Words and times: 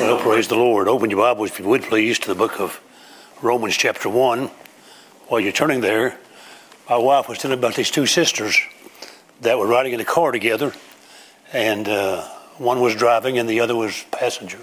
Well, 0.00 0.18
praise 0.18 0.48
the 0.48 0.56
Lord. 0.56 0.88
Open 0.88 1.10
your 1.10 1.18
Bibles, 1.18 1.50
if 1.50 1.58
you 1.58 1.66
would 1.66 1.82
please, 1.82 2.18
to 2.20 2.28
the 2.28 2.34
book 2.34 2.58
of 2.58 2.80
Romans, 3.42 3.76
chapter 3.76 4.08
1. 4.08 4.46
While 5.28 5.40
you're 5.40 5.52
turning 5.52 5.82
there, 5.82 6.18
my 6.88 6.96
wife 6.96 7.28
was 7.28 7.36
telling 7.36 7.58
about 7.58 7.74
these 7.74 7.90
two 7.90 8.06
sisters 8.06 8.58
that 9.42 9.58
were 9.58 9.66
riding 9.66 9.92
in 9.92 10.00
a 10.00 10.04
car 10.06 10.32
together, 10.32 10.72
and 11.52 11.86
uh, 11.86 12.26
one 12.56 12.80
was 12.80 12.96
driving 12.96 13.38
and 13.38 13.46
the 13.46 13.60
other 13.60 13.76
was 13.76 14.02
passenger. 14.10 14.60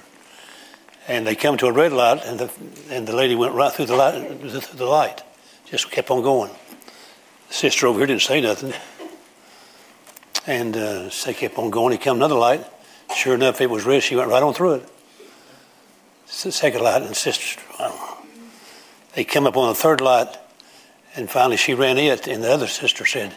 And 1.07 1.27
they 1.27 1.35
come 1.35 1.55
to 1.57 1.67
a 1.67 1.71
red 1.71 1.93
light, 1.93 2.23
and 2.25 2.39
the, 2.39 2.51
and 2.89 3.07
the 3.07 3.15
lady 3.15 3.35
went 3.35 3.53
right 3.53 3.71
through 3.71 3.85
the 3.85 3.95
light, 3.95 4.39
through 4.39 4.49
the 4.49 4.85
light, 4.85 5.21
just 5.65 5.91
kept 5.91 6.09
on 6.09 6.23
going. 6.23 6.51
The 7.49 7.53
sister 7.53 7.85
over 7.85 7.99
here 7.99 8.07
didn't 8.07 8.23
say 8.23 8.41
nothing. 8.41 8.73
And 10.47 10.75
uh, 10.75 11.11
they 11.23 11.35
kept 11.35 11.59
on 11.59 11.69
going. 11.69 11.91
He 11.91 11.99
come 11.99 12.17
another 12.17 12.35
light. 12.35 12.65
Sure 13.15 13.35
enough, 13.35 13.61
it 13.61 13.69
was 13.69 13.85
red. 13.85 14.01
She 14.01 14.15
went 14.15 14.29
right 14.29 14.41
on 14.41 14.55
through 14.55 14.73
it. 14.73 14.89
Second 16.29 16.81
light, 16.81 17.01
and 17.01 17.15
sister, 17.15 17.61
they 19.15 19.23
come 19.23 19.47
up 19.47 19.55
on 19.55 19.69
the 19.69 19.75
third 19.75 20.01
light, 20.01 20.27
and 21.15 21.29
finally 21.29 21.55
she 21.57 21.73
ran 21.73 21.97
it. 21.97 22.27
And 22.27 22.43
the 22.43 22.51
other 22.51 22.67
sister 22.67 23.05
said, 23.05 23.33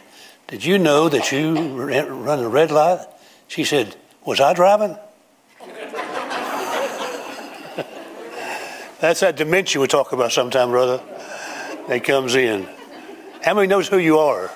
"Did 0.47 0.65
you 0.65 0.77
know 0.77 1.07
that 1.09 1.31
you 1.31 1.55
run 1.55 2.39
the 2.39 2.49
red 2.49 2.69
light?" 2.69 3.07
She 3.47 3.63
said, 3.63 3.95
"Was 4.25 4.41
I 4.41 4.53
driving?" 4.53 4.97
That's 8.99 9.21
that 9.21 9.37
dementia 9.37 9.81
we 9.81 9.87
talk 9.87 10.11
about 10.11 10.31
sometime, 10.31 10.69
brother. 10.69 11.01
That 11.87 12.03
comes 12.03 12.35
in. 12.35 12.67
How 13.41 13.53
many 13.55 13.67
knows 13.67 13.87
who 13.87 13.97
you 13.97 14.19
are? 14.19 14.51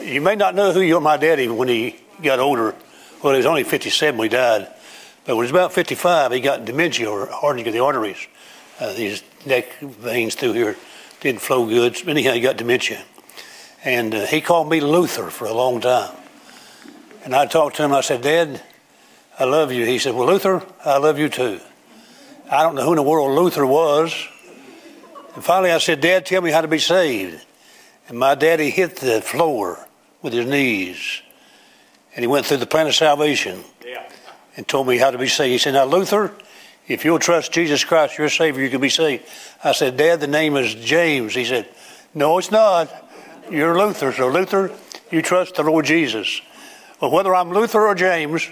You 0.00 0.20
may 0.20 0.36
not 0.36 0.54
know 0.54 0.72
who 0.72 0.80
you 0.80 0.96
are. 0.96 1.00
My 1.00 1.16
daddy, 1.16 1.48
when 1.48 1.68
he 1.68 1.96
got 2.22 2.38
older, 2.38 2.74
well, 3.22 3.32
he 3.32 3.38
was 3.38 3.46
only 3.46 3.64
57 3.64 4.16
when 4.16 4.30
he 4.30 4.36
died. 4.36 4.68
But 5.24 5.36
when 5.36 5.46
he 5.46 5.52
was 5.52 5.60
about 5.60 5.72
55, 5.72 6.32
he 6.32 6.40
got 6.40 6.64
dementia 6.64 7.08
or 7.10 7.26
hardening 7.26 7.66
of 7.66 7.72
the 7.72 7.80
arteries. 7.80 8.26
Uh, 8.78 8.92
these 8.94 9.22
neck 9.44 9.78
veins 9.80 10.34
through 10.34 10.54
here 10.54 10.76
didn't 11.20 11.40
flow 11.40 11.66
good. 11.66 11.96
So 11.96 12.08
Anyhow, 12.08 12.32
he 12.32 12.40
got 12.40 12.56
dementia. 12.56 13.02
And 13.84 14.14
uh, 14.14 14.26
he 14.26 14.40
called 14.40 14.68
me 14.68 14.80
Luther 14.80 15.30
for 15.30 15.46
a 15.46 15.52
long 15.52 15.80
time. 15.80 16.14
And 17.24 17.34
I 17.34 17.46
talked 17.46 17.76
to 17.76 17.84
him. 17.84 17.92
I 17.92 18.00
said, 18.00 18.22
Dad, 18.22 18.62
I 19.38 19.44
love 19.44 19.72
you. 19.72 19.84
He 19.84 19.98
said, 19.98 20.14
Well, 20.14 20.26
Luther, 20.26 20.62
I 20.84 20.98
love 20.98 21.18
you 21.18 21.28
too. 21.28 21.60
I 22.50 22.62
don't 22.62 22.74
know 22.74 22.84
who 22.84 22.92
in 22.92 22.96
the 22.96 23.02
world 23.02 23.38
Luther 23.38 23.66
was. 23.66 24.14
And 25.34 25.44
finally, 25.44 25.70
I 25.70 25.78
said, 25.78 26.00
Dad, 26.00 26.26
tell 26.26 26.42
me 26.42 26.50
how 26.50 26.62
to 26.62 26.68
be 26.68 26.78
saved. 26.78 27.44
And 28.08 28.18
my 28.18 28.34
daddy 28.34 28.70
hit 28.70 28.96
the 28.96 29.22
floor 29.22 29.86
with 30.22 30.32
his 30.32 30.46
knees. 30.46 31.22
And 32.14 32.22
he 32.22 32.26
went 32.26 32.46
through 32.46 32.56
the 32.56 32.66
plan 32.66 32.86
of 32.86 32.94
salvation 32.94 33.62
Yeah. 33.86 34.02
And 34.56 34.66
told 34.66 34.86
me 34.86 34.98
how 34.98 35.10
to 35.10 35.18
be 35.18 35.28
saved. 35.28 35.52
He 35.52 35.58
said, 35.58 35.74
Now, 35.74 35.84
Luther, 35.84 36.32
if 36.88 37.04
you'll 37.04 37.18
trust 37.18 37.52
Jesus 37.52 37.84
Christ, 37.84 38.18
your 38.18 38.28
Savior, 38.28 38.62
you 38.62 38.70
can 38.70 38.80
be 38.80 38.88
saved. 38.88 39.24
I 39.62 39.72
said, 39.72 39.96
Dad, 39.96 40.20
the 40.20 40.26
name 40.26 40.56
is 40.56 40.74
James. 40.74 41.34
He 41.34 41.44
said, 41.44 41.68
No, 42.14 42.38
it's 42.38 42.50
not. 42.50 42.90
You're 43.50 43.78
Luther. 43.78 44.12
So, 44.12 44.28
Luther, 44.28 44.72
you 45.10 45.22
trust 45.22 45.56
the 45.56 45.62
Lord 45.62 45.84
Jesus. 45.84 46.40
Well, 47.00 47.10
whether 47.10 47.34
I'm 47.34 47.50
Luther 47.50 47.86
or 47.86 47.94
James, 47.94 48.48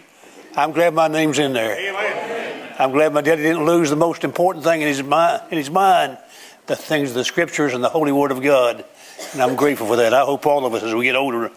I'm 0.57 0.73
glad 0.73 0.95
my 0.95 1.09
name's 1.09 1.39
in 1.39 1.53
there. 1.53 1.77
Amen. 1.79 2.75
I'm 2.79 2.93
glad 2.93 3.13
my 3.13 3.21
daddy 3.21 3.43
didn't 3.43 3.67
lose 3.67 3.91
the 3.91 3.97
most 3.97 4.23
important 4.23 4.65
thing 4.65 4.83
in 4.83 4.89
his 4.89 5.03
mind, 5.03 5.43
in 5.51 5.59
his 5.59 5.71
mind 5.71 6.19
the 6.69 6.77
things 6.77 7.09
of 7.09 7.15
the 7.15 7.25
Scriptures 7.25 7.75
and 7.75 7.83
the 7.83 7.89
Holy 7.89 8.13
Word 8.13 8.31
of 8.31 8.43
God. 8.43 8.85
And 9.33 9.43
I'm 9.43 9.57
grateful 9.57 9.87
for 9.87 9.97
that. 9.97 10.15
I 10.15 10.21
hope 10.21 10.47
all 10.47 10.65
of 10.65 10.75
us, 10.75 10.83
as 10.83 10.95
we 10.95 11.05
get 11.05 11.17
older, 11.17 11.51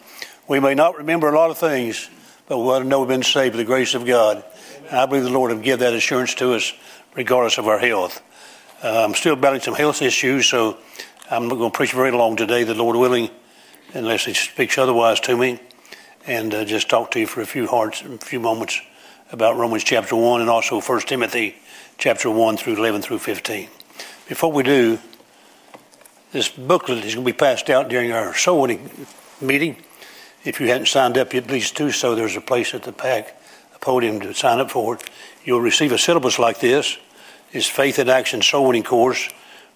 we 0.48 0.60
may 0.60 0.74
not 0.74 0.98
remember 0.98 1.30
a 1.30 1.36
lot 1.36 1.52
of 1.52 1.58
things, 1.58 2.10
but 2.48 2.58
we'll 2.58 2.84
know 2.84 3.00
we've 3.00 3.08
been 3.08 3.24
saved 3.24 3.54
by 3.54 3.58
the 3.58 3.66
grace 3.66 3.94
of 3.94 4.06
God. 4.06 4.44
And 4.90 5.00
I 5.00 5.06
believe 5.06 5.24
the 5.24 5.30
Lord 5.30 5.52
will 5.52 5.62
give 5.62 5.80
that 5.80 5.94
assurance 5.94 6.34
to 6.36 6.54
us 6.54 6.74
regardless 7.16 7.58
of 7.58 7.68
our 7.68 7.80
health. 7.80 8.22
Uh, 8.84 9.04
I'm 9.06 9.14
still 9.14 9.36
battling 9.36 9.62
some 9.62 9.76
health 9.76 10.02
issues, 10.02 10.48
so 10.48 10.78
I'm 11.30 11.48
not 11.48 11.56
going 11.56 11.72
to 11.72 11.76
preach 11.76 11.94
very 11.94 12.12
long 12.12 12.36
today, 12.36 12.64
the 12.64 12.74
Lord 12.74 12.96
willing, 12.96 13.30
unless 13.94 14.26
He 14.26 14.34
speaks 14.34 14.78
otherwise 14.78 15.20
to 15.22 15.38
me, 15.38 15.60
and 16.26 16.54
uh, 16.54 16.66
just 16.66 16.90
talk 16.90 17.12
to 17.12 17.20
you 17.20 17.28
for 17.28 17.42
a 17.42 17.46
few 17.46 17.68
hearts, 17.68 18.02
a 18.02 18.18
few 18.18 18.40
moments 18.40 18.82
about 19.32 19.56
Romans 19.56 19.84
chapter 19.84 20.16
1 20.16 20.42
and 20.42 20.50
also 20.50 20.82
1 20.82 21.00
Timothy 21.02 21.56
chapter 21.98 22.30
1 22.30 22.58
through 22.58 22.76
11 22.76 23.02
through 23.02 23.20
15. 23.20 23.70
Before 24.28 24.52
we 24.52 24.64
do, 24.64 25.00
this 26.32 26.50
booklet 26.50 27.06
is 27.06 27.16
going 27.16 27.26
to 27.26 27.34
be 27.34 27.38
passed 27.38 27.70
out 27.70 27.88
during 27.90 28.12
our 28.12 28.34
soul 28.34 28.62
winning 28.62 28.90
meeting. 29.40 29.78
If 30.44 30.60
you 30.60 30.68
hadn't 30.68 30.88
signed 30.88 31.20
up 31.20 31.34
yet, 31.34 31.48
please 31.48 31.70
do 31.70 31.92
so. 31.92 32.16
There's 32.16 32.36
a 32.36 32.42
place 32.42 32.74
at 32.74 32.82
the 32.82 32.92
back, 32.92 33.40
a 33.76 33.80
podium 33.80 34.20
to 34.22 34.34
sign 34.34 34.60
up 34.60 34.72
for 34.72 34.96
it. 34.96 35.08
You'll 35.44 35.62
receive 35.62 35.92
a 35.92 36.00
syllabus 36.00 36.40
like 36.40 36.60
this. 36.60 36.98
It's 37.52 37.68
Faith 37.68 38.00
in 38.00 38.10
Action 38.10 38.42
Soul 38.42 38.68
Winning 38.68 38.84
Course. 38.84 39.30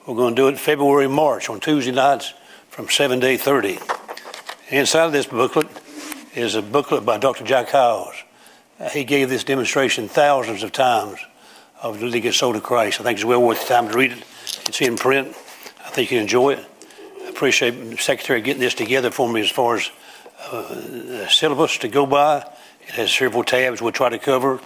We're 0.08 0.16
going 0.16 0.36
to 0.36 0.42
do 0.42 0.48
it 0.48 0.58
February, 0.58 1.08
March 1.08 1.50
on 1.50 1.60
Tuesday 1.60 1.92
nights 1.92 2.34
from 2.70 2.90
7 2.90 3.22
to 3.22 3.28
8.30. 3.28 4.72
Inside 4.72 5.06
of 5.06 5.12
this 5.12 5.28
booklet 5.28 5.68
is 6.34 6.56
a 6.56 6.64
booklet 6.64 7.06
by 7.06 7.20
Dr. 7.20 7.44
Jack 7.44 7.70
Hyles. 7.70 8.16
He 8.92 9.04
gave 9.04 9.30
this 9.30 9.44
demonstration 9.44 10.08
thousands 10.08 10.64
of 10.64 10.72
times 10.72 11.20
of 11.84 12.02
leading 12.02 12.28
a 12.28 12.34
soul 12.34 12.54
to 12.54 12.62
Christ. 12.62 13.00
I 13.00 13.04
think 13.04 13.20
it's 13.20 13.26
well 13.26 13.42
worth 13.42 13.62
the 13.62 13.74
time 13.74 13.88
to 13.90 13.96
read 13.96 14.14
it. 14.14 14.24
It's 14.68 14.82
in 14.82 14.96
print. 14.96 15.28
I 15.86 15.90
think 15.92 16.12
you 16.12 16.20
enjoy 16.20 16.54
it. 16.54 16.66
I 17.24 17.30
appreciate 17.30 17.72
the 17.72 17.98
secretary 17.98 18.42
getting 18.42 18.62
this 18.62 18.74
together 18.74 19.12
for 19.12 19.32
me 19.32 19.42
as 19.42 19.52
far 19.52 19.76
as 19.76 19.92
uh, 20.52 21.28
syllabus 21.28 21.78
to 21.80 21.88
go 21.88 22.06
by. 22.06 22.38
It 22.88 22.92
has 22.96 23.12
several 23.12 23.44
tabs 23.44 23.82
we'll 23.82 23.92
try 23.92 24.10
to 24.10 24.20
cover. 24.20 24.60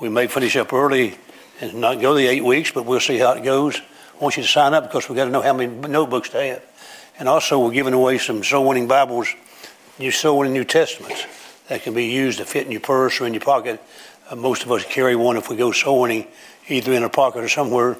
We 0.00 0.08
may 0.08 0.26
finish 0.26 0.56
up 0.56 0.72
early 0.72 1.18
and 1.60 1.74
not 1.74 2.00
go 2.00 2.14
the 2.14 2.26
eight 2.26 2.44
weeks, 2.44 2.70
but 2.70 2.84
we'll 2.84 3.00
see 3.00 3.18
how 3.18 3.32
it 3.32 3.44
goes. 3.44 3.80
I 4.18 4.22
want 4.22 4.36
you 4.36 4.42
to 4.42 4.48
sign 4.48 4.74
up 4.74 4.84
because 4.84 5.08
we've 5.08 5.16
got 5.16 5.26
to 5.26 5.30
know 5.30 5.42
how 5.42 5.52
many 5.52 5.72
notebooks 5.72 6.30
to 6.30 6.42
have. 6.42 6.62
And 7.18 7.28
also, 7.28 7.58
we're 7.58 7.72
giving 7.72 7.94
away 7.94 8.18
some 8.18 8.44
soul 8.44 8.66
winning 8.66 8.86
Bibles, 8.86 9.34
new 9.98 10.10
soul 10.10 10.38
winning 10.38 10.54
New 10.54 10.64
Testaments 10.64 11.26
that 11.68 11.82
can 11.82 11.94
be 11.94 12.06
used 12.06 12.38
to 12.38 12.44
fit 12.44 12.64
in 12.64 12.72
your 12.72 12.80
purse 12.80 13.20
or 13.20 13.26
in 13.26 13.34
your 13.34 13.40
pocket. 13.40 13.82
Uh, 14.30 14.36
most 14.36 14.62
of 14.62 14.70
us 14.70 14.84
carry 14.84 15.16
one 15.16 15.36
if 15.36 15.48
we 15.48 15.56
go 15.56 15.72
soul 15.72 16.02
winning, 16.02 16.26
either 16.68 16.92
in 16.92 17.02
our 17.02 17.08
pocket 17.08 17.42
or 17.42 17.48
somewhere, 17.48 17.96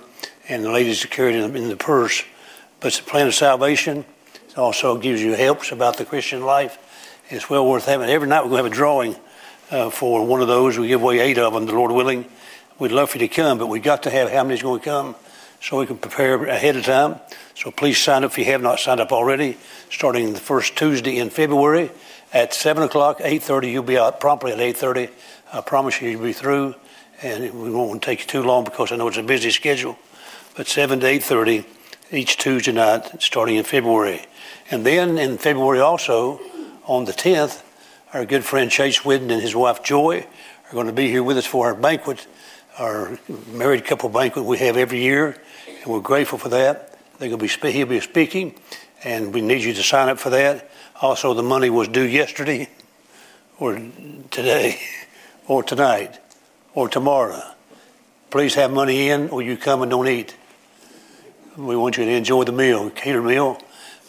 and 0.49 0.65
the 0.65 0.71
ladies 0.71 1.05
carry 1.07 1.35
it 1.35 1.43
in 1.43 1.53
the, 1.53 1.63
in 1.63 1.69
the 1.69 1.77
purse. 1.77 2.25
But 2.81 2.89
it's 2.89 3.01
a 3.01 3.03
plan 3.05 3.27
of 3.27 3.35
salvation. 3.35 4.05
It 4.49 4.59
also 4.59 4.97
gives 4.99 5.21
you 5.21 5.35
helps 5.35 5.73
about 5.73 5.97
the 5.97 6.05
Christian 6.05 6.43
life. 6.43 6.79
It's 7.31 7.51
well 7.51 7.67
worth 7.67 7.85
having. 7.85 8.09
Every 8.09 8.27
night 8.27 8.43
we're 8.43 8.49
going 8.49 8.63
to 8.63 8.65
have 8.65 8.73
a 8.73 8.75
drawing 8.75 9.15
uh, 9.71 9.91
for 9.91 10.25
one 10.25 10.41
of 10.41 10.49
those. 10.49 10.79
We 10.79 10.89
give 10.89 11.03
away 11.03 11.19
eight 11.21 11.37
of 11.37 11.53
them, 11.53 11.67
the 11.67 11.75
Lord 11.75 11.93
willing. 11.93 12.25
We'd 12.79 12.91
love 12.91 13.11
for 13.11 13.19
you 13.19 13.29
to 13.29 13.35
come, 13.35 13.59
but 13.59 13.67
we've 13.67 13.83
got 13.83 14.05
to 14.05 14.11
have 14.11 14.31
how 14.31 14.45
many's 14.45 14.63
going 14.63 14.81
to 14.81 14.85
come 14.85 15.15
so 15.61 15.79
we 15.79 15.85
can 15.85 15.99
prepare 15.99 16.43
ahead 16.47 16.77
of 16.77 16.85
time. 16.87 17.17
So 17.55 17.71
please 17.71 17.99
sign 17.99 18.25
up 18.25 18.31
if 18.31 18.39
you 18.39 18.47
have 18.47 18.63
not 18.63 18.81
signed 18.81 19.01
up 19.01 19.13
already. 19.13 19.59
Starting 19.91 20.33
the 20.33 20.41
first 20.41 20.75
Tuesday 20.75 21.19
in 21.19 21.29
February 21.29 21.91
at 22.33 22.55
7 22.55 22.83
o'clock, 22.83 23.19
8.30, 23.19 23.73
you'll 23.73 23.83
be 23.83 23.99
out 23.99 24.21
promptly 24.21 24.53
at 24.53 24.59
8.30. 24.59 25.11
I 25.53 25.61
promise 25.61 26.01
you 26.01 26.09
you'll 26.09 26.23
be 26.23 26.33
through, 26.33 26.77
and 27.21 27.43
we 27.61 27.71
won't 27.71 28.03
take 28.03 28.21
you 28.21 28.27
too 28.27 28.43
long 28.43 28.65
because 28.65 28.91
I 28.91 28.97
know 28.97 29.09
it's 29.09 29.19
a 29.19 29.23
busy 29.23 29.51
schedule. 29.51 29.99
But 30.57 30.67
7 30.67 31.01
to 31.01 31.07
8.30 31.07 31.67
each 32.11 32.39
Tuesday 32.39 32.73
night 32.73 33.21
starting 33.21 33.57
in 33.57 33.65
February. 33.65 34.25
And 34.71 34.87
then 34.87 35.19
in 35.19 35.37
February 35.37 35.81
also, 35.81 36.41
on 36.89 37.05
the 37.05 37.13
10th, 37.13 37.63
our 38.15 38.25
good 38.25 38.43
friend 38.43 38.71
Chase 38.71 39.05
Whidden 39.05 39.31
and 39.31 39.43
his 39.43 39.55
wife 39.55 39.83
Joy 39.83 40.27
are 40.67 40.73
going 40.73 40.87
to 40.87 40.93
be 40.93 41.09
here 41.09 41.23
with 41.23 41.37
us 41.37 41.45
for 41.45 41.67
our 41.67 41.75
banquet, 41.75 42.27
our 42.79 43.19
married 43.53 43.85
couple 43.85 44.09
banquet 44.09 44.47
we 44.47 44.57
have 44.59 44.79
every 44.79 45.03
year, 45.03 45.37
and 45.67 45.87
we're 45.87 46.01
grateful 46.01 46.39
for 46.39 46.49
that. 46.49 46.99
They're 47.19 47.29
going 47.29 47.47
to 47.47 47.61
be 47.63 47.73
he'll 47.73 47.87
be 47.87 48.01
speaking, 48.01 48.55
and 49.05 49.35
we 49.35 49.43
need 49.43 49.63
you 49.63 49.75
to 49.75 49.83
sign 49.83 50.09
up 50.09 50.19
for 50.19 50.31
that. 50.31 50.71
Also, 51.03 51.35
the 51.35 51.43
money 51.43 51.69
was 51.69 51.89
due 51.89 52.07
yesterday, 52.07 52.71
or 53.59 53.75
today, 54.31 54.81
or 55.47 55.63
tonight, 55.63 56.19
or 56.73 56.89
tomorrow. 56.89 57.43
Please 58.31 58.55
have 58.55 58.73
money 58.73 59.11
in, 59.11 59.29
or 59.29 59.43
you 59.43 59.59
come 59.59 59.83
and 59.83 59.91
don't 59.91 60.09
eat. 60.09 60.35
We 61.55 61.77
want 61.77 61.99
you 61.99 62.07
to 62.07 62.11
enjoy 62.13 62.45
the 62.45 62.53
meal, 62.53 62.89
cater 62.89 63.23
meal, 63.23 63.61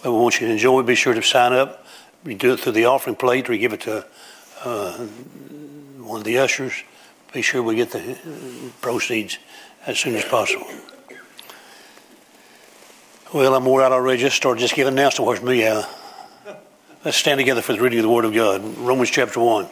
but 0.01 0.13
we 0.13 0.17
want 0.17 0.39
you 0.39 0.47
to 0.47 0.53
enjoy. 0.53 0.81
Be 0.83 0.95
sure 0.95 1.13
to 1.13 1.21
sign 1.21 1.51
up. 1.51 1.78
You 2.25 2.35
do 2.35 2.53
it 2.53 2.59
through 2.59 2.73
the 2.73 2.85
offering 2.85 3.15
plate, 3.15 3.49
or 3.49 3.55
give 3.55 3.73
it 3.73 3.81
to 3.81 4.05
uh, 4.63 4.97
one 4.97 6.19
of 6.19 6.25
the 6.25 6.37
ushers. 6.39 6.73
Be 7.33 7.41
sure 7.41 7.63
we 7.63 7.75
get 7.75 7.91
the 7.91 8.17
proceeds 8.81 9.37
as 9.85 9.99
soon 9.99 10.15
as 10.15 10.25
possible. 10.25 10.67
Well, 13.33 13.53
I'm 13.53 13.63
more 13.63 13.83
out 13.83 13.91
already. 13.91 14.19
Just 14.19 14.35
start 14.35 14.57
just 14.57 14.73
giving 14.73 14.93
announcement. 14.93 15.27
Where's 15.27 15.41
me? 15.41 15.65
Uh, 15.65 15.83
let's 17.05 17.15
stand 17.15 17.37
together 17.37 17.61
for 17.61 17.73
the 17.73 17.81
reading 17.81 17.99
of 17.99 18.03
the 18.03 18.09
Word 18.09 18.25
of 18.25 18.33
God. 18.33 18.77
Romans 18.79 19.11
chapter 19.11 19.39
one. 19.39 19.69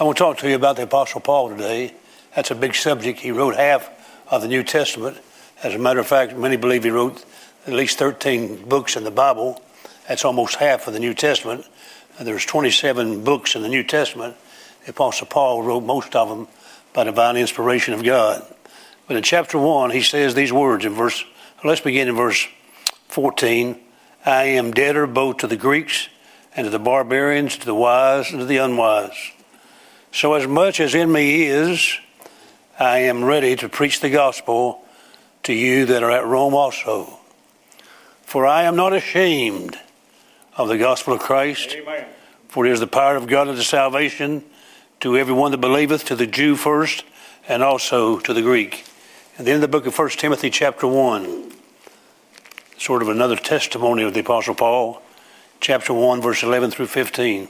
I 0.00 0.04
want 0.04 0.16
to 0.16 0.24
talk 0.24 0.38
to 0.38 0.48
you 0.48 0.56
about 0.56 0.76
the 0.76 0.84
Apostle 0.84 1.20
Paul 1.20 1.50
today. 1.50 1.94
That's 2.34 2.50
a 2.50 2.54
big 2.54 2.74
subject. 2.74 3.20
He 3.20 3.30
wrote 3.30 3.54
half 3.54 3.88
of 4.30 4.42
the 4.42 4.48
New 4.48 4.64
Testament. 4.64 5.18
As 5.62 5.74
a 5.74 5.78
matter 5.78 6.00
of 6.00 6.06
fact, 6.06 6.34
many 6.34 6.56
believe 6.56 6.82
he 6.82 6.90
wrote 6.90 7.24
at 7.66 7.72
least 7.72 7.98
13 7.98 8.68
books 8.68 8.96
in 8.96 9.04
the 9.04 9.10
Bible. 9.10 9.62
That's 10.08 10.24
almost 10.24 10.56
half 10.56 10.86
of 10.86 10.94
the 10.94 11.00
New 11.00 11.14
Testament. 11.14 11.64
And 12.18 12.26
there's 12.26 12.44
27 12.44 13.24
books 13.24 13.54
in 13.54 13.62
the 13.62 13.68
New 13.68 13.84
Testament. 13.84 14.36
The 14.84 14.90
Apostle 14.90 15.28
Paul 15.28 15.62
wrote 15.62 15.82
most 15.82 16.16
of 16.16 16.28
them 16.28 16.48
by 16.92 17.04
divine 17.04 17.36
inspiration 17.36 17.94
of 17.94 18.02
God. 18.02 18.44
But 19.06 19.16
in 19.16 19.22
chapter 19.22 19.58
1, 19.58 19.90
he 19.90 20.02
says 20.02 20.34
these 20.34 20.52
words 20.52 20.84
in 20.84 20.94
verse, 20.94 21.24
let's 21.64 21.80
begin 21.80 22.08
in 22.08 22.16
verse 22.16 22.46
14. 23.08 23.78
I 24.24 24.44
am 24.44 24.72
debtor 24.72 25.06
both 25.06 25.38
to 25.38 25.46
the 25.46 25.56
Greeks 25.56 26.08
and 26.54 26.64
to 26.64 26.70
the 26.70 26.78
barbarians, 26.78 27.56
to 27.58 27.66
the 27.66 27.74
wise 27.74 28.30
and 28.30 28.40
to 28.40 28.46
the 28.46 28.58
unwise. 28.58 29.32
So 30.12 30.34
as 30.34 30.46
much 30.46 30.80
as 30.80 30.94
in 30.94 31.10
me 31.10 31.44
is, 31.44 31.98
I 32.78 32.98
am 32.98 33.24
ready 33.24 33.56
to 33.56 33.68
preach 33.68 34.00
the 34.00 34.10
gospel 34.10 34.82
to 35.44 35.52
you 35.52 35.86
that 35.86 36.02
are 36.02 36.10
at 36.10 36.26
Rome 36.26 36.54
also. 36.54 37.18
For 38.32 38.46
I 38.46 38.62
am 38.62 38.76
not 38.76 38.94
ashamed 38.94 39.78
of 40.56 40.68
the 40.68 40.78
gospel 40.78 41.12
of 41.12 41.20
Christ, 41.20 41.76
Amen. 41.78 42.06
for 42.48 42.64
it 42.64 42.72
is 42.72 42.80
the 42.80 42.86
power 42.86 43.14
of 43.14 43.26
God 43.26 43.46
unto 43.46 43.60
salvation 43.60 44.42
to 45.00 45.18
everyone 45.18 45.50
that 45.50 45.58
believeth, 45.58 46.06
to 46.06 46.16
the 46.16 46.26
Jew 46.26 46.56
first, 46.56 47.04
and 47.46 47.62
also 47.62 48.20
to 48.20 48.32
the 48.32 48.40
Greek. 48.40 48.86
And 49.36 49.46
then 49.46 49.56
in 49.56 49.60
the 49.60 49.68
book 49.68 49.84
of 49.84 49.98
1 49.98 50.08
Timothy, 50.12 50.48
chapter 50.48 50.86
1, 50.86 51.52
sort 52.78 53.02
of 53.02 53.10
another 53.10 53.36
testimony 53.36 54.02
of 54.02 54.14
the 54.14 54.20
Apostle 54.20 54.54
Paul, 54.54 55.02
chapter 55.60 55.92
1, 55.92 56.22
verse 56.22 56.42
11 56.42 56.70
through 56.70 56.86
15. 56.86 57.48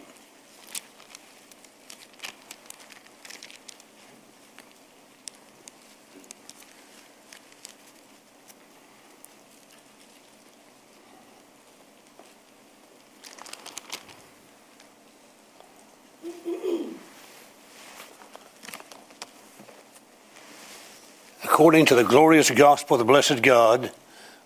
According 21.63 21.87
to 21.87 21.95
the 21.95 22.03
glorious 22.03 22.51
gospel 22.51 22.97
of 22.97 22.99
the 22.99 23.05
blessed 23.05 23.41
God, 23.41 23.93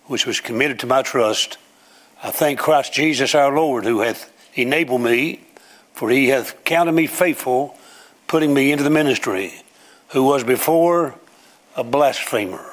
which 0.05 0.27
was 0.27 0.39
committed 0.39 0.77
to 0.81 0.85
my 0.85 1.01
trust, 1.01 1.57
I 2.21 2.29
thank 2.29 2.59
Christ 2.59 2.93
Jesus 2.93 3.33
our 3.33 3.51
Lord, 3.51 3.85
who 3.85 4.01
hath 4.01 4.31
enabled 4.53 5.01
me, 5.01 5.39
for 5.93 6.11
he 6.11 6.27
hath 6.27 6.63
counted 6.63 6.91
me 6.91 7.07
faithful, 7.07 7.75
putting 8.27 8.53
me 8.53 8.71
into 8.71 8.83
the 8.83 8.91
ministry, 8.91 9.63
who 10.09 10.25
was 10.25 10.43
before 10.43 11.15
a 11.75 11.83
blasphemer 11.83 12.71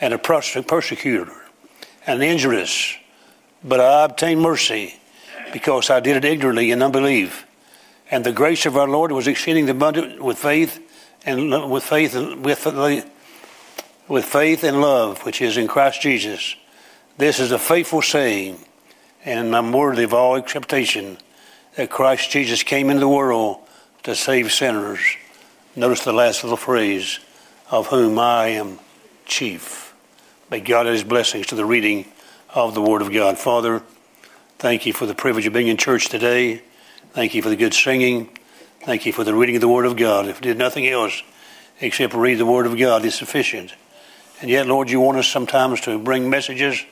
and 0.00 0.12
a 0.12 0.18
persecutor 0.18 1.44
and 2.08 2.24
injurious, 2.24 2.96
but 3.62 3.78
I 3.78 4.04
obtained 4.04 4.40
mercy 4.40 4.98
because 5.52 5.90
I 5.90 6.00
did 6.00 6.16
it 6.16 6.24
ignorantly 6.24 6.72
in 6.72 6.82
unbelief. 6.82 7.46
And 8.10 8.24
the 8.24 8.32
grace 8.32 8.66
of 8.66 8.76
our 8.76 8.88
Lord 8.88 9.12
was 9.12 9.28
exceeding 9.28 9.70
abundant 9.70 10.20
with 10.20 10.38
faith 10.38 10.80
and 11.24 11.70
with 11.70 11.84
faith 11.84 12.16
and 12.16 12.44
with 12.44 12.64
the 12.64 13.13
with 14.08 14.24
faith 14.24 14.64
and 14.64 14.80
love 14.80 15.24
which 15.24 15.40
is 15.40 15.56
in 15.56 15.66
Christ 15.66 16.00
Jesus. 16.02 16.56
This 17.16 17.40
is 17.40 17.52
a 17.52 17.58
faithful 17.58 18.02
saying, 18.02 18.58
and 19.24 19.54
I'm 19.54 19.72
worthy 19.72 20.04
of 20.04 20.12
all 20.12 20.36
acceptation 20.36 21.18
that 21.76 21.90
Christ 21.90 22.30
Jesus 22.30 22.62
came 22.62 22.90
into 22.90 23.00
the 23.00 23.08
world 23.08 23.58
to 24.02 24.14
save 24.14 24.52
sinners. 24.52 25.00
Notice 25.76 26.04
the 26.04 26.12
last 26.12 26.44
little 26.44 26.56
phrase, 26.56 27.18
of 27.70 27.88
whom 27.88 28.18
I 28.18 28.48
am 28.48 28.78
chief. 29.26 29.94
May 30.50 30.60
God 30.60 30.86
add 30.86 30.92
his 30.92 31.04
blessings 31.04 31.46
to 31.48 31.54
the 31.54 31.64
reading 31.64 32.06
of 32.50 32.74
the 32.74 32.82
Word 32.82 33.02
of 33.02 33.12
God. 33.12 33.38
Father, 33.38 33.82
thank 34.58 34.86
you 34.86 34.92
for 34.92 35.06
the 35.06 35.14
privilege 35.14 35.46
of 35.46 35.52
being 35.52 35.68
in 35.68 35.76
church 35.76 36.08
today. 36.08 36.62
Thank 37.12 37.34
you 37.34 37.42
for 37.42 37.48
the 37.48 37.56
good 37.56 37.74
singing. 37.74 38.28
Thank 38.82 39.06
you 39.06 39.12
for 39.12 39.24
the 39.24 39.34
reading 39.34 39.56
of 39.56 39.62
the 39.62 39.68
Word 39.68 39.86
of 39.86 39.96
God. 39.96 40.26
If 40.26 40.40
we 40.40 40.44
did 40.44 40.58
nothing 40.58 40.86
else 40.86 41.22
except 41.80 42.14
read 42.14 42.38
the 42.38 42.46
Word 42.46 42.66
of 42.66 42.78
God, 42.78 43.04
is 43.04 43.14
sufficient. 43.14 43.74
And 44.44 44.50
yet, 44.50 44.66
Lord, 44.66 44.90
you 44.90 45.00
want 45.00 45.16
us 45.16 45.26
sometimes 45.26 45.80
to 45.80 45.98
bring 45.98 46.28
messages 46.28 46.84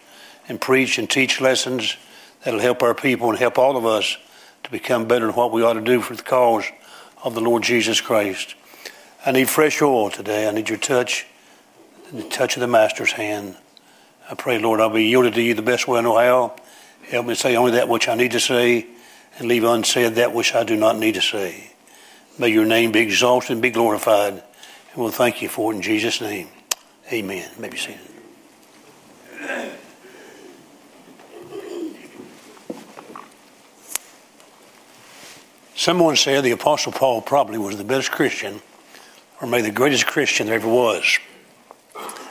and 0.49 0.59
preach 0.59 0.97
and 0.97 1.11
teach 1.11 1.39
lessons 1.39 1.99
that'll 2.43 2.61
help 2.61 2.83
our 2.83 2.95
people 2.95 3.29
and 3.29 3.39
help 3.39 3.59
all 3.59 3.77
of 3.77 3.85
us 3.85 4.17
to 4.63 4.71
become 4.71 5.07
better 5.07 5.29
in 5.29 5.35
what 5.35 5.53
we 5.53 5.63
ought 5.63 5.75
to 5.75 5.83
do 5.83 6.01
for 6.01 6.17
the 6.17 6.23
cause 6.23 6.65
of 7.23 7.35
the 7.35 7.43
Lord 7.43 7.63
Jesus 7.63 8.01
Christ. 8.01 8.55
I 9.27 9.33
need 9.33 9.51
fresh 9.51 9.83
oil 9.83 10.09
today. 10.09 10.49
I 10.49 10.53
need 10.53 10.71
your 10.71 10.79
touch, 10.79 11.27
the 12.11 12.23
touch 12.23 12.57
of 12.57 12.63
the 12.63 12.69
Master's 12.69 13.13
hand. 13.13 13.55
I 14.31 14.35
pray, 14.35 14.59
Lord, 14.59 14.81
I'll 14.81 14.89
be 14.89 15.05
yielded 15.05 15.35
to 15.35 15.43
you 15.43 15.53
the 15.53 15.61
best 15.61 15.87
way 15.87 15.99
I 15.99 16.01
know 16.01 16.17
how. 16.17 16.57
Help 17.11 17.27
me 17.27 17.35
say 17.35 17.55
only 17.57 17.73
that 17.73 17.87
which 17.87 18.09
I 18.09 18.15
need 18.15 18.31
to 18.31 18.41
say 18.41 18.87
and 19.39 19.47
leave 19.47 19.65
unsaid 19.65 20.15
that 20.15 20.33
which 20.33 20.55
I 20.55 20.65
do 20.65 20.75
not 20.75 20.97
need 20.97 21.17
to 21.17 21.21
say. 21.21 21.75
May 22.39 22.49
your 22.49 22.65
name 22.65 22.93
be 22.93 23.01
exalted 23.01 23.51
and 23.51 23.61
be 23.61 23.69
glorified. 23.69 24.33
And 24.33 24.43
we'll 24.97 25.11
thank 25.11 25.43
you 25.43 25.51
for 25.51 25.71
it 25.71 25.77
in 25.77 25.83
Jesus' 25.83 26.23
name. 26.23 26.49
Amen. 27.13 27.47
Maybe 27.59 27.61
may 27.61 27.69
be 27.69 27.77
seated. 27.77 28.01
Someone 35.75 36.17
said 36.17 36.43
the 36.45 36.53
Apostle 36.53 36.93
Paul 36.93 37.21
probably 37.21 37.59
was 37.59 37.77
the 37.77 37.85
best 37.85 38.11
Christian, 38.11 38.63
or 39.41 39.49
maybe 39.49 39.63
the 39.63 39.73
greatest 39.73 40.07
Christian 40.07 40.47
there 40.47 40.55
ever 40.55 40.69
was. 40.69 41.19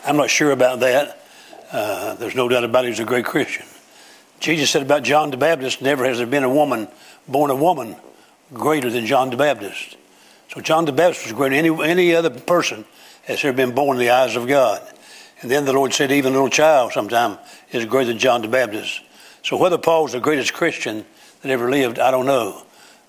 I'm 0.03 0.17
not 0.17 0.31
sure 0.31 0.51
about 0.51 0.79
that. 0.79 1.25
Uh, 1.71 2.15
there's 2.15 2.33
no 2.33 2.49
doubt 2.49 2.63
about 2.63 2.85
it, 2.85 2.87
he 2.87 2.91
was 2.91 2.99
a 2.99 3.05
great 3.05 3.25
Christian. 3.25 3.65
Jesus 4.39 4.71
said 4.71 4.81
about 4.81 5.03
John 5.03 5.29
the 5.29 5.37
Baptist, 5.37 5.81
never 5.81 6.05
has 6.05 6.17
there 6.17 6.25
been 6.25 6.43
a 6.43 6.49
woman 6.49 6.87
born 7.27 7.51
a 7.51 7.55
woman 7.55 7.97
greater 8.51 8.89
than 8.89 9.05
John 9.05 9.29
the 9.29 9.37
Baptist. 9.37 9.95
So 10.49 10.59
John 10.59 10.85
the 10.85 10.91
Baptist 10.91 11.25
was 11.25 11.33
greater 11.33 11.55
than 11.55 11.65
any, 11.65 11.83
any 11.87 12.15
other 12.15 12.31
person 12.31 12.85
that's 13.27 13.43
ever 13.45 13.55
been 13.55 13.75
born 13.75 13.97
in 13.97 13.99
the 13.99 14.09
eyes 14.09 14.35
of 14.35 14.47
God. 14.47 14.81
And 15.41 15.49
then 15.49 15.65
the 15.65 15.73
Lord 15.73 15.93
said, 15.93 16.11
even 16.11 16.33
a 16.33 16.35
little 16.35 16.49
child 16.49 16.93
sometime 16.93 17.37
is 17.71 17.85
greater 17.85 18.09
than 18.09 18.19
John 18.19 18.41
the 18.41 18.47
Baptist. 18.47 19.01
So 19.43 19.57
whether 19.57 19.77
Paul's 19.77 20.11
the 20.11 20.19
greatest 20.19 20.53
Christian 20.53 21.05
that 21.41 21.51
ever 21.51 21.69
lived, 21.69 21.97
I 21.97 22.11
don't 22.11 22.27
know. 22.27 22.63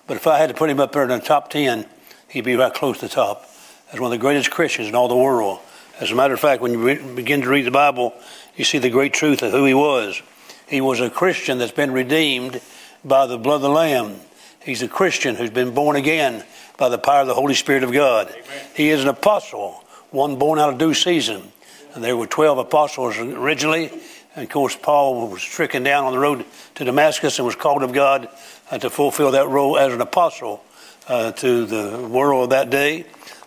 But 0.07 0.17
if 0.17 0.27
I 0.27 0.37
had 0.37 0.49
to 0.49 0.55
put 0.55 0.69
him 0.69 0.79
up 0.79 0.91
there 0.91 1.03
in 1.03 1.09
the 1.09 1.19
top 1.19 1.49
10, 1.49 1.85
he'd 2.29 2.43
be 2.43 2.55
right 2.55 2.73
close 2.73 2.99
to 2.99 3.07
the 3.07 3.13
top 3.13 3.45
as 3.91 3.99
one 3.99 4.11
of 4.11 4.19
the 4.19 4.21
greatest 4.21 4.49
Christians 4.49 4.89
in 4.89 4.95
all 4.95 5.07
the 5.07 5.15
world. 5.15 5.59
As 5.99 6.11
a 6.11 6.15
matter 6.15 6.33
of 6.33 6.39
fact, 6.39 6.61
when 6.61 6.71
you 6.71 6.83
re- 6.83 7.13
begin 7.15 7.41
to 7.41 7.49
read 7.49 7.65
the 7.65 7.71
Bible, 7.71 8.13
you 8.55 8.65
see 8.65 8.79
the 8.79 8.89
great 8.89 9.13
truth 9.13 9.43
of 9.43 9.51
who 9.51 9.65
he 9.65 9.75
was. 9.75 10.21
He 10.67 10.81
was 10.81 10.99
a 10.99 11.09
Christian 11.09 11.59
that's 11.59 11.71
been 11.71 11.91
redeemed 11.91 12.59
by 13.05 13.27
the 13.27 13.37
blood 13.37 13.57
of 13.57 13.61
the 13.61 13.69
Lamb. 13.69 14.15
He's 14.63 14.81
a 14.81 14.87
Christian 14.87 15.35
who's 15.35 15.51
been 15.51 15.73
born 15.73 15.95
again 15.95 16.43
by 16.77 16.89
the 16.89 16.97
power 16.97 17.21
of 17.21 17.27
the 17.27 17.35
Holy 17.35 17.53
Spirit 17.53 17.83
of 17.83 17.91
God. 17.91 18.29
Amen. 18.29 18.67
He 18.75 18.89
is 18.89 19.03
an 19.03 19.09
apostle, 19.09 19.82
one 20.13 20.37
born 20.37 20.59
out 20.59 20.69
of 20.69 20.77
due 20.77 20.93
season. 20.93 21.51
And 21.93 22.03
there 22.03 22.15
were 22.15 22.27
12 22.27 22.59
apostles 22.59 23.17
originally. 23.17 23.89
And 24.35 24.43
of 24.43 24.49
course, 24.49 24.75
Paul 24.75 25.27
was 25.27 25.41
stricken 25.41 25.83
down 25.83 26.05
on 26.05 26.13
the 26.13 26.19
road 26.19 26.45
to 26.75 26.85
Damascus 26.85 27.39
and 27.39 27.45
was 27.45 27.55
called 27.55 27.83
of 27.83 27.93
God 27.93 28.29
uh, 28.71 28.77
to 28.77 28.89
fulfill 28.89 29.31
that 29.31 29.47
role 29.47 29.77
as 29.77 29.91
an 29.93 30.01
apostle 30.01 30.63
uh, 31.07 31.31
to 31.33 31.65
the 31.65 32.07
world 32.07 32.45
of 32.45 32.49
that 32.51 32.69
day, 32.69 33.05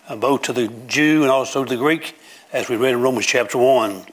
uh, 0.09 0.17
both 0.17 0.43
to 0.43 0.53
the 0.53 0.69
Jew 0.87 1.23
and 1.23 1.31
also 1.31 1.65
to 1.65 1.71
the 1.71 1.81
Greek, 1.81 2.17
as 2.53 2.69
we 2.69 2.77
read 2.77 2.93
in 2.93 3.01
Romans 3.01 3.27
chapter 3.27 3.59
1. 3.59 4.05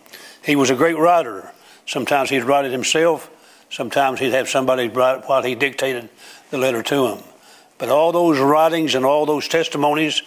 He 0.44 0.56
was 0.56 0.70
a 0.70 0.76
great 0.76 0.98
writer. 0.98 1.52
Sometimes 1.86 2.30
he'd 2.30 2.44
write 2.44 2.66
it 2.66 2.72
himself, 2.72 3.30
sometimes 3.70 4.20
he'd 4.20 4.34
have 4.34 4.48
somebody 4.48 4.88
write 4.88 5.28
while 5.28 5.44
he 5.44 5.56
dictated 5.56 6.10
the 6.50 6.58
letter 6.58 6.82
to 6.84 7.08
him. 7.08 7.24
But 7.78 7.90
all 7.90 8.12
those 8.12 8.40
writings 8.40 8.96
and 8.96 9.06
all 9.06 9.26
those 9.26 9.48
testimonies, 9.48 10.22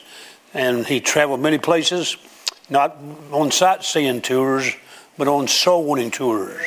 and 0.57 0.87
he 0.87 1.01
traveled 1.01 1.41
many 1.41 1.59
places, 1.59 2.17
not 2.71 2.97
on 3.31 3.51
sightseeing 3.51 4.23
tours, 4.23 4.75
but 5.19 5.29
on 5.29 5.47
soul 5.47 5.85
winning 5.85 6.11
tours. 6.11 6.65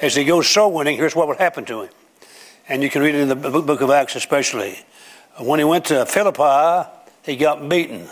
As 0.00 0.14
he 0.14 0.24
goes 0.24 0.46
soul 0.46 0.72
winning, 0.72 0.96
here's 0.96 1.16
what 1.16 1.26
would 1.26 1.38
happen 1.38 1.64
to 1.64 1.82
him. 1.82 1.90
And 2.68 2.84
you 2.84 2.88
can 2.88 3.02
read 3.02 3.16
it 3.16 3.22
in 3.22 3.28
the 3.28 3.34
book 3.34 3.80
of 3.80 3.90
Acts, 3.90 4.14
especially. 4.14 4.78
When 5.40 5.58
he 5.58 5.64
went 5.64 5.86
to 5.86 6.06
Philippi, 6.06 6.88
he 7.24 7.36
got 7.36 7.68
beaten 7.68 8.08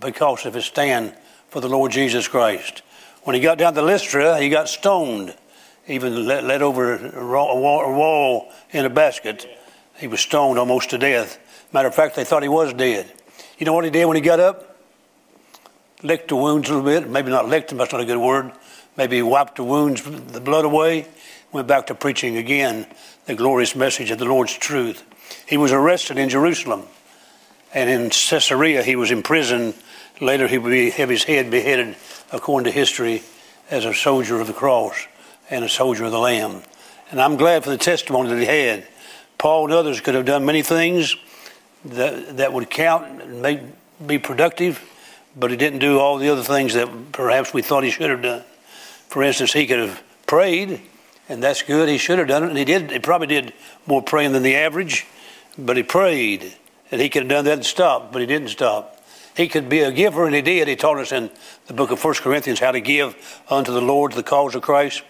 because 0.00 0.46
of 0.46 0.54
his 0.54 0.64
stand 0.64 1.14
for 1.50 1.60
the 1.60 1.68
Lord 1.68 1.92
Jesus 1.92 2.28
Christ. 2.28 2.80
When 3.24 3.34
he 3.34 3.42
got 3.42 3.58
down 3.58 3.74
to 3.74 3.82
Lystra, 3.82 4.40
he 4.40 4.48
got 4.48 4.70
stoned, 4.70 5.36
even 5.86 6.26
led, 6.26 6.44
led 6.44 6.62
over 6.62 6.94
a 6.94 7.92
wall 7.92 8.50
in 8.70 8.86
a 8.86 8.90
basket. 8.90 9.46
He 9.98 10.06
was 10.06 10.20
stoned 10.20 10.58
almost 10.58 10.90
to 10.90 10.98
death. 10.98 11.38
Matter 11.74 11.88
of 11.88 11.94
fact, 11.94 12.16
they 12.16 12.24
thought 12.24 12.42
he 12.42 12.48
was 12.48 12.72
dead. 12.72 13.12
You 13.58 13.66
know 13.66 13.72
what 13.72 13.84
he 13.84 13.90
did 13.90 14.04
when 14.04 14.14
he 14.14 14.20
got 14.20 14.38
up? 14.38 14.76
Licked 16.04 16.28
the 16.28 16.36
wounds 16.36 16.70
a 16.70 16.74
little 16.74 16.88
bit. 16.88 17.10
Maybe 17.10 17.30
not 17.30 17.48
licked 17.48 17.70
them, 17.70 17.78
that's 17.78 17.92
not 17.92 18.00
a 18.00 18.04
good 18.04 18.18
word. 18.18 18.52
Maybe 18.96 19.16
he 19.16 19.22
wiped 19.22 19.56
the 19.56 19.64
wounds, 19.64 20.02
the 20.02 20.40
blood 20.40 20.64
away, 20.64 21.06
went 21.52 21.66
back 21.66 21.88
to 21.88 21.94
preaching 21.94 22.36
again 22.36 22.86
the 23.26 23.34
glorious 23.34 23.74
message 23.74 24.10
of 24.10 24.18
the 24.18 24.24
Lord's 24.24 24.56
truth. 24.56 25.02
He 25.46 25.56
was 25.56 25.72
arrested 25.72 26.18
in 26.18 26.28
Jerusalem. 26.28 26.84
And 27.74 27.90
in 27.90 28.10
Caesarea, 28.10 28.82
he 28.82 28.96
was 28.96 29.10
imprisoned. 29.10 29.74
Later, 30.20 30.48
he 30.48 30.58
would 30.58 30.92
have 30.94 31.08
his 31.08 31.24
head 31.24 31.50
beheaded, 31.50 31.96
according 32.32 32.64
to 32.64 32.70
history, 32.70 33.22
as 33.70 33.84
a 33.84 33.92
soldier 33.92 34.40
of 34.40 34.46
the 34.46 34.52
cross 34.52 35.06
and 35.50 35.64
a 35.64 35.68
soldier 35.68 36.04
of 36.04 36.12
the 36.12 36.18
Lamb. 36.18 36.62
And 37.10 37.20
I'm 37.20 37.36
glad 37.36 37.64
for 37.64 37.70
the 37.70 37.76
testimony 37.76 38.30
that 38.30 38.38
he 38.38 38.46
had. 38.46 38.86
Paul 39.36 39.64
and 39.64 39.74
others 39.74 40.00
could 40.00 40.14
have 40.14 40.24
done 40.24 40.44
many 40.44 40.62
things, 40.62 41.16
that, 41.84 42.36
that 42.36 42.52
would 42.52 42.70
count 42.70 43.22
and 43.22 43.42
make, 43.42 43.60
be 44.04 44.18
productive, 44.18 44.82
but 45.36 45.50
he 45.50 45.56
didn't 45.56 45.78
do 45.78 45.98
all 45.98 46.18
the 46.18 46.28
other 46.30 46.42
things 46.42 46.74
that 46.74 47.12
perhaps 47.12 47.54
we 47.54 47.62
thought 47.62 47.84
he 47.84 47.90
should 47.90 48.10
have 48.10 48.22
done. 48.22 48.44
For 49.08 49.22
instance, 49.22 49.52
he 49.52 49.66
could 49.66 49.78
have 49.78 50.02
prayed, 50.26 50.80
and 51.28 51.42
that's 51.42 51.62
good. 51.62 51.88
He 51.88 51.98
should 51.98 52.18
have 52.18 52.28
done 52.28 52.44
it, 52.44 52.48
and 52.48 52.58
he 52.58 52.64
did. 52.64 52.90
He 52.90 52.98
probably 52.98 53.28
did 53.28 53.52
more 53.86 54.02
praying 54.02 54.32
than 54.32 54.42
the 54.42 54.56
average, 54.56 55.06
but 55.56 55.76
he 55.76 55.82
prayed, 55.82 56.54
and 56.90 57.00
he 57.00 57.08
could 57.08 57.22
have 57.22 57.30
done 57.30 57.44
that 57.46 57.54
and 57.54 57.66
stopped, 57.66 58.12
but 58.12 58.20
he 58.20 58.26
didn't 58.26 58.48
stop. 58.48 58.96
He 59.36 59.46
could 59.46 59.68
be 59.68 59.80
a 59.80 59.92
giver, 59.92 60.26
and 60.26 60.34
he 60.34 60.42
did. 60.42 60.66
He 60.66 60.74
taught 60.74 60.98
us 60.98 61.12
in 61.12 61.30
the 61.68 61.72
book 61.72 61.92
of 61.92 62.02
1 62.02 62.14
Corinthians 62.14 62.58
how 62.58 62.72
to 62.72 62.80
give 62.80 63.16
unto 63.48 63.72
the 63.72 63.80
Lord 63.80 64.12
the 64.12 64.22
cause 64.24 64.54
of 64.56 64.62
Christ. 64.62 65.02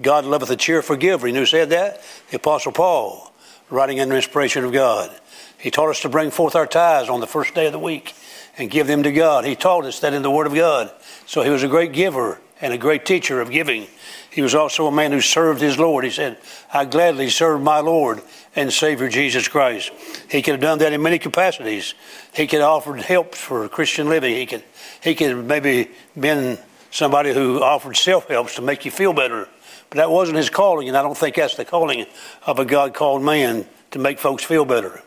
God 0.00 0.24
loveth 0.24 0.50
a 0.50 0.56
cheerful 0.56 0.96
giver. 0.96 1.26
You 1.26 1.32
know 1.34 1.40
who 1.40 1.46
said 1.46 1.70
that? 1.70 2.00
The 2.30 2.36
Apostle 2.36 2.72
Paul, 2.72 3.31
writing 3.72 4.00
under 4.00 4.14
inspiration 4.14 4.64
of 4.64 4.72
God. 4.72 5.10
He 5.58 5.70
taught 5.70 5.88
us 5.88 6.02
to 6.02 6.08
bring 6.08 6.30
forth 6.30 6.54
our 6.54 6.66
tithes 6.66 7.08
on 7.08 7.20
the 7.20 7.26
first 7.26 7.54
day 7.54 7.66
of 7.66 7.72
the 7.72 7.78
week 7.78 8.14
and 8.58 8.70
give 8.70 8.86
them 8.86 9.02
to 9.02 9.12
God. 9.12 9.44
He 9.44 9.56
taught 9.56 9.86
us 9.86 10.00
that 10.00 10.12
in 10.12 10.22
the 10.22 10.30
Word 10.30 10.46
of 10.46 10.54
God. 10.54 10.92
So 11.26 11.42
he 11.42 11.50
was 11.50 11.62
a 11.62 11.68
great 11.68 11.92
giver 11.92 12.38
and 12.60 12.74
a 12.74 12.78
great 12.78 13.06
teacher 13.06 13.40
of 13.40 13.50
giving. 13.50 13.86
He 14.30 14.42
was 14.42 14.54
also 14.54 14.86
a 14.86 14.92
man 14.92 15.10
who 15.10 15.20
served 15.20 15.60
his 15.60 15.78
Lord. 15.78 16.04
He 16.04 16.10
said, 16.10 16.38
I 16.72 16.84
gladly 16.84 17.30
serve 17.30 17.62
my 17.62 17.80
Lord 17.80 18.20
and 18.54 18.70
Savior 18.70 19.08
Jesus 19.08 19.48
Christ. 19.48 19.90
He 20.30 20.42
could 20.42 20.52
have 20.52 20.60
done 20.60 20.78
that 20.78 20.92
in 20.92 21.02
many 21.02 21.18
capacities. 21.18 21.94
He 22.34 22.46
could 22.46 22.60
have 22.60 22.68
offered 22.68 23.00
help 23.00 23.34
for 23.34 23.68
Christian 23.68 24.08
living. 24.08 24.34
He 24.34 24.46
could, 24.46 24.64
he 25.02 25.14
could 25.14 25.30
have 25.30 25.44
maybe 25.44 25.90
been 26.18 26.58
somebody 26.90 27.32
who 27.32 27.62
offered 27.62 27.96
self 27.96 28.28
helps 28.28 28.56
to 28.56 28.62
make 28.62 28.84
you 28.84 28.90
feel 28.90 29.14
better. 29.14 29.48
But 29.92 29.98
that 29.98 30.10
wasn't 30.10 30.38
his 30.38 30.48
calling, 30.48 30.88
and 30.88 30.96
I 30.96 31.02
don't 31.02 31.18
think 31.18 31.36
that's 31.36 31.54
the 31.54 31.66
calling 31.66 32.06
of 32.46 32.58
a 32.58 32.64
God 32.64 32.94
called 32.94 33.22
man 33.22 33.66
to 33.90 33.98
make 33.98 34.18
folks 34.18 34.42
feel 34.42 34.64
better. 34.64 35.02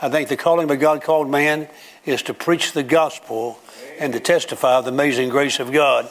I 0.00 0.08
think 0.08 0.30
the 0.30 0.36
calling 0.38 0.64
of 0.64 0.70
a 0.70 0.78
God 0.78 1.02
called 1.02 1.28
man 1.28 1.68
is 2.06 2.22
to 2.22 2.32
preach 2.32 2.72
the 2.72 2.82
gospel 2.82 3.58
and 3.98 4.14
to 4.14 4.18
testify 4.18 4.76
of 4.76 4.86
the 4.86 4.92
amazing 4.92 5.28
grace 5.28 5.60
of 5.60 5.72
God. 5.72 6.08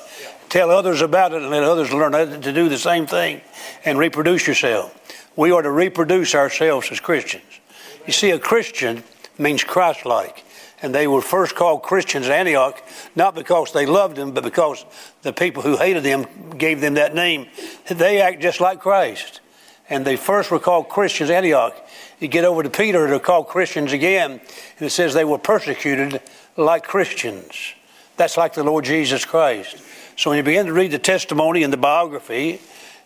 Tell 0.47 0.69
others 0.69 1.01
about 1.01 1.33
it 1.33 1.41
and 1.41 1.49
let 1.49 1.63
others 1.63 1.91
learn 1.91 2.11
to 2.11 2.53
do 2.53 2.69
the 2.69 2.77
same 2.77 3.07
thing 3.07 3.41
and 3.83 3.97
reproduce 3.97 4.45
yourself. 4.45 4.95
We 5.35 5.49
are 5.49 5.63
to 5.63 5.71
reproduce 5.71 6.35
ourselves 6.35 6.89
as 6.91 6.99
Christians. 6.99 7.59
You 8.05 8.13
see, 8.13 8.29
a 8.29 8.37
Christian 8.37 9.03
means 9.39 9.63
Christ 9.63 10.05
like. 10.05 10.45
And 10.81 10.95
they 10.95 11.07
were 11.07 11.21
first 11.21 11.55
called 11.55 11.83
Christians 11.83 12.27
in 12.27 12.31
Antioch, 12.31 12.81
not 13.15 13.35
because 13.35 13.73
they 13.73 13.85
loved 13.85 14.17
him, 14.17 14.31
but 14.31 14.43
because 14.43 14.85
the 15.23 15.33
people 15.33 15.61
who 15.61 15.75
hated 15.75 16.03
them 16.03 16.25
gave 16.57 16.79
them 16.79 16.93
that 16.93 17.13
name. 17.13 17.47
They 17.89 18.21
act 18.21 18.41
just 18.41 18.61
like 18.61 18.79
Christ. 18.79 19.41
And 19.89 20.05
they 20.05 20.15
first 20.15 20.51
were 20.51 20.59
called 20.59 20.87
Christians 20.87 21.29
in 21.29 21.35
Antioch. 21.35 21.75
You 22.19 22.27
get 22.27 22.45
over 22.45 22.63
to 22.63 22.69
Peter, 22.69 23.07
they're 23.07 23.19
called 23.19 23.47
Christians 23.47 23.91
again, 23.91 24.31
and 24.31 24.41
it 24.85 24.91
says 24.91 25.13
they 25.13 25.25
were 25.25 25.37
persecuted 25.37 26.21
like 26.55 26.83
Christians. 26.83 27.73
That's 28.17 28.37
like 28.37 28.53
the 28.53 28.63
Lord 28.63 28.85
Jesus 28.85 29.25
Christ. 29.25 29.77
So 30.17 30.29
when 30.29 30.37
you 30.37 30.43
begin 30.43 30.65
to 30.65 30.73
read 30.73 30.91
the 30.91 30.99
testimony 30.99 31.63
and 31.63 31.71
the 31.71 31.77
biography 31.77 32.59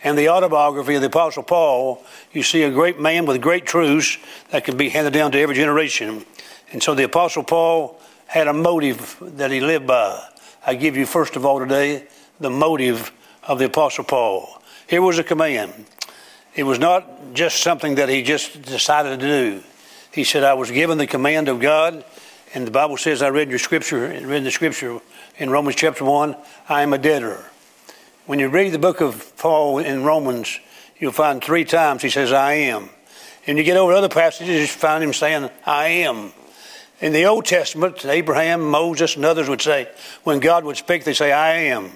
and 0.03 0.17
the 0.17 0.29
autobiography 0.29 0.95
of 0.95 1.01
the 1.01 1.07
Apostle 1.07 1.43
Paul, 1.43 2.03
you 2.31 2.43
see 2.43 2.63
a 2.63 2.71
great 2.71 2.99
man 2.99 3.25
with 3.25 3.39
great 3.39 3.65
truths 3.65 4.17
that 4.49 4.63
can 4.65 4.75
be 4.77 4.89
handed 4.89 5.13
down 5.13 5.31
to 5.31 5.39
every 5.39 5.55
generation. 5.55 6.25
And 6.73 6.81
so 6.81 6.95
the 6.95 7.03
Apostle 7.03 7.43
Paul 7.43 7.99
had 8.25 8.47
a 8.47 8.53
motive 8.53 9.17
that 9.21 9.51
he 9.51 9.61
lived 9.61 9.87
by. 9.87 10.21
I 10.65 10.73
give 10.73 10.97
you, 10.97 11.05
first 11.05 11.35
of 11.35 11.45
all, 11.45 11.59
today, 11.59 12.07
the 12.39 12.49
motive 12.49 13.11
of 13.43 13.59
the 13.59 13.65
Apostle 13.65 14.03
Paul. 14.03 14.61
Here 14.87 15.01
was 15.01 15.19
a 15.19 15.23
command. 15.23 15.85
It 16.55 16.63
was 16.63 16.79
not 16.79 17.33
just 17.33 17.61
something 17.61 17.95
that 17.95 18.09
he 18.09 18.23
just 18.23 18.63
decided 18.63 19.19
to 19.19 19.25
do. 19.25 19.63
He 20.11 20.23
said, 20.23 20.43
I 20.43 20.55
was 20.55 20.71
given 20.71 20.97
the 20.97 21.07
command 21.07 21.47
of 21.47 21.59
God, 21.59 22.03
and 22.53 22.65
the 22.67 22.71
Bible 22.71 22.97
says, 22.97 23.21
I 23.21 23.29
read 23.29 23.49
your 23.49 23.59
scripture, 23.59 24.07
read 24.07 24.43
the 24.43 24.51
scripture 24.51 24.99
in 25.37 25.49
Romans 25.49 25.75
chapter 25.75 26.05
1, 26.05 26.35
I 26.69 26.81
am 26.81 26.93
a 26.93 26.97
debtor. 26.97 27.43
When 28.25 28.39
you 28.39 28.49
read 28.49 28.71
the 28.71 28.79
book 28.79 29.01
of 29.01 29.35
Paul 29.37 29.79
in 29.79 30.03
Romans, 30.03 30.59
you'll 30.99 31.11
find 31.11 31.43
three 31.43 31.65
times 31.65 32.01
he 32.01 32.09
says, 32.09 32.31
I 32.31 32.53
am. 32.53 32.89
And 33.45 33.57
you 33.57 33.63
get 33.63 33.77
over 33.77 33.93
other 33.93 34.09
passages, 34.09 34.61
you 34.61 34.67
find 34.67 35.03
him 35.03 35.13
saying, 35.13 35.49
I 35.65 35.87
am. 35.87 36.31
In 37.03 37.11
the 37.11 37.25
Old 37.25 37.43
Testament, 37.43 38.05
Abraham, 38.05 38.61
Moses, 38.61 39.17
and 39.17 39.25
others 39.25 39.49
would 39.49 39.61
say, 39.61 39.89
when 40.23 40.39
God 40.39 40.63
would 40.63 40.77
speak, 40.77 41.03
they 41.03 41.13
say, 41.13 41.33
I 41.33 41.55
am. 41.63 41.91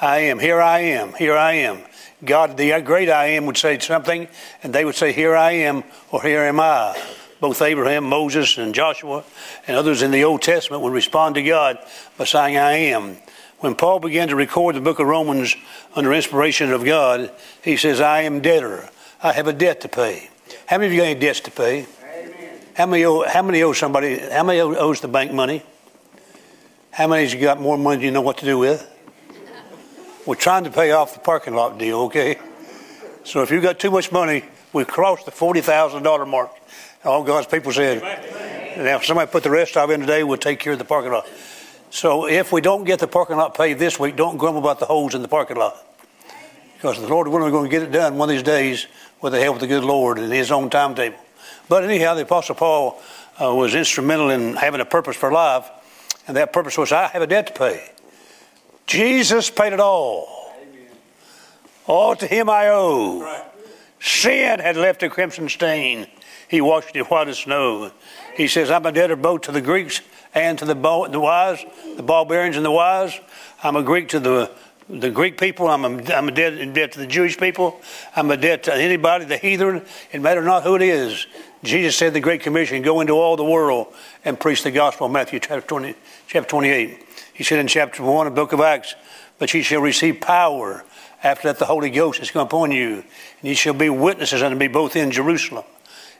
I 0.00 0.20
am. 0.20 0.38
Here 0.38 0.58
I 0.58 0.78
am. 0.78 1.12
Here 1.12 1.36
I 1.36 1.52
am. 1.52 1.82
God, 2.24 2.56
the 2.56 2.80
great 2.80 3.10
I 3.10 3.26
am, 3.26 3.44
would 3.44 3.58
say 3.58 3.78
something, 3.78 4.26
and 4.62 4.74
they 4.74 4.86
would 4.86 4.94
say, 4.94 5.12
Here 5.12 5.36
I 5.36 5.50
am, 5.50 5.84
or 6.10 6.22
Here 6.22 6.40
am 6.40 6.60
I. 6.60 6.98
Both 7.42 7.60
Abraham, 7.60 8.04
Moses, 8.04 8.56
and 8.56 8.74
Joshua, 8.74 9.22
and 9.66 9.76
others 9.76 10.00
in 10.00 10.12
the 10.12 10.24
Old 10.24 10.40
Testament 10.40 10.82
would 10.82 10.94
respond 10.94 11.34
to 11.34 11.42
God 11.42 11.78
by 12.16 12.24
saying, 12.24 12.56
I 12.56 12.72
am. 12.72 13.18
When 13.58 13.74
Paul 13.74 14.00
began 14.00 14.28
to 14.28 14.36
record 14.36 14.76
the 14.76 14.80
book 14.80 14.98
of 14.98 15.08
Romans 15.08 15.56
under 15.94 16.14
inspiration 16.14 16.72
of 16.72 16.86
God, 16.86 17.30
he 17.62 17.76
says, 17.76 18.00
I 18.00 18.22
am 18.22 18.40
debtor. 18.40 18.88
I 19.22 19.32
have 19.32 19.46
a 19.46 19.52
debt 19.52 19.82
to 19.82 19.90
pay. 19.90 20.30
How 20.64 20.78
many 20.78 20.86
of 20.86 20.92
you 20.94 21.00
got 21.00 21.08
any 21.08 21.20
debts 21.20 21.40
to 21.40 21.50
pay? 21.50 21.84
How 22.78 22.86
many 22.86 23.04
owe, 23.04 23.24
how 23.24 23.42
many 23.42 23.60
owe 23.64 23.72
somebody, 23.72 24.20
how 24.20 24.44
many 24.44 24.60
owes 24.60 25.00
the 25.00 25.08
bank 25.08 25.32
money? 25.32 25.64
How 26.92 27.08
many 27.08 27.24
has 27.24 27.34
got 27.34 27.60
more 27.60 27.76
money 27.76 28.04
you 28.04 28.12
know 28.12 28.20
what 28.20 28.38
to 28.38 28.44
do 28.44 28.56
with? 28.56 28.88
We're 30.24 30.36
trying 30.36 30.62
to 30.62 30.70
pay 30.70 30.92
off 30.92 31.12
the 31.12 31.18
parking 31.18 31.54
lot 31.54 31.76
deal, 31.76 32.02
okay? 32.02 32.38
So 33.24 33.42
if 33.42 33.50
you've 33.50 33.64
got 33.64 33.80
too 33.80 33.90
much 33.90 34.12
money, 34.12 34.44
we've 34.72 34.86
crossed 34.86 35.26
the 35.26 35.32
$40,000 35.32 36.28
mark. 36.28 36.52
All 37.04 37.24
God's 37.24 37.48
people 37.48 37.72
said. 37.72 38.00
Now, 38.76 38.94
if 38.94 39.04
somebody 39.04 39.28
put 39.28 39.42
the 39.42 39.50
rest 39.50 39.76
of 39.76 39.90
it 39.90 39.94
in 39.94 40.00
today, 40.02 40.22
we'll 40.22 40.38
take 40.38 40.60
care 40.60 40.74
of 40.74 40.78
the 40.78 40.84
parking 40.84 41.10
lot. 41.10 41.26
So 41.90 42.28
if 42.28 42.52
we 42.52 42.60
don't 42.60 42.84
get 42.84 43.00
the 43.00 43.08
parking 43.08 43.38
lot 43.38 43.56
paid 43.56 43.80
this 43.80 43.98
week, 43.98 44.14
don't 44.14 44.36
grumble 44.36 44.60
about 44.60 44.78
the 44.78 44.86
holes 44.86 45.16
in 45.16 45.22
the 45.22 45.26
parking 45.26 45.56
lot. 45.56 45.84
Because 46.76 47.00
the 47.00 47.08
Lord 47.08 47.26
willing, 47.26 47.42
we're 47.42 47.50
going 47.50 47.68
to 47.68 47.76
get 47.76 47.82
it 47.82 47.90
done 47.90 48.18
one 48.18 48.28
of 48.28 48.36
these 48.36 48.44
days 48.44 48.86
with 49.20 49.32
the 49.32 49.40
help 49.40 49.56
of 49.56 49.60
the 49.62 49.66
good 49.66 49.82
Lord 49.82 50.20
and 50.20 50.32
His 50.32 50.52
own 50.52 50.70
timetable. 50.70 51.18
But 51.68 51.84
anyhow, 51.84 52.14
the 52.14 52.22
Apostle 52.22 52.54
Paul 52.54 53.00
uh, 53.40 53.54
was 53.54 53.74
instrumental 53.74 54.30
in 54.30 54.56
having 54.56 54.80
a 54.80 54.84
purpose 54.84 55.16
for 55.16 55.30
life, 55.30 55.68
and 56.26 56.36
that 56.36 56.52
purpose 56.52 56.78
was 56.78 56.92
I 56.92 57.08
have 57.08 57.22
a 57.22 57.26
debt 57.26 57.48
to 57.48 57.52
pay. 57.52 57.90
Jesus 58.86 59.50
paid 59.50 59.72
it 59.72 59.80
all. 59.80 60.54
All 61.86 62.16
to 62.16 62.26
Him 62.26 62.48
I 62.50 62.68
owe. 62.68 63.44
Sin 64.00 64.60
had 64.60 64.76
left 64.76 65.02
a 65.02 65.10
crimson 65.10 65.48
stain. 65.48 66.06
He 66.48 66.60
washed 66.60 66.96
it 66.96 67.10
white 67.10 67.28
as 67.28 67.38
snow. 67.38 67.92
He 68.34 68.48
says, 68.48 68.70
I'm 68.70 68.86
a 68.86 68.92
debtor 68.92 69.16
both 69.16 69.42
to 69.42 69.52
the 69.52 69.60
Greeks 69.60 70.00
and 70.34 70.58
to 70.58 70.64
the, 70.64 70.74
the 70.74 71.20
wise, 71.20 71.64
the 71.96 72.02
barbarians 72.02 72.56
and 72.56 72.64
the 72.64 72.70
wise. 72.70 73.18
I'm 73.62 73.76
a 73.76 73.82
Greek 73.82 74.08
to 74.10 74.20
the 74.20 74.50
the 74.88 75.10
Greek 75.10 75.38
people. 75.38 75.68
I'm 75.68 75.84
a, 75.84 76.12
I'm 76.12 76.28
a 76.28 76.32
debt 76.32 76.54
in 76.54 76.72
debt 76.72 76.92
to 76.92 76.98
the 76.98 77.06
Jewish 77.06 77.38
people. 77.38 77.80
I'm 78.16 78.30
a 78.30 78.36
debt 78.36 78.64
to 78.64 78.74
anybody, 78.74 79.24
the 79.24 79.36
heathen. 79.36 79.84
It 80.12 80.20
matters 80.20 80.46
not 80.46 80.62
who 80.62 80.76
it 80.76 80.82
is. 80.82 81.26
Jesus 81.62 81.96
said 81.96 82.14
the 82.14 82.20
Great 82.20 82.42
Commission: 82.42 82.82
go 82.82 83.00
into 83.00 83.12
all 83.14 83.36
the 83.36 83.44
world 83.44 83.92
and 84.24 84.38
preach 84.38 84.62
the 84.62 84.70
gospel. 84.70 85.08
Matthew 85.08 85.40
chapter 85.40 85.66
20, 85.66 85.94
chapter 86.26 86.48
28. 86.48 87.04
He 87.34 87.44
said 87.44 87.58
in 87.58 87.66
chapter 87.66 88.02
one 88.02 88.26
of 88.26 88.34
the 88.34 88.40
book 88.40 88.52
of 88.52 88.60
Acts, 88.60 88.94
"But 89.38 89.52
ye 89.52 89.62
shall 89.62 89.80
receive 89.80 90.20
power 90.20 90.84
after 91.22 91.48
that 91.48 91.58
the 91.58 91.66
Holy 91.66 91.90
Ghost 91.90 92.20
is 92.20 92.30
come 92.30 92.46
upon 92.46 92.70
you, 92.70 93.04
and 93.40 93.48
ye 93.48 93.54
shall 93.54 93.74
be 93.74 93.90
witnesses 93.90 94.42
unto 94.42 94.56
me 94.56 94.68
both 94.68 94.96
in 94.96 95.10
Jerusalem." 95.10 95.64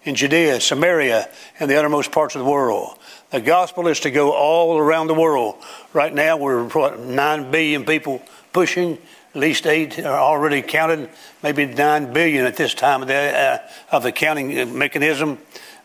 In 0.05 0.15
Judea, 0.15 0.61
Samaria, 0.61 1.29
and 1.59 1.69
the 1.69 1.77
uttermost 1.77 2.13
parts 2.13 2.37
of 2.37 2.39
the 2.39 2.49
world. 2.49 2.97
The 3.31 3.41
gospel 3.41 3.89
is 3.89 4.01
to 4.01 4.11
go 4.11 4.31
all 4.31 4.79
around 4.79 5.09
the 5.09 5.15
world. 5.15 5.57
Right 5.93 6.15
now, 6.15 6.37
we're 6.37 6.69
what, 6.69 7.01
9 7.01 7.51
billion 7.51 7.85
people 7.85 8.23
pushing. 8.59 8.99
At 9.35 9.41
least 9.41 9.69
eight 9.69 10.01
are 10.01 10.19
already 10.19 10.63
counted, 10.63 11.11
maybe 11.45 11.65
9 11.65 12.13
billion 12.13 12.45
at 12.45 12.57
this 12.57 12.75
time 12.75 13.03
of 13.03 13.07
the, 13.07 13.15
uh, 13.15 13.59
of 13.93 14.03
the 14.03 14.11
counting 14.11 14.77
mechanism 14.77 15.39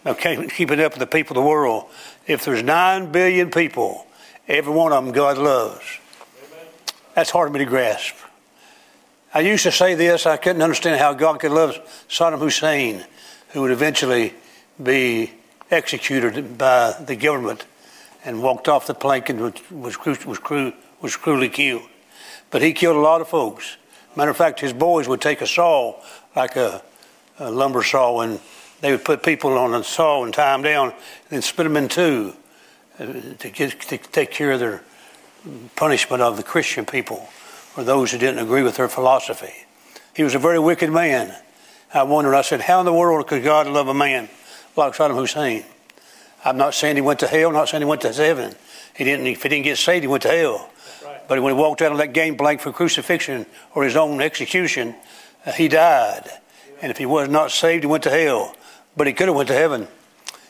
of 0.06 0.18
keeping 0.18 0.80
up 0.80 0.94
with 0.94 1.00
the 1.00 1.06
people 1.06 1.38
of 1.38 1.44
the 1.44 1.48
world. 1.48 1.86
If 2.26 2.46
there's 2.46 2.64
9 2.64 3.12
billion 3.12 3.52
people, 3.52 4.08
every 4.48 4.74
one 4.74 4.92
of 4.92 5.06
them 5.06 5.14
God 5.14 5.38
loves. 5.38 5.86
That's 7.14 7.30
hard 7.30 7.50
for 7.50 7.54
me 7.54 7.60
to 7.60 7.66
grasp. 7.66 8.16
I 9.36 9.42
used 9.42 9.66
to 9.66 9.72
say 9.72 9.94
this, 9.94 10.26
I 10.26 10.38
couldn't 10.38 10.64
understand 10.64 11.00
how 11.00 11.14
God 11.14 11.42
could 11.42 11.52
love 11.52 11.78
Saddam 12.10 12.40
Hussein, 12.40 13.06
who 13.50 13.62
would 13.62 13.72
eventually 13.72 14.34
be 14.82 15.32
executed 15.70 16.58
by 16.58 16.96
the 17.06 17.16
government 17.16 17.68
and 18.26 18.42
walked 18.42 18.68
off 18.68 18.88
the 18.88 18.96
plank 18.96 19.30
and 19.30 19.42
was, 19.42 19.54
was, 19.70 20.26
was, 20.26 20.74
was 21.02 21.18
cruelly 21.18 21.50
killed. 21.50 21.84
But 22.54 22.62
he 22.62 22.72
killed 22.72 22.96
a 22.96 23.00
lot 23.00 23.20
of 23.20 23.28
folks. 23.28 23.78
Matter 24.16 24.30
of 24.30 24.38
fact, 24.38 24.60
his 24.60 24.74
boys 24.74 25.08
would 25.08 25.20
take 25.20 25.42
a 25.42 25.48
saw, 25.48 26.00
like 26.36 26.56
a, 26.56 26.84
a 27.40 27.50
lumber 27.50 27.82
saw, 27.82 28.22
and 28.22 28.40
they 28.80 28.92
would 28.92 29.04
put 29.04 29.24
people 29.24 29.58
on 29.58 29.74
a 29.74 29.84
saw 29.84 30.24
and 30.24 30.32
tie 30.32 30.54
them 30.54 30.62
down 30.62 30.90
and 30.90 30.96
then 31.30 31.42
split 31.42 31.66
them 31.66 31.76
in 31.76 31.90
two 31.90 32.36
uh, 33.00 33.08
to, 33.40 33.50
get, 33.50 33.82
to 33.82 33.98
take 33.98 34.30
care 34.30 34.52
of 34.52 34.60
their 34.60 34.84
punishment 35.76 36.22
of 36.22 36.38
the 36.38 36.44
Christian 36.44 36.86
people 36.86 37.28
or 37.76 37.84
those 37.84 38.12
who 38.12 38.20
didn't 38.20 38.38
agree 38.38 38.62
with 38.62 38.76
their 38.76 38.88
philosophy. 38.88 39.66
He 40.16 40.22
was 40.22 40.36
a 40.36 40.40
very 40.40 40.60
wicked 40.60 40.92
man. 40.92 41.36
I 41.92 42.04
wondered, 42.04 42.36
I 42.36 42.44
said, 42.44 42.62
how 42.62 42.82
in 42.82 42.86
the 42.86 42.94
world 42.94 43.26
could 43.26 43.44
God 43.44 43.66
love 43.66 43.88
a 43.88 43.96
man 43.96 44.30
like 44.76 44.94
Saddam 44.94 45.16
Hussein. 45.16 45.66
I'm 46.46 46.58
not 46.58 46.76
saying 46.76 46.98
he 46.98 47.02
went 47.02 47.22
to 47.22 47.28
hell, 47.28 47.48
I'm 47.48 47.56
not 47.56 47.70
saying 47.70 47.82
he 47.82 47.90
went 47.90 48.02
to 48.02 48.14
heaven. 48.14 48.54
He 48.96 49.06
didn't. 49.06 49.26
If 49.26 49.42
he 49.42 49.50
didn't 49.50 49.64
get 49.64 49.80
saved, 49.80 50.04
he 50.04 50.08
went 50.08 50.22
to 50.22 50.30
hell. 50.30 50.70
But 51.34 51.42
when 51.42 51.56
he 51.56 51.60
walked 51.60 51.82
out 51.82 51.92
on 51.92 51.98
that 51.98 52.14
game 52.14 52.36
blank 52.36 52.62
for 52.62 52.72
crucifixion 52.72 53.48
or 53.74 53.84
his 53.84 53.96
own 53.96 54.22
execution, 54.22 54.94
uh, 55.48 55.52
he 55.52 55.68
died. 55.68 56.30
And 56.80 56.92
if 56.92 57.00
he 57.00 57.08
was 57.08 57.28
not 57.28 57.50
saved, 57.50 57.84
he 57.84 57.88
went 57.88 58.04
to 58.04 58.12
hell. 58.12 58.56
But 58.96 59.08
he 59.08 59.14
could 59.14 59.30
have 59.30 59.36
went 59.36 59.48
to 59.48 59.56
heaven. 59.56 59.88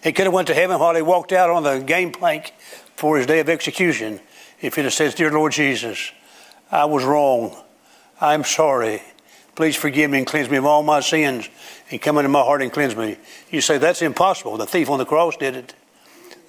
He 0.03 0.11
could 0.11 0.25
have 0.25 0.33
went 0.33 0.49
to 0.49 0.53
heaven 0.53 0.77
while 0.79 0.93
he 0.93 1.01
walked 1.01 1.31
out 1.31 1.49
on 1.49 1.63
the 1.63 1.79
game 1.79 2.11
plank 2.11 2.53
for 2.97 3.15
his 3.15 3.25
day 3.25 3.39
of 3.39 3.47
execution. 3.47 4.19
If 4.59 4.75
he'd 4.75 4.83
have 4.83 4.93
said, 4.93 5.15
"Dear 5.15 5.31
Lord 5.31 5.53
Jesus, 5.53 6.11
I 6.69 6.83
was 6.83 7.05
wrong. 7.05 7.55
I'm 8.19 8.43
sorry. 8.43 9.01
Please 9.55 9.77
forgive 9.77 10.11
me 10.11 10.17
and 10.17 10.27
cleanse 10.27 10.49
me 10.49 10.57
of 10.57 10.65
all 10.65 10.83
my 10.83 10.99
sins 10.99 11.47
and 11.91 12.01
come 12.01 12.17
into 12.17 12.27
my 12.27 12.41
heart 12.41 12.61
and 12.61 12.73
cleanse 12.73 12.97
me." 12.97 13.15
You 13.51 13.61
say 13.61 13.77
that's 13.77 14.01
impossible. 14.01 14.57
The 14.57 14.67
thief 14.67 14.89
on 14.89 14.99
the 14.99 15.05
cross 15.05 15.37
did 15.37 15.55
it. 15.55 15.75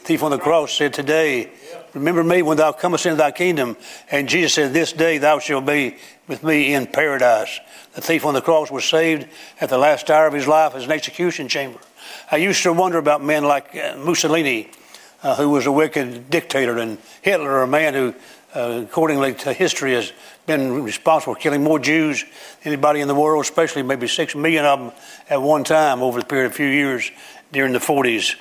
The 0.04 0.08
thief 0.08 0.22
on 0.22 0.32
the 0.32 0.38
cross 0.38 0.74
said, 0.74 0.92
"Today, 0.92 1.48
remember 1.94 2.22
me 2.22 2.42
when 2.42 2.58
thou 2.58 2.72
comest 2.72 3.06
into 3.06 3.16
thy 3.16 3.30
kingdom." 3.30 3.74
And 4.10 4.28
Jesus 4.28 4.52
said, 4.52 4.74
"This 4.74 4.92
day 4.92 5.16
thou 5.16 5.38
shalt 5.38 5.64
be 5.64 5.96
with 6.28 6.44
me 6.44 6.74
in 6.74 6.88
paradise." 6.88 7.58
The 7.94 8.02
thief 8.02 8.26
on 8.26 8.34
the 8.34 8.42
cross 8.42 8.70
was 8.70 8.84
saved 8.84 9.26
at 9.62 9.70
the 9.70 9.78
last 9.78 10.10
hour 10.10 10.26
of 10.26 10.34
his 10.34 10.46
life 10.46 10.74
as 10.74 10.84
an 10.84 10.92
execution 10.92 11.48
chamber. 11.48 11.78
I 12.30 12.36
used 12.36 12.62
to 12.64 12.72
wonder 12.74 12.98
about 12.98 13.24
men 13.24 13.44
like 13.44 13.74
uh, 13.74 13.96
Mussolini, 13.96 14.68
uh, 15.22 15.36
who 15.36 15.48
was 15.48 15.64
a 15.64 15.72
wicked 15.72 16.28
dictator, 16.28 16.76
and 16.76 16.98
Hitler, 17.22 17.62
a 17.62 17.66
man 17.66 17.94
who, 17.94 18.14
uh, 18.54 18.82
accordingly 18.84 19.32
to 19.32 19.54
history, 19.54 19.94
has 19.94 20.12
been 20.44 20.82
responsible 20.82 21.32
for 21.32 21.40
killing 21.40 21.64
more 21.64 21.78
Jews 21.78 22.24
than 22.62 22.74
anybody 22.74 23.00
in 23.00 23.08
the 23.08 23.14
world, 23.14 23.42
especially 23.42 23.82
maybe 23.82 24.06
six 24.06 24.34
million 24.34 24.66
of 24.66 24.80
them 24.80 24.92
at 25.30 25.40
one 25.40 25.64
time 25.64 26.02
over 26.02 26.20
the 26.20 26.26
period 26.26 26.44
of 26.44 26.52
a 26.52 26.54
few 26.54 26.66
years 26.66 27.10
during 27.52 27.72
the 27.72 27.78
40s. 27.78 28.34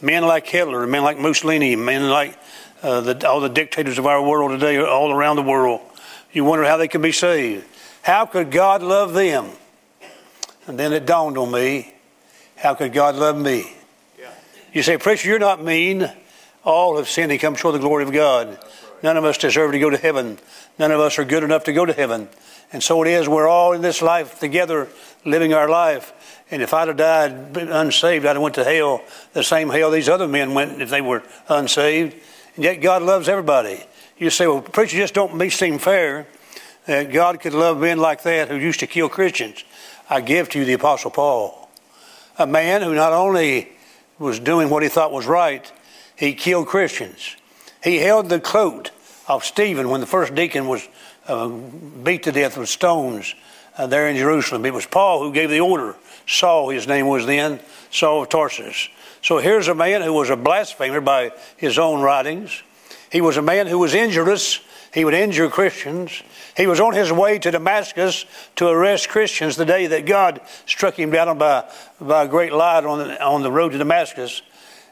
Men 0.00 0.24
like 0.24 0.46
Hitler, 0.46 0.86
men 0.86 1.02
like 1.02 1.18
Mussolini, 1.18 1.76
men 1.76 2.08
like 2.08 2.38
uh, 2.82 3.00
the, 3.00 3.28
all 3.28 3.40
the 3.40 3.48
dictators 3.48 3.98
of 3.98 4.06
our 4.06 4.22
world 4.22 4.50
today, 4.50 4.78
all 4.78 5.10
around 5.10 5.36
the 5.36 5.42
world, 5.42 5.80
you 6.32 6.44
wonder 6.44 6.64
how 6.64 6.76
they 6.76 6.88
can 6.88 7.00
be 7.00 7.12
saved. 7.12 7.64
How 8.02 8.26
could 8.26 8.50
God 8.50 8.82
love 8.82 9.14
them? 9.14 9.50
And 10.66 10.78
then 10.78 10.92
it 10.92 11.06
dawned 11.06 11.38
on 11.38 11.50
me 11.50 11.94
how 12.56 12.74
could 12.74 12.92
God 12.92 13.16
love 13.16 13.36
me? 13.36 13.70
Yeah. 14.18 14.30
You 14.72 14.82
say, 14.82 14.96
Preacher, 14.96 15.28
you're 15.28 15.38
not 15.38 15.62
mean. 15.62 16.10
All 16.64 16.96
have 16.96 17.08
sinned 17.08 17.30
and 17.30 17.40
come 17.40 17.56
short 17.56 17.74
of 17.74 17.82
the 17.82 17.86
glory 17.86 18.04
of 18.04 18.12
God. 18.12 18.58
None 19.02 19.18
of 19.18 19.24
us 19.24 19.36
deserve 19.36 19.72
to 19.72 19.78
go 19.78 19.90
to 19.90 19.98
heaven. 19.98 20.38
None 20.78 20.90
of 20.90 20.98
us 20.98 21.18
are 21.18 21.24
good 21.24 21.44
enough 21.44 21.64
to 21.64 21.74
go 21.74 21.84
to 21.84 21.92
heaven. 21.92 22.28
And 22.72 22.82
so 22.82 23.02
it 23.02 23.08
is, 23.08 23.28
we're 23.28 23.46
all 23.46 23.72
in 23.74 23.82
this 23.82 24.00
life 24.00 24.40
together, 24.40 24.88
living 25.26 25.52
our 25.52 25.68
life. 25.68 26.14
And 26.50 26.62
if 26.62 26.74
I'd 26.74 26.88
have 26.88 26.96
died 26.96 27.56
unsaved, 27.56 28.26
I'd 28.26 28.36
have 28.36 28.42
went 28.42 28.54
to 28.56 28.64
hell, 28.64 29.02
the 29.32 29.42
same 29.42 29.70
hell 29.70 29.90
these 29.90 30.08
other 30.08 30.28
men 30.28 30.54
went 30.54 30.80
if 30.80 30.90
they 30.90 31.00
were 31.00 31.22
unsaved. 31.48 32.14
And 32.54 32.64
yet 32.64 32.76
God 32.76 33.02
loves 33.02 33.28
everybody. 33.28 33.82
You 34.18 34.30
say, 34.30 34.46
well, 34.46 34.60
preacher, 34.60 34.96
just 34.96 35.14
don't 35.14 35.36
me 35.36 35.50
seem 35.50 35.78
fair 35.78 36.26
that 36.86 37.12
God 37.12 37.40
could 37.40 37.54
love 37.54 37.80
men 37.80 37.98
like 37.98 38.22
that 38.24 38.48
who 38.48 38.56
used 38.56 38.80
to 38.80 38.86
kill 38.86 39.08
Christians. 39.08 39.64
I 40.08 40.20
give 40.20 40.50
to 40.50 40.58
you 40.58 40.64
the 40.64 40.74
Apostle 40.74 41.10
Paul, 41.10 41.68
a 42.38 42.46
man 42.46 42.82
who 42.82 42.94
not 42.94 43.12
only 43.12 43.70
was 44.18 44.38
doing 44.38 44.68
what 44.68 44.82
he 44.82 44.88
thought 44.88 45.12
was 45.12 45.26
right, 45.26 45.70
he 46.16 46.34
killed 46.34 46.66
Christians. 46.66 47.36
He 47.82 47.96
held 47.98 48.28
the 48.28 48.40
coat 48.40 48.90
of 49.26 49.44
Stephen 49.44 49.88
when 49.88 50.00
the 50.00 50.06
first 50.06 50.34
deacon 50.34 50.68
was 50.68 50.86
uh, 51.26 51.48
beat 51.48 52.24
to 52.24 52.32
death 52.32 52.56
with 52.56 52.68
stones 52.68 53.34
uh, 53.76 53.86
there 53.86 54.08
in 54.08 54.16
Jerusalem. 54.16 54.64
It 54.66 54.74
was 54.74 54.86
Paul 54.86 55.22
who 55.22 55.32
gave 55.32 55.50
the 55.50 55.60
order. 55.60 55.96
Saul, 56.26 56.70
his 56.70 56.86
name 56.86 57.06
was 57.06 57.26
then, 57.26 57.60
Saul 57.90 58.22
of 58.22 58.28
Tarsus. 58.28 58.88
So 59.22 59.38
here's 59.38 59.68
a 59.68 59.74
man 59.74 60.02
who 60.02 60.12
was 60.12 60.30
a 60.30 60.36
blasphemer 60.36 61.00
by 61.00 61.32
his 61.56 61.78
own 61.78 62.00
writings. 62.00 62.62
He 63.10 63.20
was 63.20 63.36
a 63.36 63.42
man 63.42 63.66
who 63.66 63.78
was 63.78 63.94
injurious. 63.94 64.60
He 64.92 65.04
would 65.04 65.14
injure 65.14 65.48
Christians. 65.48 66.22
He 66.56 66.66
was 66.66 66.78
on 66.78 66.92
his 66.92 67.10
way 67.10 67.38
to 67.40 67.50
Damascus 67.50 68.26
to 68.56 68.68
arrest 68.68 69.08
Christians 69.08 69.56
the 69.56 69.64
day 69.64 69.86
that 69.88 70.06
God 70.06 70.40
struck 70.66 70.98
him 70.98 71.10
down 71.10 71.36
by, 71.38 71.64
by 72.00 72.24
a 72.24 72.28
great 72.28 72.52
light 72.52 72.84
on 72.84 72.98
the, 72.98 73.22
on 73.24 73.42
the 73.42 73.50
road 73.50 73.72
to 73.72 73.78
Damascus 73.78 74.42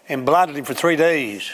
and 0.08 0.26
blinded 0.26 0.56
him 0.56 0.64
for 0.64 0.74
three 0.74 0.96
days. 0.96 1.50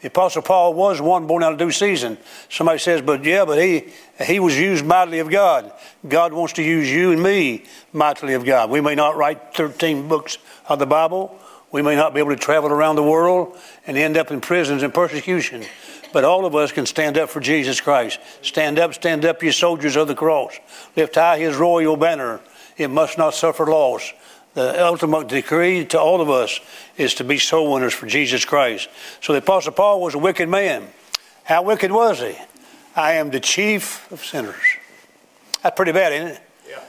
The 0.00 0.08
Apostle 0.08 0.42
Paul 0.42 0.74
was 0.74 1.00
one 1.00 1.26
born 1.26 1.42
out 1.42 1.52
of 1.52 1.58
due 1.58 1.72
season. 1.72 2.18
Somebody 2.48 2.78
says, 2.78 3.02
but 3.02 3.24
yeah, 3.24 3.44
but 3.44 3.58
he, 3.60 3.88
he 4.24 4.38
was 4.38 4.56
used 4.56 4.84
mightily 4.84 5.18
of 5.18 5.28
God. 5.28 5.72
God 6.06 6.32
wants 6.32 6.52
to 6.54 6.62
use 6.62 6.88
you 6.88 7.10
and 7.10 7.20
me 7.20 7.64
mightily 7.92 8.34
of 8.34 8.44
God. 8.44 8.70
We 8.70 8.80
may 8.80 8.94
not 8.94 9.16
write 9.16 9.54
13 9.54 10.06
books 10.06 10.38
of 10.68 10.78
the 10.78 10.86
Bible. 10.86 11.36
We 11.72 11.82
may 11.82 11.96
not 11.96 12.14
be 12.14 12.20
able 12.20 12.30
to 12.30 12.36
travel 12.36 12.70
around 12.70 12.94
the 12.94 13.02
world 13.02 13.58
and 13.86 13.96
end 13.96 14.16
up 14.16 14.30
in 14.30 14.40
prisons 14.40 14.84
and 14.84 14.94
persecution. 14.94 15.64
But 16.12 16.24
all 16.24 16.46
of 16.46 16.54
us 16.54 16.70
can 16.70 16.86
stand 16.86 17.18
up 17.18 17.28
for 17.28 17.40
Jesus 17.40 17.80
Christ. 17.80 18.20
Stand 18.40 18.78
up, 18.78 18.94
stand 18.94 19.24
up, 19.24 19.42
you 19.42 19.50
soldiers 19.50 19.96
of 19.96 20.06
the 20.06 20.14
cross. 20.14 20.56
Lift 20.96 21.16
high 21.16 21.38
his 21.38 21.56
royal 21.56 21.96
banner. 21.96 22.40
It 22.76 22.88
must 22.88 23.18
not 23.18 23.34
suffer 23.34 23.66
loss. 23.66 24.12
The 24.58 24.84
ultimate 24.84 25.28
decree 25.28 25.84
to 25.84 26.00
all 26.00 26.20
of 26.20 26.28
us 26.28 26.58
is 26.96 27.14
to 27.14 27.22
be 27.22 27.38
soul 27.38 27.72
winners 27.72 27.94
for 27.94 28.06
Jesus 28.06 28.44
Christ. 28.44 28.88
So 29.20 29.32
the 29.32 29.38
Apostle 29.38 29.70
Paul 29.70 30.00
was 30.00 30.16
a 30.16 30.18
wicked 30.18 30.48
man. 30.48 30.88
How 31.44 31.62
wicked 31.62 31.92
was 31.92 32.18
he? 32.18 32.36
I 32.96 33.12
am 33.12 33.30
the 33.30 33.38
chief 33.38 34.10
of 34.10 34.24
sinners. 34.24 34.56
That's 35.62 35.76
pretty 35.76 35.92
bad, 35.92 36.12
isn't 36.12 36.26
it? 36.26 36.40
Yeah. 36.68 36.80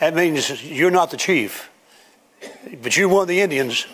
That 0.00 0.16
means 0.16 0.64
you're 0.64 0.90
not 0.90 1.12
the 1.12 1.16
chief, 1.16 1.70
but 2.82 2.96
you're 2.96 3.08
one 3.08 3.22
of 3.22 3.28
the 3.28 3.40
Indians, 3.40 3.86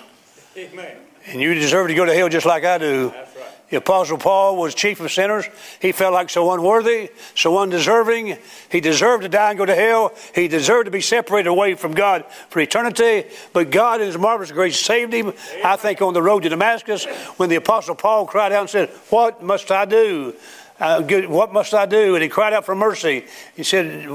Amen. 0.56 0.96
and 1.26 1.42
you 1.42 1.52
deserve 1.52 1.88
to 1.88 1.94
go 1.94 2.06
to 2.06 2.14
hell 2.14 2.30
just 2.30 2.46
like 2.46 2.64
I 2.64 2.78
do. 2.78 3.10
That's. 3.10 3.29
The 3.70 3.76
Apostle 3.76 4.18
Paul 4.18 4.56
was 4.56 4.74
chief 4.74 5.00
of 5.00 5.12
sinners. 5.12 5.46
He 5.80 5.92
felt 5.92 6.12
like 6.12 6.28
so 6.28 6.50
unworthy, 6.52 7.10
so 7.36 7.56
undeserving. 7.58 8.36
He 8.68 8.80
deserved 8.80 9.22
to 9.22 9.28
die 9.28 9.50
and 9.50 9.58
go 9.58 9.64
to 9.64 9.74
hell. 9.74 10.12
He 10.34 10.48
deserved 10.48 10.86
to 10.86 10.90
be 10.90 11.00
separated 11.00 11.48
away 11.48 11.74
from 11.74 11.92
God 11.92 12.24
for 12.48 12.58
eternity. 12.58 13.28
But 13.52 13.70
God, 13.70 14.00
in 14.00 14.08
His 14.08 14.18
marvelous 14.18 14.50
grace, 14.50 14.78
saved 14.78 15.12
him. 15.12 15.32
I 15.64 15.76
think 15.76 16.02
on 16.02 16.14
the 16.14 16.22
road 16.22 16.42
to 16.42 16.48
Damascus, 16.48 17.04
when 17.36 17.48
the 17.48 17.56
Apostle 17.56 17.94
Paul 17.94 18.26
cried 18.26 18.50
out 18.52 18.62
and 18.62 18.70
said, 18.70 18.88
What 19.08 19.40
must 19.40 19.70
I 19.70 19.84
do? 19.84 20.34
Uh, 20.80 21.02
what 21.28 21.52
must 21.52 21.72
I 21.72 21.86
do? 21.86 22.14
And 22.14 22.22
he 22.22 22.28
cried 22.28 22.54
out 22.54 22.64
for 22.64 22.74
mercy. 22.74 23.26
He 23.54 23.62
said, 23.62 24.08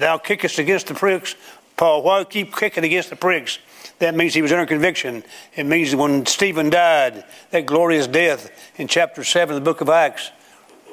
Thou 0.00 0.18
kickest 0.18 0.58
against 0.58 0.88
the 0.88 0.94
pricks. 0.94 1.36
Paul, 1.76 2.02
why 2.02 2.24
keep 2.24 2.56
kicking 2.56 2.82
against 2.82 3.10
the 3.10 3.16
pricks? 3.16 3.58
That 3.98 4.14
means 4.14 4.34
he 4.34 4.42
was 4.42 4.52
under 4.52 4.66
conviction. 4.66 5.24
It 5.56 5.64
means 5.66 5.94
when 5.94 6.24
Stephen 6.26 6.70
died, 6.70 7.24
that 7.50 7.66
glorious 7.66 8.06
death 8.06 8.50
in 8.76 8.86
chapter 8.86 9.24
7 9.24 9.56
of 9.56 9.62
the 9.62 9.64
book 9.64 9.80
of 9.80 9.88
Acts, 9.88 10.30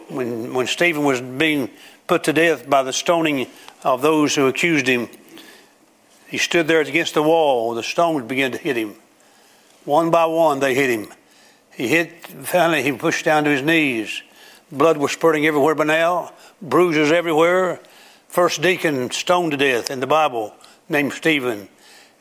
when, 0.07 0.53
when 0.53 0.67
Stephen 0.67 1.03
was 1.03 1.21
being 1.21 1.69
put 2.07 2.23
to 2.25 2.33
death 2.33 2.69
by 2.69 2.83
the 2.83 2.93
stoning 2.93 3.47
of 3.83 4.01
those 4.01 4.35
who 4.35 4.47
accused 4.47 4.87
him, 4.87 5.09
he 6.27 6.37
stood 6.37 6.67
there 6.67 6.81
against 6.81 7.13
the 7.13 7.23
wall. 7.23 7.75
The 7.75 7.83
stones 7.83 8.25
began 8.25 8.51
to 8.51 8.57
hit 8.57 8.75
him. 8.75 8.95
One 9.85 10.09
by 10.09 10.25
one, 10.25 10.59
they 10.59 10.73
hit 10.73 10.89
him. 10.89 11.13
He 11.71 11.87
hit, 11.87 12.25
finally, 12.25 12.81
he 12.81 12.91
pushed 12.91 13.25
down 13.25 13.43
to 13.43 13.51
his 13.51 13.61
knees. 13.61 14.23
Blood 14.71 14.97
was 14.97 15.11
spurting 15.11 15.45
everywhere 15.45 15.75
by 15.75 15.83
now, 15.83 16.33
bruises 16.61 17.11
everywhere. 17.11 17.79
First 18.27 18.61
deacon 18.61 19.11
stoned 19.11 19.51
to 19.51 19.57
death 19.57 19.91
in 19.91 19.99
the 19.99 20.07
Bible, 20.07 20.55
named 20.89 21.13
Stephen. 21.13 21.69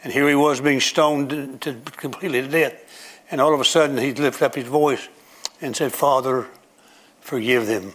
And 0.04 0.12
here 0.12 0.28
he 0.28 0.34
was 0.34 0.60
being 0.60 0.80
stoned 0.80 1.30
to, 1.30 1.56
to 1.58 1.90
completely 1.92 2.42
to 2.42 2.48
death. 2.48 3.24
And 3.30 3.40
all 3.40 3.54
of 3.54 3.60
a 3.60 3.64
sudden, 3.64 3.96
he 3.96 4.12
lifted 4.12 4.44
up 4.44 4.54
his 4.54 4.66
voice 4.66 5.08
and 5.60 5.74
said, 5.74 5.92
Father, 5.92 6.46
forgive 7.20 7.66
them. 7.66 7.84
You 7.84 7.92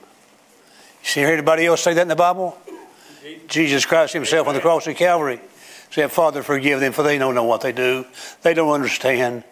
see 1.03 1.21
anybody 1.21 1.67
else 1.67 1.83
say 1.83 1.93
that 1.93 2.01
in 2.01 2.07
the 2.07 2.15
Bible? 2.15 2.57
Jesus 3.47 3.85
Christ 3.85 4.13
himself 4.13 4.47
on 4.47 4.55
the 4.55 4.59
cross 4.59 4.87
of 4.87 4.95
Calvary 4.95 5.39
said, 5.91 6.11
Father, 6.11 6.43
forgive 6.43 6.79
them, 6.79 6.93
for 6.93 7.03
they 7.03 7.17
don't 7.17 7.35
know 7.35 7.43
what 7.43 7.61
they 7.61 7.71
do. 7.71 8.05
They 8.41 8.53
don't 8.53 8.71
understand. 8.71 9.43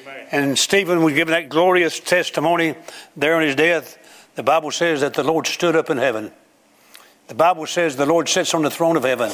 Amen. 0.00 0.26
And 0.30 0.58
Stephen 0.58 1.02
was 1.02 1.14
given 1.14 1.32
that 1.32 1.48
glorious 1.48 2.00
testimony 2.00 2.74
there 3.16 3.36
on 3.36 3.42
his 3.42 3.56
death. 3.56 3.98
The 4.34 4.42
Bible 4.42 4.70
says 4.70 5.00
that 5.00 5.14
the 5.14 5.22
Lord 5.22 5.46
stood 5.46 5.76
up 5.76 5.88
in 5.88 5.96
heaven. 5.96 6.32
The 7.28 7.34
Bible 7.34 7.66
says 7.66 7.96
the 7.96 8.06
Lord 8.06 8.28
sits 8.28 8.54
on 8.54 8.62
the 8.62 8.70
throne 8.70 8.96
of 8.96 9.04
heaven. 9.04 9.30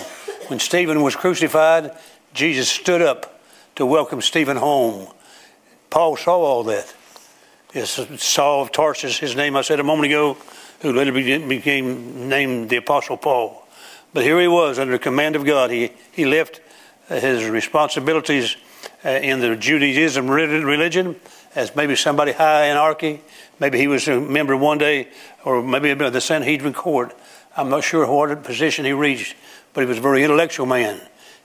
When 0.47 0.59
Stephen 0.59 1.03
was 1.03 1.17
crucified, 1.17 1.91
Jesus 2.35 2.71
stood 2.71 3.03
up 3.03 3.41
to 3.77 3.85
welcome 3.85 4.23
Stephen 4.23 4.57
home. 4.57 5.13
Paul 5.91 6.17
saw 6.17 6.39
all 6.39 6.65
that. 6.65 6.95
It's 7.75 8.23
Saul 8.23 8.63
of 8.63 8.73
Tarsus, 8.73 9.19
his 9.19 9.37
name 9.37 9.55
I 9.55 9.61
said 9.61 9.81
a 9.81 9.85
moment 9.85 10.07
ago, 10.07 10.39
who 10.81 10.93
later 10.93 11.13
became 11.13 12.29
named 12.29 12.71
the 12.71 12.77
Apostle 12.77 13.19
Paul. 13.19 13.67
But 14.15 14.25
here 14.25 14.41
he 14.41 14.49
was 14.49 14.79
under 14.79 14.93
the 14.93 14.99
command 14.99 15.37
of 15.37 15.45
God. 15.45 15.71
He, 15.71 15.93
he 16.11 16.25
left 16.25 16.61
his 17.09 17.45
responsibilities 17.45 18.57
uh, 19.05 19.11
in 19.11 19.41
the 19.41 19.55
Judaism 19.55 20.31
religion 20.31 21.17
as 21.55 21.77
maybe 21.77 21.97
somebody 21.97 22.33
high 22.33 22.67
in 22.67 22.77
hierarchy. 22.77 23.21
Maybe 23.61 23.79
he 23.79 23.89
was 23.89 24.09
a 24.09 24.19
member 24.21 24.57
one 24.57 24.79
day, 24.79 25.09
or 25.45 25.63
maybe 25.63 25.91
of 25.91 26.13
the 26.13 26.21
Sanhedrin 26.21 26.73
court. 26.73 27.15
I'm 27.57 27.69
not 27.69 27.85
sure 27.85 28.07
what 28.07 28.43
position 28.43 28.87
he 28.87 28.93
reached, 28.93 29.37
but 29.75 29.83
he 29.83 29.87
was 29.87 29.99
a 29.99 30.03
very 30.03 30.25
intellectual 30.25 30.67
man. 30.67 31.01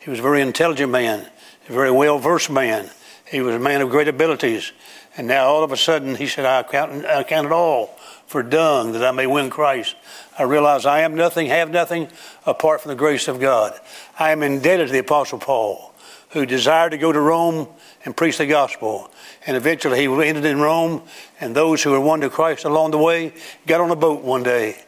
He 0.08 0.12
was 0.12 0.20
a 0.20 0.24
very 0.24 0.40
intelligent 0.40 0.90
man, 0.90 1.28
a 1.68 1.74
very 1.74 1.92
well 1.92 2.18
versed 2.18 2.50
man. 2.50 2.90
He 3.30 3.42
was 3.42 3.54
a 3.54 3.60
man 3.60 3.82
of 3.82 3.90
great 3.90 4.08
abilities. 4.08 4.72
And 5.18 5.28
now 5.28 5.48
all 5.48 5.66
of 5.66 5.74
a 5.74 5.76
sudden 5.76 6.16
he 6.16 6.28
said, 6.28 6.46
I 6.46 6.64
count, 6.64 7.06
I 7.06 7.26
count 7.26 7.48
it 7.48 7.52
all 7.52 7.88
for 8.26 8.42
dung 8.42 8.94
that 8.94 9.04
I 9.04 9.12
may 9.12 9.28
win 9.28 9.50
Christ. 9.50 9.98
I 10.40 10.44
realize 10.44 10.86
I 10.86 11.02
am 11.02 11.16
nothing, 11.16 11.48
have 11.48 11.72
nothing 11.72 12.08
apart 12.46 12.80
from 12.80 12.88
the 12.92 12.96
grace 12.96 13.28
of 13.28 13.42
God. 13.42 13.78
I 14.18 14.32
am 14.32 14.44
indebted 14.44 14.88
to 14.88 14.94
the 14.94 15.00
Apostle 15.00 15.40
Paul, 15.40 15.94
who 16.30 16.46
desired 16.46 16.92
to 16.92 16.98
go 16.98 17.12
to 17.12 17.20
Rome 17.20 17.68
and 18.06 18.16
preach 18.16 18.38
the 18.38 18.46
gospel. 18.48 19.12
And 19.46 19.58
eventually 19.58 20.00
he 20.00 20.06
ended 20.06 20.46
in 20.46 20.62
Rome, 20.62 21.02
and 21.42 21.54
those 21.54 21.84
who 21.84 21.92
were 21.92 22.00
won 22.00 22.22
to 22.22 22.30
Christ 22.30 22.64
along 22.64 22.92
the 22.92 22.98
way 22.98 23.34
got 23.66 23.82
on 23.82 23.92
a 23.92 23.96
boat 23.98 24.24
one 24.24 24.44
day, 24.44 24.82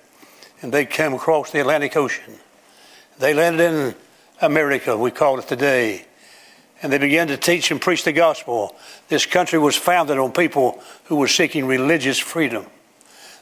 and 0.61 0.73
they 0.73 0.85
came 0.85 1.13
across 1.13 1.51
the 1.51 1.59
Atlantic 1.59 1.97
Ocean. 1.97 2.35
They 3.17 3.33
landed 3.33 3.69
in 3.69 3.95
America, 4.41 4.97
we 4.97 5.11
call 5.11 5.39
it 5.39 5.47
today 5.47 6.05
and 6.81 6.91
they 6.91 6.97
began 6.97 7.27
to 7.27 7.37
teach 7.37 7.71
and 7.71 7.81
preach 7.81 8.03
the 8.03 8.13
gospel. 8.13 8.75
This 9.09 9.25
country 9.25 9.59
was 9.59 9.75
founded 9.75 10.17
on 10.17 10.31
people 10.31 10.81
who 11.05 11.17
were 11.17 11.27
seeking 11.27 11.65
religious 11.65 12.17
freedom. 12.17 12.65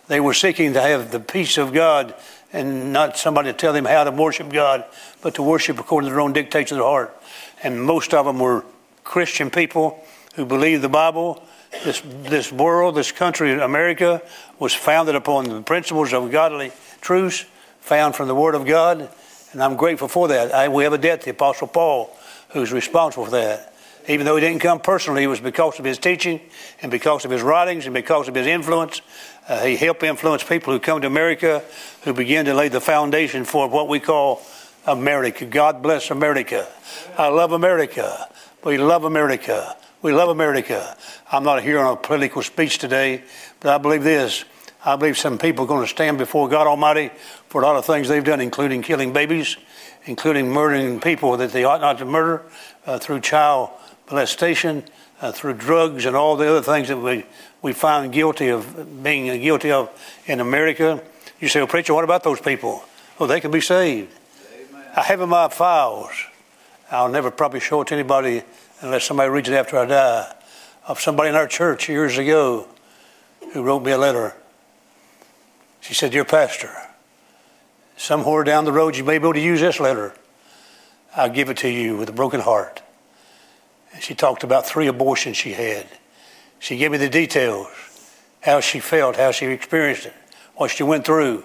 They 0.07 0.19
were 0.19 0.33
seeking 0.33 0.73
to 0.73 0.81
have 0.81 1.11
the 1.11 1.19
peace 1.19 1.57
of 1.57 1.73
God 1.73 2.15
and 2.51 2.93
not 2.93 3.17
somebody 3.17 3.51
to 3.51 3.57
tell 3.57 3.73
them 3.73 3.85
how 3.85 4.05
to 4.05 4.11
worship 4.11 4.51
God, 4.51 4.85
but 5.21 5.35
to 5.35 5.43
worship 5.43 5.79
according 5.79 6.09
to 6.09 6.13
their 6.13 6.21
own 6.21 6.33
dictates 6.33 6.71
of 6.71 6.77
their 6.77 6.87
heart. 6.87 7.15
And 7.61 7.83
most 7.83 8.13
of 8.13 8.25
them 8.25 8.39
were 8.39 8.63
Christian 9.03 9.51
people 9.51 10.03
who 10.35 10.45
believed 10.45 10.81
the 10.81 10.89
Bible. 10.89 11.43
This, 11.83 12.01
this 12.05 12.51
world, 12.51 12.95
this 12.95 13.11
country, 13.11 13.59
America, 13.59 14.21
was 14.57 14.73
founded 14.73 15.15
upon 15.15 15.49
the 15.49 15.61
principles 15.61 16.13
of 16.13 16.31
godly 16.31 16.71
truths 17.01 17.45
found 17.81 18.15
from 18.15 18.27
the 18.27 18.35
Word 18.35 18.55
of 18.55 18.65
God. 18.65 19.09
And 19.57 19.63
I'm 19.63 19.75
grateful 19.75 20.07
for 20.07 20.27
that. 20.27 20.53
I, 20.53 20.69
we 20.69 20.83
have 20.83 20.93
a 20.93 20.99
debt 20.99 21.21
to 21.21 21.25
the 21.25 21.31
Apostle 21.31 21.65
Paul 21.65 22.15
who's 22.49 22.71
responsible 22.71 23.25
for 23.25 23.31
that. 23.31 23.73
Even 24.07 24.23
though 24.23 24.35
he 24.35 24.41
didn't 24.41 24.61
come 24.61 24.79
personally, 24.79 25.23
it 25.23 25.27
was 25.27 25.39
because 25.39 25.79
of 25.79 25.85
his 25.85 25.97
teaching 25.97 26.39
and 26.83 26.91
because 26.91 27.25
of 27.25 27.31
his 27.31 27.41
writings 27.41 27.87
and 27.87 27.93
because 27.95 28.27
of 28.27 28.35
his 28.35 28.45
influence. 28.45 29.01
Uh, 29.49 29.65
he 29.65 29.75
helped 29.75 30.03
influence 30.03 30.43
people 30.43 30.73
who 30.73 30.79
come 30.79 31.01
to 31.01 31.07
America 31.07 31.63
who 32.03 32.13
begin 32.13 32.45
to 32.45 32.53
lay 32.53 32.67
the 32.67 32.79
foundation 32.79 33.45
for 33.45 33.67
what 33.67 33.87
we 33.87 33.99
call 33.99 34.43
America. 34.85 35.43
God 35.43 35.81
bless 35.81 36.11
America. 36.11 36.67
I 37.17 37.29
love 37.29 37.51
America. 37.51 38.29
We 38.63 38.77
love 38.77 39.05
America. 39.05 39.75
We 40.03 40.13
love 40.13 40.29
America. 40.29 40.95
I'm 41.31 41.43
not 41.43 41.63
here 41.63 41.79
on 41.79 41.93
a 41.93 41.97
political 41.97 42.43
speech 42.43 42.77
today, 42.77 43.23
but 43.59 43.73
I 43.73 43.79
believe 43.79 44.03
this. 44.03 44.45
I 44.87 44.95
believe 44.95 45.17
some 45.17 45.37
people 45.37 45.65
are 45.65 45.67
going 45.67 45.83
to 45.83 45.87
stand 45.87 46.17
before 46.17 46.47
God 46.47 46.65
Almighty 46.65 47.11
for 47.49 47.61
a 47.61 47.65
lot 47.65 47.75
of 47.75 47.85
things 47.85 48.07
they've 48.07 48.23
done, 48.23 48.41
including 48.41 48.81
killing 48.81 49.13
babies 49.13 49.57
including 50.07 50.49
murdering 50.49 50.99
people 50.99 51.37
that 51.37 51.51
they 51.51 51.63
ought 51.63 51.81
not 51.81 51.97
to 51.99 52.05
murder 52.05 52.41
uh, 52.85 52.97
through 52.97 53.19
child 53.19 53.69
molestation, 54.09 54.83
uh, 55.21 55.31
through 55.31 55.53
drugs, 55.53 56.05
and 56.05 56.15
all 56.15 56.35
the 56.37 56.49
other 56.49 56.61
things 56.61 56.87
that 56.87 56.97
we, 56.97 57.25
we 57.61 57.73
find 57.73 58.11
guilty 58.11 58.47
of 58.47 59.03
being 59.03 59.25
guilty 59.41 59.71
of 59.71 59.89
in 60.25 60.39
America. 60.39 61.03
You 61.39 61.47
say, 61.49 61.59
well, 61.59 61.67
preacher, 61.67 61.93
what 61.93 62.03
about 62.03 62.23
those 62.23 62.39
people? 62.39 62.83
Well, 63.19 63.27
they 63.27 63.41
can 63.41 63.51
be 63.51 63.61
saved. 63.61 64.13
Amen. 64.53 64.83
I 64.95 65.03
have 65.03 65.21
in 65.21 65.29
my 65.29 65.49
files, 65.49 66.11
I'll 66.89 67.09
never 67.09 67.29
probably 67.29 67.59
show 67.59 67.81
it 67.81 67.89
to 67.89 67.95
anybody 67.95 68.43
unless 68.81 69.03
somebody 69.03 69.29
reads 69.29 69.49
it 69.49 69.55
after 69.55 69.77
I 69.77 69.85
die, 69.85 70.33
of 70.87 71.01
somebody 71.01 71.29
in 71.29 71.35
our 71.35 71.47
church 71.47 71.89
years 71.89 72.17
ago 72.17 72.67
who 73.51 73.61
wrote 73.61 73.83
me 73.83 73.91
a 73.91 73.97
letter. 73.97 74.33
She 75.87 75.93
said, 75.93 76.11
Dear 76.11 76.25
Pastor, 76.25 76.69
Somewhere 77.97 78.43
down 78.43 78.65
the 78.65 78.71
road, 78.71 78.95
you 78.95 79.03
may 79.03 79.17
be 79.17 79.23
able 79.23 79.33
to 79.33 79.39
use 79.39 79.59
this 79.59 79.79
letter. 79.79 80.13
I'll 81.15 81.29
give 81.29 81.49
it 81.49 81.57
to 81.57 81.69
you 81.69 81.97
with 81.97 82.07
a 82.07 82.13
broken 82.13 82.39
heart. 82.39 82.81
And 83.91 84.03
she 84.03 84.13
talked 84.13 84.43
about 84.43 84.67
three 84.67 84.85
abortions 84.85 85.35
she 85.35 85.53
had. 85.53 85.87
She 86.59 86.77
gave 86.77 86.91
me 86.91 86.99
the 86.99 87.09
details, 87.09 87.67
how 88.41 88.59
she 88.59 88.79
felt, 88.79 89.15
how 89.15 89.31
she 89.31 89.47
experienced 89.47 90.05
it, 90.05 90.13
what 90.55 90.69
she 90.69 90.83
went 90.83 91.05
through, 91.05 91.43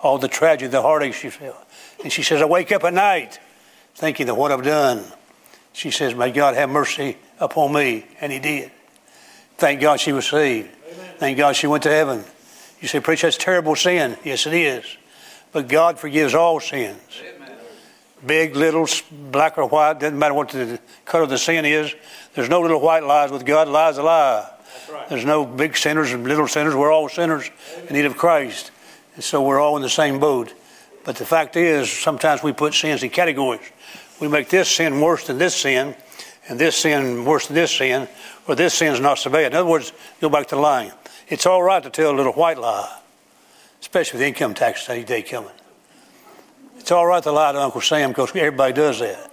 all 0.00 0.18
the 0.18 0.26
tragedy, 0.26 0.68
the 0.68 0.82
heartache 0.82 1.14
she 1.14 1.30
felt. 1.30 1.56
And 2.02 2.12
she 2.12 2.24
says, 2.24 2.42
I 2.42 2.46
wake 2.46 2.72
up 2.72 2.82
at 2.82 2.94
night 2.94 3.38
thinking 3.94 4.28
of 4.28 4.36
what 4.36 4.50
I've 4.50 4.64
done. 4.64 5.04
She 5.72 5.92
says, 5.92 6.16
May 6.16 6.32
God 6.32 6.56
have 6.56 6.68
mercy 6.68 7.16
upon 7.38 7.72
me. 7.72 8.06
And 8.20 8.32
He 8.32 8.40
did. 8.40 8.72
Thank 9.56 9.80
God 9.80 10.00
she 10.00 10.12
was 10.12 10.26
saved. 10.26 10.68
Amen. 10.92 11.14
Thank 11.18 11.38
God 11.38 11.54
she 11.54 11.68
went 11.68 11.84
to 11.84 11.90
heaven. 11.90 12.24
You 12.82 12.88
say, 12.88 13.00
Preach, 13.00 13.22
that's 13.22 13.38
terrible 13.38 13.76
sin. 13.76 14.16
Yes, 14.24 14.46
it 14.46 14.54
is. 14.54 14.84
But 15.52 15.68
God 15.68 15.98
forgives 15.98 16.34
all 16.34 16.60
sins. 16.60 17.00
Amen. 17.20 17.56
Big, 18.26 18.56
little, 18.56 18.88
black 19.10 19.56
or 19.56 19.66
white, 19.66 20.00
doesn't 20.00 20.18
matter 20.18 20.34
what 20.34 20.48
the 20.50 20.78
color 21.04 21.24
of 21.24 21.30
the 21.30 21.38
sin 21.38 21.64
is. 21.64 21.94
There's 22.34 22.48
no 22.48 22.60
little 22.60 22.80
white 22.80 23.04
lies 23.04 23.30
with 23.30 23.46
God. 23.46 23.68
Lies 23.68 23.98
a 23.98 24.02
lie. 24.02 24.50
Right. 24.90 25.08
There's 25.08 25.24
no 25.24 25.46
big 25.46 25.76
sinners 25.76 26.12
and 26.12 26.24
little 26.24 26.48
sinners. 26.48 26.74
We're 26.74 26.92
all 26.92 27.08
sinners 27.08 27.50
Amen. 27.74 27.86
in 27.88 27.94
need 27.94 28.04
of 28.04 28.16
Christ. 28.16 28.72
And 29.14 29.22
so 29.22 29.42
we're 29.42 29.60
all 29.60 29.76
in 29.76 29.82
the 29.82 29.90
same 29.90 30.18
boat. 30.18 30.52
But 31.04 31.16
the 31.16 31.24
fact 31.24 31.56
is, 31.56 31.90
sometimes 31.90 32.42
we 32.42 32.52
put 32.52 32.74
sins 32.74 33.02
in 33.02 33.10
categories. 33.10 33.60
We 34.20 34.28
make 34.28 34.48
this 34.48 34.68
sin 34.68 35.00
worse 35.00 35.26
than 35.26 35.38
this 35.38 35.54
sin, 35.54 35.94
and 36.48 36.58
this 36.58 36.76
sin 36.76 37.24
worse 37.24 37.46
than 37.46 37.54
this 37.54 37.72
sin, 37.72 38.08
or 38.48 38.54
this 38.54 38.74
sin's 38.74 39.00
not 39.00 39.18
so 39.18 39.30
bad. 39.30 39.52
In 39.52 39.58
other 39.58 39.68
words, 39.68 39.92
go 40.20 40.28
back 40.28 40.48
to 40.48 40.56
lying. 40.56 40.92
It's 41.32 41.46
all 41.46 41.62
right 41.62 41.82
to 41.82 41.88
tell 41.88 42.10
a 42.10 42.14
little 42.14 42.34
white 42.34 42.58
lie 42.58 42.98
especially 43.80 44.18
with 44.18 44.28
income 44.28 44.52
tax 44.52 44.86
day 44.86 45.22
coming. 45.22 45.50
It's 46.76 46.90
all 46.90 47.06
right 47.06 47.22
to 47.22 47.32
lie 47.32 47.52
to 47.52 47.58
Uncle 47.58 47.80
Sam 47.80 48.10
because 48.10 48.36
everybody 48.36 48.74
does 48.74 49.00
that. 49.00 49.32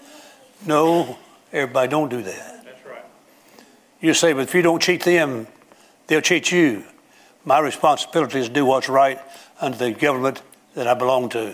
No, 0.66 1.18
everybody 1.52 1.90
don't 1.90 2.08
do 2.08 2.22
that. 2.22 2.64
That's 2.64 2.86
right. 2.86 3.04
You 4.00 4.14
say, 4.14 4.32
but 4.32 4.44
if 4.44 4.56
you 4.56 4.62
don't 4.62 4.82
cheat 4.82 5.04
them, 5.04 5.46
they'll 6.08 6.22
cheat 6.22 6.54
you. 6.54 6.86
My 7.44 7.60
responsibility 7.60 8.40
is 8.40 8.48
to 8.48 8.54
do 8.54 8.66
what's 8.66 8.88
right 8.88 9.20
under 9.60 9.78
the 9.78 9.92
government 9.92 10.42
that 10.76 10.88
I 10.88 10.94
belong 10.94 11.28
to. 11.30 11.54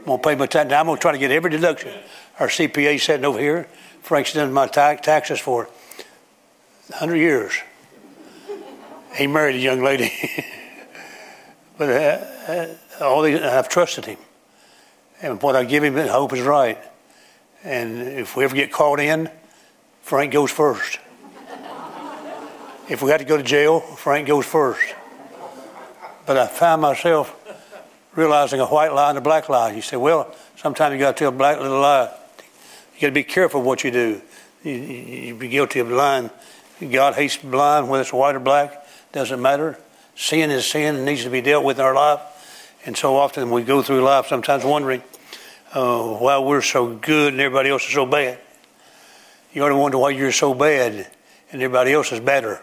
I'm 0.00 0.04
going 0.04 0.20
to 0.20 0.28
pay 0.28 0.34
my 0.34 0.44
tax. 0.44 0.68
Now 0.68 0.80
I'm 0.80 0.86
going 0.86 0.98
to 0.98 1.00
try 1.00 1.12
to 1.12 1.18
get 1.18 1.30
every 1.30 1.48
deduction. 1.48 1.94
Our 2.38 2.48
CPA 2.48 3.00
sitting 3.00 3.24
over 3.24 3.40
here. 3.40 3.66
Frank's 4.02 4.34
done 4.34 4.52
my 4.52 4.66
taxes 4.66 5.40
for 5.40 5.64
100 6.88 7.16
years. 7.16 7.54
He 9.16 9.26
married 9.26 9.56
a 9.56 9.58
young 9.58 9.82
lady. 9.82 10.12
But 11.80 11.88
uh, 11.88 12.74
uh, 13.00 13.04
all 13.06 13.22
these, 13.22 13.40
I've 13.40 13.70
trusted 13.70 14.04
him. 14.04 14.18
And 15.22 15.40
what 15.40 15.56
I 15.56 15.64
give 15.64 15.82
him, 15.82 15.96
I 15.96 16.08
hope 16.08 16.34
is 16.34 16.42
right. 16.42 16.76
And 17.64 18.02
if 18.02 18.36
we 18.36 18.44
ever 18.44 18.54
get 18.54 18.70
caught 18.70 19.00
in, 19.00 19.30
Frank 20.02 20.30
goes 20.30 20.50
first. 20.50 20.98
if 22.90 23.00
we 23.00 23.08
got 23.08 23.20
to 23.20 23.24
go 23.24 23.38
to 23.38 23.42
jail, 23.42 23.80
Frank 23.80 24.28
goes 24.28 24.44
first. 24.44 24.94
But 26.26 26.36
I 26.36 26.46
found 26.48 26.82
myself 26.82 27.34
realizing 28.14 28.60
a 28.60 28.66
white 28.66 28.92
lie 28.92 29.08
and 29.08 29.16
a 29.16 29.22
black 29.22 29.48
lie. 29.48 29.72
You 29.72 29.80
say, 29.80 29.96
well, 29.96 30.34
sometimes 30.56 30.92
you 30.92 30.98
got 30.98 31.16
to 31.16 31.18
tell 31.18 31.28
a 31.30 31.32
black 31.32 31.58
little 31.60 31.80
lie. 31.80 32.12
You 32.96 33.00
got 33.00 33.06
to 33.06 33.12
be 33.12 33.24
careful 33.24 33.62
what 33.62 33.84
you 33.84 33.90
do. 33.90 34.20
You, 34.64 34.72
you, 34.72 34.96
you 35.28 35.34
be 35.34 35.48
guilty 35.48 35.78
of 35.78 35.90
lying. 35.90 36.28
God 36.90 37.14
hates 37.14 37.38
blind, 37.38 37.88
whether 37.88 38.02
it's 38.02 38.12
white 38.12 38.36
or 38.36 38.40
black, 38.40 38.79
doesn't 39.12 39.40
matter. 39.40 39.78
Sin 40.16 40.50
is 40.50 40.66
sin 40.66 40.96
and 40.96 41.04
needs 41.04 41.24
to 41.24 41.30
be 41.30 41.40
dealt 41.40 41.64
with 41.64 41.78
in 41.78 41.84
our 41.84 41.94
life. 41.94 42.20
And 42.84 42.96
so 42.96 43.16
often 43.16 43.50
we 43.50 43.62
go 43.62 43.82
through 43.82 44.02
life 44.02 44.26
sometimes 44.26 44.64
wondering 44.64 45.02
uh, 45.72 46.02
why 46.14 46.38
we're 46.38 46.62
so 46.62 46.94
good 46.94 47.32
and 47.32 47.40
everybody 47.40 47.70
else 47.70 47.84
is 47.86 47.92
so 47.92 48.06
bad. 48.06 48.38
You 49.52 49.64
ought 49.64 49.70
to 49.70 49.76
wonder 49.76 49.98
why 49.98 50.10
you're 50.10 50.32
so 50.32 50.54
bad 50.54 50.92
and 51.52 51.62
everybody 51.62 51.92
else 51.92 52.12
is 52.12 52.20
better. 52.20 52.60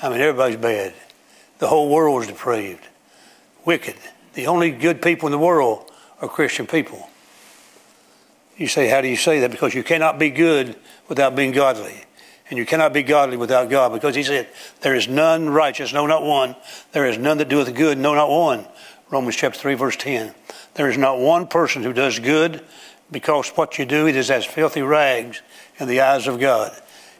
I 0.00 0.08
mean, 0.08 0.20
everybody's 0.20 0.56
bad. 0.56 0.94
The 1.58 1.66
whole 1.66 1.88
world 1.88 2.22
is 2.22 2.28
depraved, 2.28 2.86
wicked. 3.64 3.96
The 4.34 4.46
only 4.46 4.70
good 4.70 5.02
people 5.02 5.26
in 5.26 5.32
the 5.32 5.38
world 5.38 5.90
are 6.20 6.28
Christian 6.28 6.66
people. 6.66 7.08
You 8.56 8.68
say, 8.68 8.88
how 8.88 9.00
do 9.00 9.08
you 9.08 9.16
say 9.16 9.40
that? 9.40 9.50
Because 9.50 9.74
you 9.74 9.82
cannot 9.82 10.18
be 10.18 10.30
good 10.30 10.76
without 11.08 11.34
being 11.34 11.52
godly. 11.52 12.04
And 12.50 12.58
you 12.58 12.64
cannot 12.64 12.92
be 12.92 13.02
godly 13.02 13.36
without 13.36 13.68
God 13.68 13.92
because 13.92 14.14
he 14.14 14.22
said, 14.22 14.48
There 14.80 14.94
is 14.94 15.08
none 15.08 15.50
righteous, 15.50 15.92
no, 15.92 16.06
not 16.06 16.22
one. 16.22 16.56
There 16.92 17.06
is 17.06 17.18
none 17.18 17.38
that 17.38 17.48
doeth 17.48 17.74
good, 17.74 17.98
no, 17.98 18.14
not 18.14 18.30
one. 18.30 18.66
Romans 19.10 19.36
chapter 19.36 19.58
3, 19.58 19.74
verse 19.74 19.96
10. 19.96 20.34
There 20.74 20.88
is 20.88 20.98
not 20.98 21.18
one 21.18 21.46
person 21.46 21.82
who 21.82 21.92
does 21.92 22.18
good 22.18 22.64
because 23.10 23.48
what 23.50 23.78
you 23.78 23.84
do, 23.84 24.06
it 24.06 24.16
is 24.16 24.30
as 24.30 24.44
filthy 24.44 24.82
rags 24.82 25.42
in 25.78 25.88
the 25.88 26.00
eyes 26.00 26.26
of 26.26 26.40
God. 26.40 26.72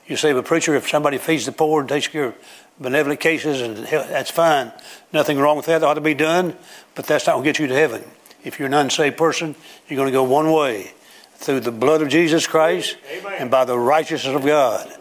You 0.07 0.17
say, 0.17 0.33
but 0.33 0.47
preacher, 0.47 0.75
if 0.75 0.89
somebody 0.89 1.19
feeds 1.19 1.47
the 1.47 1.53
poor 1.53 1.81
and 1.81 1.89
takes 1.89 2.09
care 2.09 2.27
of 2.27 2.35
benevolent 2.81 3.21
cases, 3.21 3.61
and 3.61 3.77
that's 3.77 4.31
fine. 4.31 4.73
Nothing 5.13 5.39
wrong 5.39 5.57
with 5.57 5.67
that. 5.67 5.81
That 5.81 5.87
ought 5.87 5.95
to 5.95 6.01
be 6.01 6.15
done, 6.15 6.57
but 6.95 7.07
that's 7.07 7.27
not 7.27 7.35
going 7.35 7.45
to 7.45 7.49
get 7.49 7.59
you 7.59 7.67
to 7.67 7.75
heaven. 7.75 8.05
If 8.45 8.59
you're 8.59 8.67
an 8.67 8.75
unsaved 8.75 9.17
person, 9.17 9.57
you're 9.89 9.97
going 9.97 10.09
to 10.09 10.13
go 10.13 10.23
one 10.23 10.53
way 10.53 10.93
through 11.35 11.61
the 11.61 11.73
blood 11.73 12.03
of 12.03 12.09
Jesus 12.09 12.47
Christ 12.47 12.97
Amen. 13.11 13.35
and 13.39 13.51
by 13.51 13.65
the 13.65 13.79
righteousness 13.79 14.35
of 14.35 14.45
God. 14.45 14.93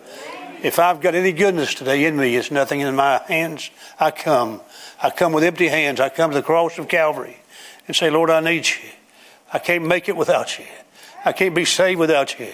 If 0.63 0.79
I've 0.79 1.01
got 1.01 1.13
any 1.13 1.33
goodness 1.33 1.75
today 1.75 2.05
in 2.05 2.17
me, 2.17 2.35
it's 2.35 2.49
nothing 2.49 2.79
in 2.79 2.95
my 2.95 3.21
hands. 3.27 3.69
I 3.99 4.09
come. 4.09 4.61
I 5.01 5.11
come 5.11 5.31
with 5.31 5.43
empty 5.43 5.67
hands. 5.67 5.99
I 5.99 6.09
come 6.09 6.31
to 6.31 6.37
the 6.37 6.43
cross 6.43 6.79
of 6.79 6.87
Calvary 6.87 7.37
and 7.85 7.95
say, 7.95 8.09
Lord, 8.09 8.31
I 8.31 8.39
need 8.39 8.65
you. 8.67 8.89
I 9.53 9.59
can't 9.59 9.85
make 9.85 10.09
it 10.09 10.17
without 10.17 10.57
you. 10.57 10.65
I 11.23 11.31
can't 11.31 11.53
be 11.53 11.63
saved 11.63 11.99
without 11.99 12.39
you. 12.39 12.51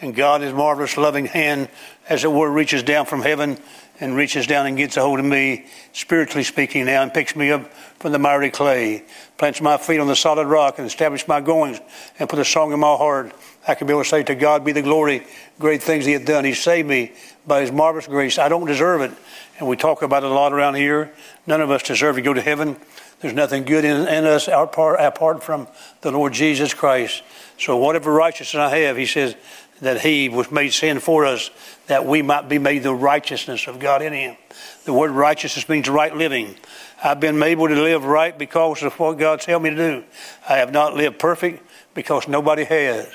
And 0.00 0.14
God, 0.14 0.40
His 0.40 0.54
marvelous 0.54 0.96
loving 0.96 1.26
hand, 1.26 1.68
as 2.08 2.24
it 2.24 2.32
were, 2.32 2.50
reaches 2.50 2.82
down 2.82 3.06
from 3.06 3.20
heaven 3.20 3.58
and 4.00 4.16
reaches 4.16 4.46
down 4.46 4.66
and 4.66 4.76
gets 4.76 4.96
a 4.96 5.00
hold 5.00 5.20
of 5.20 5.24
me, 5.24 5.66
spiritually 5.92 6.42
speaking 6.42 6.86
now, 6.86 7.02
and 7.02 7.14
picks 7.14 7.36
me 7.36 7.52
up 7.52 7.72
from 8.00 8.10
the 8.10 8.18
miry 8.18 8.50
clay, 8.50 9.04
plants 9.38 9.60
my 9.60 9.76
feet 9.76 10.00
on 10.00 10.08
the 10.08 10.16
solid 10.16 10.48
rock, 10.48 10.78
and 10.78 10.86
establishes 10.86 11.28
my 11.28 11.40
goings, 11.40 11.80
and 12.18 12.28
put 12.28 12.38
a 12.38 12.44
song 12.44 12.72
in 12.72 12.80
my 12.80 12.96
heart. 12.96 13.32
I 13.68 13.74
can 13.76 13.86
be 13.86 13.92
able 13.92 14.02
to 14.02 14.08
say, 14.08 14.24
To 14.24 14.34
God 14.34 14.64
be 14.64 14.72
the 14.72 14.82
glory, 14.82 15.26
great 15.60 15.82
things 15.82 16.04
He 16.04 16.12
hath 16.12 16.26
done. 16.26 16.44
He 16.44 16.54
saved 16.54 16.88
me 16.88 17.12
by 17.46 17.60
His 17.60 17.72
marvelous 17.72 18.06
grace. 18.06 18.38
I 18.38 18.48
don't 18.48 18.66
deserve 18.66 19.00
it. 19.02 19.12
And 19.58 19.68
we 19.68 19.76
talk 19.76 20.02
about 20.02 20.24
it 20.24 20.30
a 20.30 20.34
lot 20.34 20.52
around 20.52 20.74
here. 20.74 21.12
None 21.46 21.60
of 21.60 21.70
us 21.70 21.82
deserve 21.82 22.16
to 22.16 22.22
go 22.22 22.34
to 22.34 22.40
heaven. 22.40 22.76
There's 23.20 23.34
nothing 23.34 23.64
good 23.64 23.84
in, 23.84 24.08
in 24.08 24.24
us 24.24 24.48
apart, 24.48 25.00
apart 25.00 25.42
from 25.42 25.68
the 26.00 26.10
Lord 26.10 26.32
Jesus 26.32 26.74
Christ. 26.74 27.22
So 27.58 27.76
whatever 27.76 28.12
righteousness 28.12 28.60
I 28.60 28.76
have, 28.78 28.96
He 28.96 29.06
says, 29.06 29.36
that 29.80 30.00
he 30.00 30.28
was 30.28 30.50
made 30.50 30.72
sin 30.72 31.00
for 31.00 31.26
us 31.26 31.50
that 31.86 32.06
we 32.06 32.22
might 32.22 32.48
be 32.48 32.58
made 32.58 32.82
the 32.82 32.94
righteousness 32.94 33.66
of 33.66 33.78
God 33.78 34.02
in 34.02 34.12
him. 34.12 34.36
The 34.84 34.92
word 34.92 35.10
righteousness 35.10 35.68
means 35.68 35.88
right 35.88 36.14
living. 36.14 36.54
I've 37.02 37.20
been 37.20 37.42
able 37.42 37.68
to 37.68 37.74
live 37.74 38.04
right 38.04 38.36
because 38.36 38.82
of 38.82 38.98
what 38.98 39.18
God's 39.18 39.44
helped 39.44 39.64
me 39.64 39.70
to 39.70 39.76
do. 39.76 40.04
I 40.48 40.56
have 40.56 40.72
not 40.72 40.94
lived 40.94 41.18
perfect 41.18 41.62
because 41.92 42.28
nobody 42.28 42.64
has. 42.64 43.08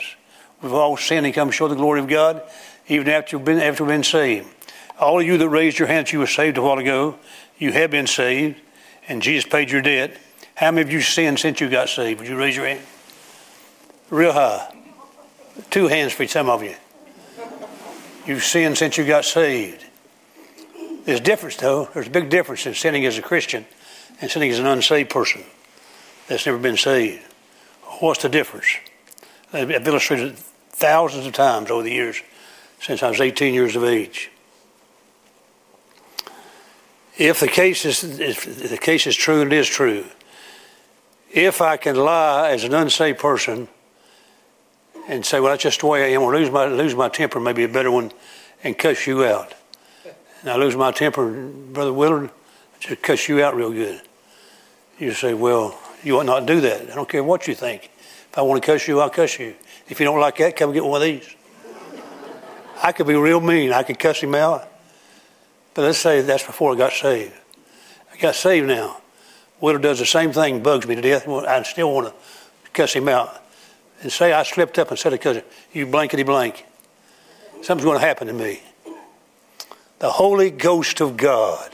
We've 0.62 0.74
all 0.74 0.98
sinned 0.98 1.26
and 1.26 1.34
come 1.34 1.52
short 1.52 1.72
of 1.72 1.78
the 1.78 1.82
glory 1.82 2.02
of 2.02 2.08
God, 2.08 2.42
even 2.89 3.08
after 3.08 3.38
you've 3.38 3.45
been, 3.45 3.60
after 3.60 3.84
you've 3.84 3.89
been 3.89 4.04
saved. 4.04 4.47
All 4.99 5.19
of 5.19 5.25
you 5.25 5.38
that 5.38 5.47
raised 5.47 5.80
your 5.80 5.88
hands, 5.88 6.12
you 6.12 6.19
were 6.19 6.28
saved 6.28 6.58
a 6.58 6.62
while 6.62 6.78
ago. 6.78 7.15
You 7.58 7.71
have 7.71 7.91
been 7.91 8.08
saved, 8.08 8.60
and 9.08 9.21
Jesus 9.21 9.49
paid 9.49 9.71
your 9.71 9.82
debt. 9.82 10.17
How 10.56 10.71
many 10.71 10.82
of 10.82 10.91
you 10.91 10.99
sinned 10.99 11.39
since 11.39 11.62
you 11.62 11.69
got 11.69 11.88
saved? 11.88 12.19
Would 12.19 12.28
you 12.28 12.38
raise 12.38 12.56
your 12.56 12.65
hand? 12.65 12.82
Real 14.10 14.34
high. 14.34 14.75
Two 15.69 15.88
hands 15.88 16.12
for 16.12 16.28
some 16.28 16.49
of 16.49 16.63
you. 16.63 16.75
You've 18.25 18.43
sinned 18.43 18.78
since 18.78 18.97
you 18.97 19.06
got 19.06 19.23
saved. 19.23 19.86
There's 21.06 21.19
a 21.19 21.23
difference, 21.23 21.56
though. 21.56 21.89
There's 21.93 22.08
a 22.08 22.12
big 22.12 22.30
difference 22.30 22.65
in 22.65 22.73
sinning 22.73 23.06
as 23.06 23.17
a 23.17 23.21
Christian 23.21 23.65
and 24.21 24.30
sinning 24.30 24.52
as 24.52 24.60
an 24.60 24.67
unsaved 24.67 25.10
person 25.10 25.43
that's 26.28 26.45
never 26.45 26.58
been 26.58 26.78
saved. 26.78 27.23
What's 27.99 28.21
the 28.21 28.30
difference? 28.30 28.67
I've 29.54 29.71
illustrated 29.71 30.36
thousands 30.36 31.25
of 31.25 31.34
times 31.34 31.71
over 31.71 31.84
the 31.84 31.91
years 31.91 32.21
since 32.82 33.04
I 33.04 33.10
was 33.10 33.20
18 33.20 33.54
years 33.54 33.76
of 33.76 33.84
age. 33.84 34.32
If 37.18 37.42
the 37.42 37.48
case 37.48 37.86
is 37.86 38.04
if 38.20 38.70
the 38.70 38.78
case 38.78 39.06
is 39.06 39.15
true 39.15 39.42
and 39.42 39.52
it 39.52 39.58
is 39.58 39.68
true, 39.68 40.06
if 41.32 41.62
I 41.62 41.78
can 41.78 41.96
lie 41.96 42.52
as 42.52 42.63
an 42.63 42.74
unsaved 42.74 43.20
person 43.20 43.68
and 45.08 45.26
say, 45.26 45.39
well, 45.39 45.52
that's 45.52 45.63
just 45.63 45.82
the 45.82 45.88
way 45.88 46.06
I 46.06 46.15
am, 46.15 46.22
or 46.22 46.36
lose 46.36 46.50
my, 46.50 46.65
lose 46.65 46.96
my 46.96 47.10
temper, 47.10 47.39
maybe 47.39 47.63
a 47.63 47.68
better 47.68 47.92
one, 47.92 48.12
and 48.63 48.78
cuss 48.78 49.08
you 49.08 49.26
out. 49.26 49.54
And 50.42 50.52
I 50.52 50.56
lose 50.56 50.76
my 50.76 50.92
temper, 50.92 51.30
Brother 51.30 51.92
Willard, 51.92 52.30
just 52.80 53.02
cuss 53.02 53.28
you 53.28 53.44
out 53.44 53.56
real 53.56 53.72
good. 53.72 54.02
You 54.98 55.13
say, 55.13 55.34
well, 55.34 55.80
you 56.04 56.20
ought 56.20 56.26
not 56.26 56.46
do 56.46 56.62
that. 56.62 56.92
I 56.92 56.96
don't 56.96 57.10
care 57.10 57.24
what 57.24 57.48
you 57.48 57.56
think. 57.56 57.92
If 58.32 58.38
I 58.38 58.42
want 58.42 58.62
to 58.62 58.65
cuss 58.65 58.88
you, 58.88 59.00
I'll 59.00 59.10
cuss 59.10 59.39
you. 59.39 59.56
If 59.88 60.00
you 60.00 60.06
don't 60.06 60.20
like 60.20 60.38
that, 60.38 60.56
come 60.56 60.72
get 60.72 60.86
one 60.86 61.02
of 61.02 61.08
these. 61.08 61.36
I 62.82 62.92
could 62.92 63.08
be 63.08 63.15
real 63.15 63.42
mean. 63.42 63.72
I 63.74 63.84
could 63.84 64.00
cuss 64.00 64.22
him 64.22 64.36
out. 64.36 64.68
But 65.74 65.84
let's 65.84 66.00
say 66.00 66.22
that's 66.22 66.46
before 66.46 66.74
I 66.74 66.78
got 66.78 66.94
saved. 66.94 67.34
I 68.13 68.18
got 68.18 68.36
saved 68.36 68.68
now. 68.68 69.02
Willard 69.62 69.82
does 69.82 70.00
the 70.00 70.06
same 70.06 70.32
thing, 70.32 70.63
bugs 70.63 70.88
me 70.88 70.96
to 70.96 71.02
death. 71.02 71.28
I 71.28 71.63
still 71.63 71.94
want 71.94 72.08
to 72.08 72.13
cuss 72.72 72.94
him 72.94 73.10
out 73.10 73.44
and 74.02 74.12
say 74.12 74.32
I 74.32 74.44
slipped 74.44 74.80
up 74.80 74.89
and 74.89 74.98
said 74.98 75.13
it 75.13 75.20
because 75.20 75.42
you 75.74 75.86
blankety 75.86 76.24
blank. 76.24 76.65
Something's 77.62 77.86
going 77.86 78.00
to 78.00 78.06
happen 78.06 78.28
to 78.28 78.34
me. 78.34 78.62
The 80.00 80.10
Holy 80.10 80.50
Ghost 80.50 81.02
of 81.02 81.18
God 81.18 81.72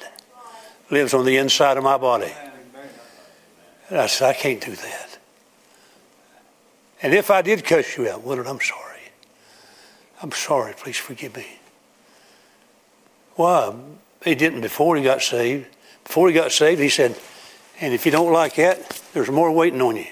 lives 0.89 1.13
on 1.13 1.25
the 1.25 1.37
inside 1.37 1.77
of 1.77 1.83
my 1.83 1.97
body. 1.97 2.33
And 3.89 3.99
I 3.99 4.07
said, 4.07 4.29
I 4.29 4.33
can't 4.33 4.61
do 4.61 4.75
that. 4.75 5.17
And 7.03 7.13
if 7.13 7.29
I 7.29 7.43
did 7.43 7.63
cuss 7.63 7.97
you 7.97 8.09
out, 8.09 8.23
Willard, 8.23 8.47
I'm 8.47 8.59
sorry. 8.59 8.94
I'm 10.21 10.31
sorry. 10.31 10.73
Please 10.73 10.97
forgive 10.97 11.35
me. 11.35 11.45
Why? 13.35 13.75
He 14.23 14.35
didn't 14.35 14.61
before 14.61 14.95
he 14.95 15.03
got 15.03 15.21
saved. 15.21 15.67
Before 16.03 16.27
he 16.27 16.33
got 16.33 16.51
saved, 16.51 16.81
he 16.81 16.89
said, 16.89 17.17
and 17.81 17.93
if 17.93 18.05
you 18.05 18.11
don't 18.11 18.31
like 18.31 18.55
that, 18.55 19.01
there's 19.13 19.29
more 19.29 19.51
waiting 19.51 19.81
on 19.81 19.97
you. 19.97 20.07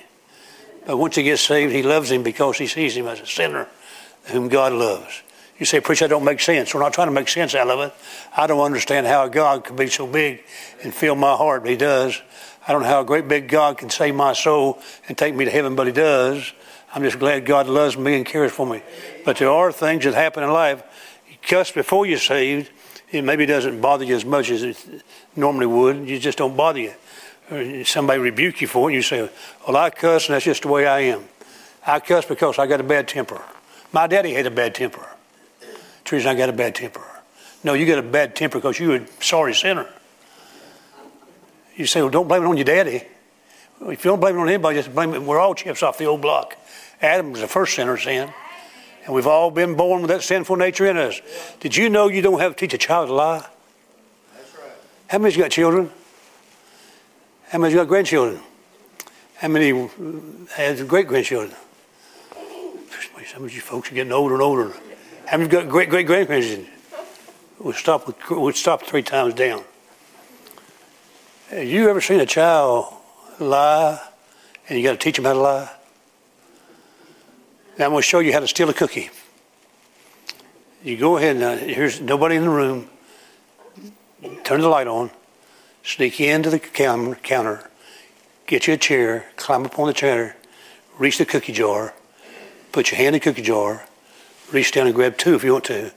But 0.86 0.98
once 0.98 1.16
he 1.16 1.24
gets 1.24 1.42
saved, 1.42 1.72
he 1.72 1.82
loves 1.82 2.12
him 2.12 2.24
because 2.24 2.58
he 2.58 2.68
sees 2.68 2.96
him 2.98 3.08
as 3.08 3.22
a 3.22 3.26
sinner 3.26 3.68
whom 4.26 4.50
God 4.50 4.74
loves. 4.74 5.22
You 5.60 5.66
say, 5.66 5.80
Preacher, 5.80 6.06
that 6.06 6.10
don't 6.10 6.26
make 6.26 6.42
sense. 6.42 6.74
We're 6.74 6.82
not 6.82 6.94
trying 6.94 7.08
to 7.08 7.14
make 7.14 7.30
sense 7.30 7.56
out 7.56 7.70
of 7.70 7.80
it. 7.80 7.94
I 8.36 8.48
don't 8.48 8.60
understand 8.60 9.08
how 9.08 9.28
God 9.28 9.64
could 9.64 9.78
be 9.78 9.88
so 9.88 10.08
big 10.08 10.44
and 10.84 10.94
fill 10.94 11.16
my 11.16 11.36
heart, 11.36 11.62
but 11.62 11.70
he 11.72 11.78
does. 11.78 12.22
I 12.68 12.72
don't 12.74 12.82
know 12.82 12.88
how 12.88 13.02
a 13.02 13.06
great 13.06 13.28
big 13.28 13.48
God 13.48 13.78
can 13.78 13.90
save 13.90 14.16
my 14.16 14.34
soul 14.34 14.82
and 15.08 15.18
take 15.18 15.36
me 15.36 15.46
to 15.46 15.52
heaven, 15.52 15.76
but 15.76 15.88
he 15.88 15.94
does. 15.94 16.52
I'm 16.94 17.04
just 17.04 17.20
glad 17.20 17.46
God 17.46 17.68
loves 17.68 17.98
me 17.98 18.16
and 18.16 18.26
cares 18.26 18.52
for 18.52 18.68
me. 18.68 18.82
But 19.26 19.38
there 19.38 19.50
are 19.50 19.72
things 19.72 20.04
that 20.04 20.14
happen 20.14 20.44
in 20.44 20.52
life. 20.52 20.84
Cuss 21.42 21.72
before 21.72 22.06
you're 22.06 22.20
saved, 22.20 22.72
it 23.12 23.24
maybe 23.24 23.46
doesn't 23.46 23.82
bother 23.82 24.06
you 24.06 24.16
as 24.16 24.26
much 24.26 24.50
as 24.50 24.64
it 24.64 25.04
normally 25.36 25.66
would. 25.66 26.08
You 26.08 26.20
just 26.20 26.38
don't 26.38 26.56
bother 26.56 26.80
you 26.80 26.94
somebody 27.84 28.20
rebuke 28.20 28.62
you 28.62 28.68
for 28.68 28.90
it, 28.90 28.94
and 28.94 28.96
you 28.96 29.02
say, 29.02 29.30
Well, 29.68 29.78
I 29.78 29.90
cuss, 29.90 30.28
and 30.28 30.36
that's 30.36 30.46
just 30.46 30.64
the 30.64 30.68
way 30.68 30.86
I 30.88 31.00
am. 31.02 31.24
I 31.86 32.00
cuss 32.00 32.26
because 32.26 32.58
I 32.60 32.68
got 32.68 32.80
a 32.80 32.84
bad 32.84 33.08
temper. 33.08 33.42
My 33.92 34.08
daddy 34.08 34.34
had 34.34 34.46
a 34.46 34.52
bad 34.52 34.74
temper. 34.74 35.06
The 36.06 36.16
reason 36.16 36.32
I 36.32 36.36
got 36.36 36.50
a 36.50 36.54
bad 36.54 36.76
temper. 36.76 37.04
No, 37.64 37.74
you 37.74 37.86
got 37.86 38.00
a 38.00 38.04
bad 38.04 38.36
temper 38.36 38.58
because 38.58 38.80
you 38.80 38.90
were 38.90 38.96
a 38.96 39.08
sorry 39.20 39.54
sinner. 39.54 39.88
You 41.76 41.86
say, 41.86 42.02
Well, 42.02 42.12
don't 42.12 42.28
blame 42.28 42.44
it 42.44 42.48
on 42.48 42.58
your 42.58 42.66
daddy. 42.66 43.04
If 43.82 44.06
you 44.06 44.12
don't 44.12 44.20
blame 44.20 44.38
it 44.38 44.40
on 44.40 44.48
anybody, 44.48 44.78
just 44.78 44.94
blame 44.94 45.14
it. 45.14 45.22
We're 45.22 45.40
all 45.40 45.56
chips 45.56 45.84
off 45.84 45.98
the 45.98 46.06
old 46.06 46.22
block. 46.22 46.56
Adam 47.04 47.32
was 47.32 47.42
the 47.42 47.48
first 47.48 47.76
sinner 47.76 47.98
sin. 47.98 48.34
And 49.06 49.14
we've 49.14 49.28
all 49.28 49.52
been 49.52 49.76
born 49.76 50.02
with 50.02 50.10
that 50.10 50.24
sinful 50.24 50.56
nature 50.56 50.86
in 50.86 50.96
us. 50.96 51.22
Did 51.60 51.76
you 51.76 51.90
know 51.90 52.08
you 52.08 52.22
don't 52.22 52.40
have 52.40 52.56
to 52.56 52.60
teach 52.60 52.74
a 52.74 52.78
child 52.78 53.10
to 53.10 53.14
lie? 53.14 53.46
That's 54.34 54.56
right. 54.56 54.72
How 55.08 55.18
many's 55.18 55.36
got 55.36 55.52
children? 55.52 55.92
How 57.50 57.60
many 57.60 57.74
got 57.76 57.90
grandchildren? 57.90 58.42
How 59.36 59.50
many 59.50 59.90
has 60.56 60.82
great 60.84 61.08
grandchildren? 61.08 61.54
Some 63.34 63.46
of 63.46 63.54
you 63.54 63.62
folks 63.62 63.92
are 63.92 63.96
getting 63.96 64.12
older 64.12 64.36
and 64.36 64.44
older. 64.44 64.74
How 65.26 65.38
many 65.38 65.50
got 65.50 65.68
great 65.68 65.90
great 65.90 66.06
grandparents? 66.06 66.70
We'll 67.58 67.74
stop. 67.74 68.06
With, 68.06 68.16
we'll 68.30 68.54
stop 68.54 68.84
three 68.84 69.02
times 69.02 69.34
down. 69.34 69.64
Have 71.50 71.64
you 71.64 71.90
ever 71.90 72.00
seen 72.00 72.20
a 72.20 72.26
child 72.26 72.94
lie, 73.40 74.00
and 74.70 74.78
you 74.78 74.84
got 74.84 74.92
to 74.92 74.98
teach 74.98 75.16
them 75.16 75.26
how 75.26 75.34
to 75.34 75.40
lie? 75.40 75.70
Now 77.78 77.86
I'm 77.86 77.92
going 77.92 78.02
to 78.02 78.08
show 78.08 78.20
you 78.20 78.34
how 78.34 78.40
to 78.40 78.48
steal 78.48 78.70
a 78.70 78.74
cookie. 78.74 79.10
You 80.84 80.98
go 80.98 81.18
ahead 81.18 81.38
now. 81.38 81.56
Here's 81.56 82.02
nobody 82.02 82.36
in 82.36 82.44
the 82.44 82.50
room. 82.50 82.90
Turn 84.44 84.62
the 84.62 84.70
light 84.70 84.88
on 84.88 85.12
sneak 85.84 86.20
into 86.20 86.50
the 86.50 86.60
counter, 86.60 87.70
get 88.48 88.68
you 88.68 88.74
a 88.74 88.78
chair, 88.78 89.26
climb 89.36 89.66
up 89.66 89.78
on 89.78 89.88
the 89.88 89.94
chair, 89.94 90.36
reach 90.98 91.18
the 91.18 91.26
cookie 91.26 91.54
jar, 91.54 91.94
put 92.72 92.90
your 92.90 92.98
hand 92.98 93.10
in 93.10 93.14
the 93.14 93.20
cookie 93.20 93.42
jar, 93.42 93.86
reach 94.52 94.72
down 94.72 94.88
and 94.88 94.96
grab 94.96 95.18
two 95.18 95.36
if 95.36 95.44
you 95.44 95.52
want 95.52 95.66
to. 95.66 95.92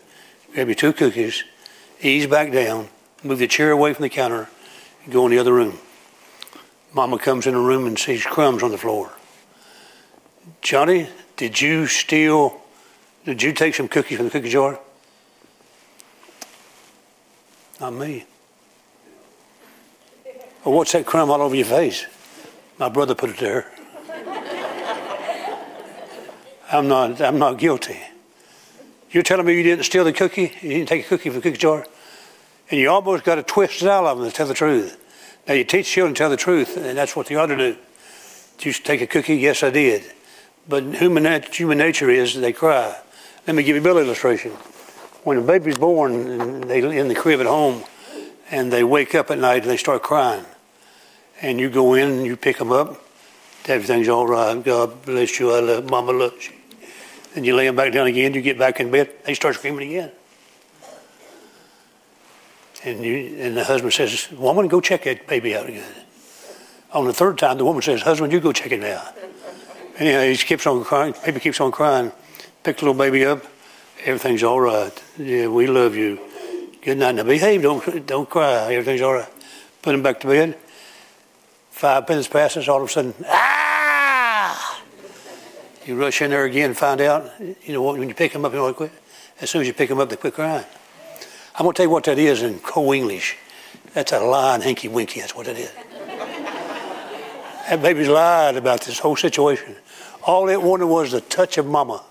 Grab 0.53 0.69
your 0.69 0.75
two 0.75 0.93
cookies, 0.93 1.45
ease 2.01 2.27
back 2.27 2.53
down, 2.53 2.89
move 3.23 3.39
the 3.39 3.47
chair 3.47 3.71
away 3.71 3.93
from 3.95 4.03
the 4.03 4.09
counter, 4.09 4.49
and 5.05 5.12
go 5.12 5.25
in 5.27 5.31
the 5.31 5.39
other 5.39 5.53
room. 5.53 5.79
Mama 6.93 7.19
comes 7.19 7.47
in 7.47 7.55
the 7.55 7.61
room 7.61 7.87
and 7.87 7.99
sees 7.99 8.25
crumbs 8.25 8.62
on 8.62 8.71
the 8.71 8.79
floor. 8.79 9.12
Johnny, 10.62 11.09
did 11.37 11.61
you 11.61 11.87
steal, 11.87 12.61
did 13.25 13.42
you 13.42 13.53
take 13.53 13.75
some 13.75 13.88
cookies 13.88 14.16
from 14.18 14.27
the 14.27 14.31
cookie 14.31 14.49
jar? 14.49 14.79
Not 17.81 17.92
me. 17.92 18.25
Well, 20.64 20.75
what's 20.75 20.92
that 20.92 21.07
crumb 21.07 21.31
all 21.31 21.42
over 21.42 21.55
your 21.55 21.66
face? 21.66 22.07
My 22.79 22.88
brother 22.88 23.14
put 23.14 23.31
it 23.31 23.38
there. 23.38 23.70
I'm 26.72 26.88
not, 26.88 27.20
I'm 27.20 27.38
not 27.38 27.59
guilty. 27.59 28.01
You're 29.11 29.22
telling 29.22 29.46
me 29.46 29.57
you 29.57 29.62
didn't 29.62 29.85
steal 29.85 30.05
the 30.05 30.12
cookie? 30.12 30.53
You 30.61 30.70
didn't 30.70 30.88
take 30.88 31.07
a 31.07 31.09
cookie 31.09 31.29
from 31.29 31.37
the 31.37 31.42
cookie 31.42 31.59
jar? 31.59 31.87
And 32.70 32.81
you 32.81 32.90
almost 32.90 33.25
got 33.25 33.37
to 33.37 33.42
twist 33.42 33.83
it 33.83 33.88
out 33.88 34.05
of 34.05 34.18
them 34.18 34.29
to 34.29 34.35
tell 34.35 34.49
the 34.49 34.55
truth. 34.55 35.01
Now, 35.46 35.55
you 35.55 35.62
teach 35.62 35.87
children 35.87 36.14
to 36.14 36.18
tell 36.18 36.31
the 36.31 36.37
truth, 36.37 36.77
and 36.77 36.99
that's 36.99 37.14
what 37.14 37.29
they 37.29 37.37
ought 37.37 37.46
to 37.46 37.57
do. 37.57 37.77
Did 38.59 38.66
you 38.66 38.72
take 38.72 39.01
a 39.01 39.07
cookie? 39.07 39.37
Yes, 39.37 39.62
I 39.62 39.70
did. 39.70 40.03
But 40.69 40.83
human, 40.95 41.43
human 41.53 41.79
nature 41.79 42.11
is 42.11 42.35
they 42.35 42.53
cry. 42.53 42.97
Let 43.47 43.55
me 43.55 43.63
give 43.63 43.77
you 43.77 43.83
a 43.83 43.85
little 43.85 44.03
illustration. 44.03 44.53
When 45.23 45.39
a 45.39 45.43
baby's 45.43 45.79
born 45.79 46.15
and 46.15 46.65
they 46.65 46.99
in 46.99 47.09
the 47.09 47.15
crib 47.15 47.41
at 47.41 47.47
home, 47.47 47.85
and 48.51 48.73
they 48.73 48.85
wake 48.85 49.15
up 49.15 49.31
at 49.31 49.39
night 49.39 49.63
and 49.63 49.71
they 49.71 49.77
start 49.77 50.03
crying, 50.03 50.45
and 51.43 51.61
you 51.61 51.69
go 51.69 51.95
in 51.95 52.09
and 52.11 52.27
you 52.27 52.37
pick 52.37 52.59
them 52.59 52.73
up. 52.73 53.03
Everything's 53.67 54.09
all 54.09 54.27
right. 54.27 54.63
God 54.63 55.05
bless 55.05 55.41
you. 55.41 55.53
I 55.53 55.61
love 55.61 55.91
Mama 55.91 56.13
loves 56.13 56.49
you. 56.49 56.55
Then 57.35 57.45
you 57.45 57.55
lay 57.55 57.67
them 57.67 57.77
back 57.77 57.93
down 57.93 58.07
again. 58.07 58.33
You 58.33 58.41
get 58.41 58.59
back 58.59 58.79
in 58.81 58.91
bed. 58.91 59.11
They 59.25 59.35
start 59.35 59.57
screaming 59.57 59.89
again. 59.91 60.13
And, 62.85 63.05
you, 63.05 63.37
and 63.41 63.57
the 63.57 63.65
husband 63.65 63.93
says, 63.93 64.31
Woman, 64.31 64.69
go 64.69 64.81
check 64.81 65.05
that 65.05 65.27
baby 65.27 65.57
out 65.57 65.69
again. 65.69 65.93
On 66.93 67.05
the 67.05 67.13
third 67.13 67.37
time, 67.39 67.59
the 67.59 67.65
woman 67.65 67.83
says, 67.83 68.03
Husband, 68.03 68.33
you 68.33 68.39
go 68.39 68.53
check 68.53 68.71
it 68.71 68.85
out. 68.85 69.15
Anyhow, 69.99 70.23
he 70.23 70.37
keeps 70.37 70.67
on 70.67 70.85
crying. 70.85 71.15
Baby 71.25 71.41
keeps 71.41 71.61
on 71.61 71.73
crying. 71.73 72.13
Pick 72.63 72.79
the 72.79 72.85
little 72.85 72.99
baby 72.99 73.25
up. 73.25 73.45
Everything's 74.05 74.43
all 74.43 74.61
right. 74.61 74.93
Yeah, 75.19 75.49
we 75.49 75.67
love 75.67 75.97
you. 75.97 76.21
Good 76.83 76.99
night. 76.99 77.15
Now 77.15 77.23
behave. 77.23 77.63
Don't, 77.63 78.07
don't 78.07 78.29
cry. 78.29 78.75
Everything's 78.75 79.01
all 79.01 79.15
right. 79.15 79.29
Put 79.81 79.95
him 79.95 80.03
back 80.03 80.21
to 80.21 80.27
bed. 80.27 80.59
Five 81.71 82.09
minutes 82.09 82.29
passes. 82.29 82.69
All 82.69 82.83
of 82.83 82.89
a 82.89 82.93
sudden, 82.93 83.15
ah! 83.27 84.83
You 85.87 85.99
rush 85.99 86.21
in 86.21 86.31
there 86.31 86.45
again 86.45 86.67
and 86.71 86.77
find 86.77 87.01
out. 87.01 87.31
You 87.41 87.73
know 87.73 87.83
what? 87.83 87.99
When 87.99 88.09
you 88.09 88.15
pick 88.15 88.33
him 88.33 88.45
up, 88.45 88.53
you 88.53 88.59
know 88.59 88.73
what? 88.73 88.91
As 89.41 89.51
soon 89.51 89.63
as 89.63 89.67
you 89.67 89.73
pick 89.73 89.91
him 89.91 90.01
up, 90.01 90.11
they 90.11 90.17
quit 90.17 90.35
crying. 90.35 90.65
I'm 91.55 91.63
going 91.63 91.73
to 91.73 91.77
tell 91.77 91.87
you 91.87 91.91
what 91.91 92.05
that 92.05 92.19
is 92.19 92.43
in 92.43 92.59
co 92.59 92.93
English. 92.93 93.37
That's 93.95 94.13
a 94.13 94.21
lying 94.21 94.61
hinky 94.61 94.91
winky. 94.91 95.21
That's 95.21 95.35
what 95.35 95.49
it 95.49 95.57
is. 95.57 95.73
that 97.69 97.81
baby's 97.81 98.09
lied 98.09 98.57
about 98.57 98.83
this 98.83 98.99
whole 98.99 99.17
situation. 99.17 99.77
All 100.27 100.49
it 100.49 100.61
wanted 100.61 100.87
was 100.87 101.12
the 101.12 101.21
touch 101.21 101.57
of 101.57 101.67
mama 101.67 102.05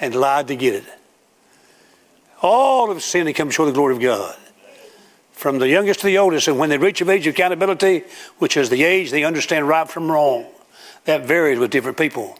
and 0.00 0.14
lied 0.14 0.48
to 0.48 0.56
get 0.56 0.74
it. 0.74 0.84
All 2.40 2.90
of 2.90 3.02
sin 3.02 3.32
comes 3.34 3.54
before 3.54 3.66
the 3.66 3.72
glory 3.72 3.96
of 3.96 4.00
God. 4.00 4.36
From 5.32 5.58
the 5.58 5.68
youngest 5.68 6.00
to 6.00 6.06
the 6.06 6.18
oldest, 6.18 6.48
and 6.48 6.58
when 6.58 6.70
they 6.70 6.78
reach 6.78 7.00
of 7.00 7.08
age 7.08 7.26
of 7.26 7.34
accountability, 7.34 8.04
which 8.38 8.56
is 8.56 8.70
the 8.70 8.84
age 8.84 9.10
they 9.10 9.24
understand 9.24 9.66
right 9.66 9.88
from 9.88 10.10
wrong, 10.10 10.46
that 11.04 11.26
varies 11.26 11.58
with 11.58 11.70
different 11.70 11.98
people. 11.98 12.38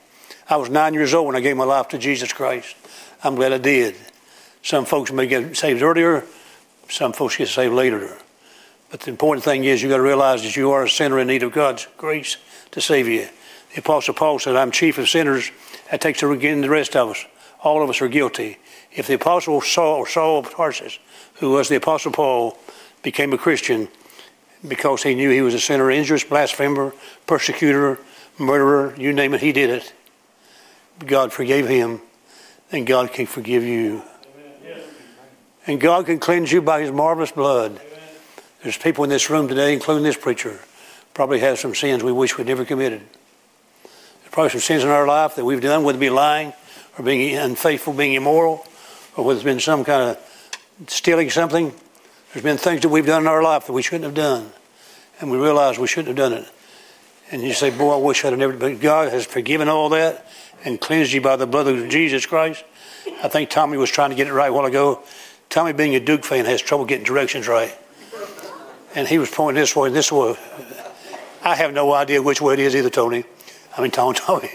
I 0.48 0.56
was 0.56 0.70
nine 0.70 0.94
years 0.94 1.12
old 1.12 1.26
when 1.26 1.36
I 1.36 1.40
gave 1.40 1.56
my 1.56 1.64
life 1.64 1.88
to 1.88 1.98
Jesus 1.98 2.32
Christ. 2.32 2.76
I'm 3.22 3.34
glad 3.34 3.52
I 3.52 3.58
did. 3.58 3.96
Some 4.62 4.84
folks 4.84 5.10
may 5.12 5.26
get 5.26 5.56
saved 5.56 5.82
earlier, 5.82 6.24
some 6.88 7.12
folks 7.12 7.36
get 7.36 7.48
saved 7.48 7.74
later. 7.74 8.16
But 8.90 9.00
the 9.00 9.10
important 9.10 9.44
thing 9.44 9.64
is 9.64 9.82
you've 9.82 9.90
got 9.90 9.98
to 9.98 10.02
realize 10.02 10.42
that 10.42 10.56
you 10.56 10.70
are 10.70 10.84
a 10.84 10.88
sinner 10.88 11.18
in 11.18 11.26
need 11.26 11.42
of 11.42 11.52
God's 11.52 11.86
grace 11.96 12.36
to 12.70 12.80
save 12.80 13.08
you. 13.08 13.28
The 13.78 13.84
Apostle 13.84 14.14
Paul 14.14 14.40
said, 14.40 14.56
I'm 14.56 14.72
chief 14.72 14.98
of 14.98 15.08
sinners. 15.08 15.52
That 15.88 16.00
takes 16.00 16.20
again 16.20 16.62
the 16.62 16.68
rest 16.68 16.96
of 16.96 17.10
us. 17.10 17.24
All 17.60 17.80
of 17.80 17.88
us 17.88 18.02
are 18.02 18.08
guilty. 18.08 18.58
If 18.90 19.06
the 19.06 19.14
Apostle 19.14 19.60
Saul, 19.60 20.04
Saul 20.04 20.40
of 20.40 20.50
Tarsus, 20.50 20.98
who 21.34 21.52
was 21.52 21.68
the 21.68 21.76
Apostle 21.76 22.10
Paul, 22.10 22.58
became 23.04 23.32
a 23.32 23.38
Christian 23.38 23.86
because 24.66 25.04
he 25.04 25.14
knew 25.14 25.30
he 25.30 25.42
was 25.42 25.54
a 25.54 25.60
sinner, 25.60 25.92
injurious, 25.92 26.24
blasphemer, 26.24 26.92
persecutor, 27.28 28.00
murderer, 28.36 28.96
you 28.98 29.12
name 29.12 29.32
it, 29.32 29.42
he 29.42 29.52
did 29.52 29.70
it. 29.70 29.92
God 31.06 31.32
forgave 31.32 31.68
him, 31.68 32.00
and 32.72 32.84
God 32.84 33.12
can 33.12 33.26
forgive 33.26 33.62
you. 33.62 34.02
And 35.68 35.80
God 35.80 36.06
can 36.06 36.18
cleanse 36.18 36.50
you 36.50 36.62
by 36.62 36.80
his 36.80 36.90
marvelous 36.90 37.30
blood. 37.30 37.80
There's 38.64 38.76
people 38.76 39.04
in 39.04 39.10
this 39.10 39.30
room 39.30 39.46
today, 39.46 39.72
including 39.72 40.02
this 40.02 40.16
preacher, 40.16 40.58
probably 41.14 41.38
have 41.38 41.60
some 41.60 41.76
sins 41.76 42.02
we 42.02 42.10
wish 42.10 42.36
we'd 42.36 42.48
never 42.48 42.64
committed. 42.64 43.02
Probably 44.30 44.50
some 44.50 44.60
sins 44.60 44.84
in 44.84 44.90
our 44.90 45.06
life 45.06 45.36
that 45.36 45.44
we've 45.44 45.60
done, 45.60 45.84
whether 45.84 45.98
it 45.98 46.00
be 46.00 46.10
lying 46.10 46.52
or 46.98 47.04
being 47.04 47.36
unfaithful, 47.36 47.92
being 47.92 48.14
immoral, 48.14 48.66
or 49.16 49.24
whether 49.24 49.38
it's 49.38 49.44
been 49.44 49.60
some 49.60 49.84
kind 49.84 50.10
of 50.10 50.88
stealing 50.88 51.30
something. 51.30 51.72
There's 52.32 52.44
been 52.44 52.58
things 52.58 52.82
that 52.82 52.88
we've 52.88 53.06
done 53.06 53.22
in 53.22 53.28
our 53.28 53.42
life 53.42 53.66
that 53.66 53.72
we 53.72 53.82
shouldn't 53.82 54.04
have 54.04 54.14
done. 54.14 54.52
And 55.20 55.30
we 55.30 55.38
realize 55.38 55.78
we 55.78 55.88
shouldn't 55.88 56.08
have 56.08 56.16
done 56.16 56.32
it. 56.32 56.48
And 57.30 57.42
you 57.42 57.52
say, 57.52 57.70
boy, 57.70 57.94
I 57.94 57.96
wish 57.96 58.24
I'd 58.24 58.30
have 58.30 58.38
never, 58.38 58.52
but 58.52 58.80
God 58.80 59.12
has 59.12 59.26
forgiven 59.26 59.68
all 59.68 59.88
that 59.90 60.26
and 60.64 60.80
cleansed 60.80 61.12
you 61.12 61.20
by 61.20 61.36
the 61.36 61.46
blood 61.46 61.66
of 61.66 61.88
Jesus 61.88 62.26
Christ. 62.26 62.64
I 63.22 63.28
think 63.28 63.50
Tommy 63.50 63.76
was 63.76 63.90
trying 63.90 64.10
to 64.10 64.16
get 64.16 64.26
it 64.26 64.32
right 64.32 64.50
a 64.50 64.52
while 64.52 64.66
ago. 64.66 65.02
Tommy, 65.50 65.72
being 65.72 65.94
a 65.94 66.00
Duke 66.00 66.24
fan, 66.24 66.44
has 66.44 66.60
trouble 66.60 66.84
getting 66.84 67.04
directions 67.04 67.48
right. 67.48 67.76
And 68.94 69.06
he 69.08 69.18
was 69.18 69.30
pointing 69.30 69.60
this 69.60 69.74
way 69.74 69.88
and 69.88 69.96
this 69.96 70.12
way. 70.12 70.36
I 71.42 71.54
have 71.54 71.72
no 71.72 71.92
idea 71.92 72.22
which 72.22 72.40
way 72.40 72.54
it 72.54 72.60
is 72.60 72.74
either, 72.76 72.90
Tony. 72.90 73.24
I 73.78 73.80
mean, 73.80 73.92
Tony, 73.92 74.18
Tony. 74.18 74.50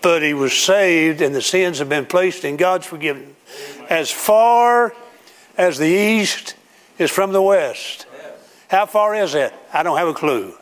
but 0.00 0.22
he 0.22 0.34
was 0.34 0.56
saved, 0.56 1.20
and 1.20 1.34
the 1.34 1.42
sins 1.42 1.80
have 1.80 1.88
been 1.88 2.06
placed 2.06 2.44
in 2.44 2.56
God's 2.56 2.86
forgiveness. 2.86 3.30
As 3.90 4.12
far 4.12 4.94
as 5.56 5.78
the 5.78 5.88
east 5.88 6.54
is 6.98 7.10
from 7.10 7.32
the 7.32 7.42
west. 7.42 8.06
How 8.68 8.86
far 8.86 9.16
is 9.16 9.34
it? 9.34 9.52
I 9.72 9.82
don't 9.82 9.98
have 9.98 10.06
a 10.06 10.14
clue. 10.14 10.54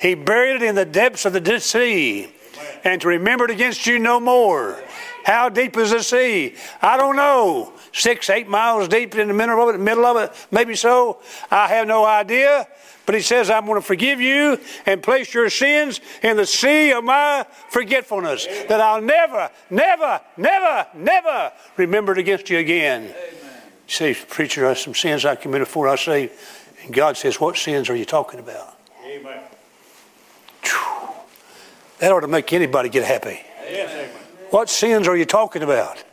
He 0.00 0.14
buried 0.14 0.56
it 0.56 0.62
in 0.62 0.74
the 0.74 0.86
depths 0.86 1.26
of 1.26 1.34
the 1.34 1.60
sea, 1.60 2.32
and 2.84 3.02
to 3.02 3.08
remember 3.08 3.44
it 3.44 3.50
against 3.50 3.86
you 3.86 3.98
no 3.98 4.18
more. 4.18 4.82
How 5.24 5.50
deep 5.50 5.76
is 5.76 5.90
the 5.90 6.02
sea? 6.02 6.54
I 6.80 6.96
don't 6.96 7.16
know. 7.16 7.74
Six, 7.92 8.30
eight 8.30 8.48
miles 8.48 8.88
deep 8.88 9.14
in 9.14 9.28
the 9.28 9.34
middle 9.34 9.68
of 9.68 9.74
it, 9.74 9.78
middle 9.78 10.06
of 10.06 10.16
it, 10.16 10.46
maybe 10.50 10.74
so. 10.74 11.20
I 11.50 11.68
have 11.68 11.86
no 11.86 12.04
idea. 12.06 12.66
But 13.08 13.14
he 13.14 13.22
says, 13.22 13.48
I'm 13.48 13.64
going 13.64 13.80
to 13.80 13.86
forgive 13.86 14.20
you 14.20 14.60
and 14.84 15.02
place 15.02 15.32
your 15.32 15.48
sins 15.48 16.02
in 16.22 16.36
the 16.36 16.44
sea 16.44 16.92
of 16.92 17.04
my 17.04 17.46
forgetfulness. 17.70 18.46
That 18.68 18.82
I'll 18.82 19.00
never, 19.00 19.50
never, 19.70 20.20
never, 20.36 20.86
never 20.92 21.52
remember 21.78 22.12
it 22.12 22.18
against 22.18 22.50
you 22.50 22.58
again. 22.58 23.04
Amen. 23.04 23.14
You 23.86 23.94
say, 23.94 24.12
Preacher, 24.12 24.66
I 24.66 24.68
have 24.68 24.78
some 24.78 24.94
sins 24.94 25.24
I 25.24 25.36
committed 25.36 25.68
before 25.68 25.88
I 25.88 25.96
say, 25.96 26.30
and 26.84 26.92
God 26.92 27.16
says, 27.16 27.40
What 27.40 27.56
sins 27.56 27.88
are 27.88 27.96
you 27.96 28.04
talking 28.04 28.40
about? 28.40 28.76
Amen. 29.02 29.40
That 32.00 32.12
ought 32.12 32.20
to 32.20 32.28
make 32.28 32.52
anybody 32.52 32.90
get 32.90 33.04
happy. 33.04 33.40
Yes. 33.70 34.10
What 34.50 34.68
sins 34.68 35.08
are 35.08 35.16
you 35.16 35.24
talking 35.24 35.62
about? 35.62 36.04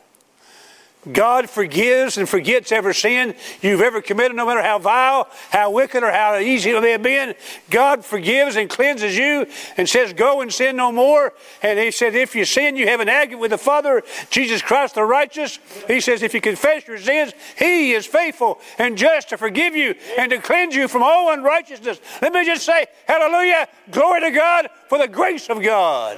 God 1.11 1.49
forgives 1.49 2.17
and 2.17 2.27
forgets 2.27 2.71
every 2.71 2.95
sin 2.95 3.35
you've 3.61 3.81
ever 3.81 4.01
committed, 4.01 4.35
no 4.35 4.45
matter 4.45 4.61
how 4.61 4.79
vile, 4.79 5.29
how 5.51 5.71
wicked, 5.71 6.03
or 6.03 6.11
how 6.11 6.37
easy 6.37 6.71
it 6.71 6.81
may 6.81 6.91
have 6.91 7.03
been. 7.03 7.35
God 7.69 8.03
forgives 8.03 8.55
and 8.55 8.69
cleanses 8.69 9.17
you 9.17 9.45
and 9.77 9.87
says, 9.87 10.13
Go 10.13 10.41
and 10.41 10.51
sin 10.51 10.75
no 10.75 10.91
more. 10.91 11.33
And 11.61 11.77
He 11.77 11.91
said, 11.91 12.15
If 12.15 12.35
you 12.35 12.45
sin, 12.45 12.75
you 12.75 12.87
have 12.87 12.99
an 12.99 13.09
advocate 13.09 13.39
with 13.39 13.51
the 13.51 13.57
Father, 13.57 14.03
Jesus 14.29 14.61
Christ 14.61 14.95
the 14.95 15.03
righteous. 15.03 15.59
He 15.87 16.01
says, 16.01 16.23
If 16.23 16.33
you 16.33 16.41
confess 16.41 16.87
your 16.87 16.97
sins, 16.97 17.33
He 17.57 17.93
is 17.93 18.05
faithful 18.05 18.59
and 18.77 18.97
just 18.97 19.29
to 19.29 19.37
forgive 19.37 19.75
you 19.75 19.95
and 20.17 20.31
to 20.31 20.39
cleanse 20.39 20.75
you 20.75 20.87
from 20.87 21.03
all 21.03 21.31
unrighteousness. 21.31 21.99
Let 22.21 22.33
me 22.33 22.45
just 22.45 22.65
say, 22.65 22.87
Hallelujah, 23.07 23.67
glory 23.91 24.21
to 24.21 24.31
God 24.31 24.69
for 24.87 24.97
the 24.97 25.07
grace 25.07 25.49
of 25.49 25.61
God. 25.61 26.17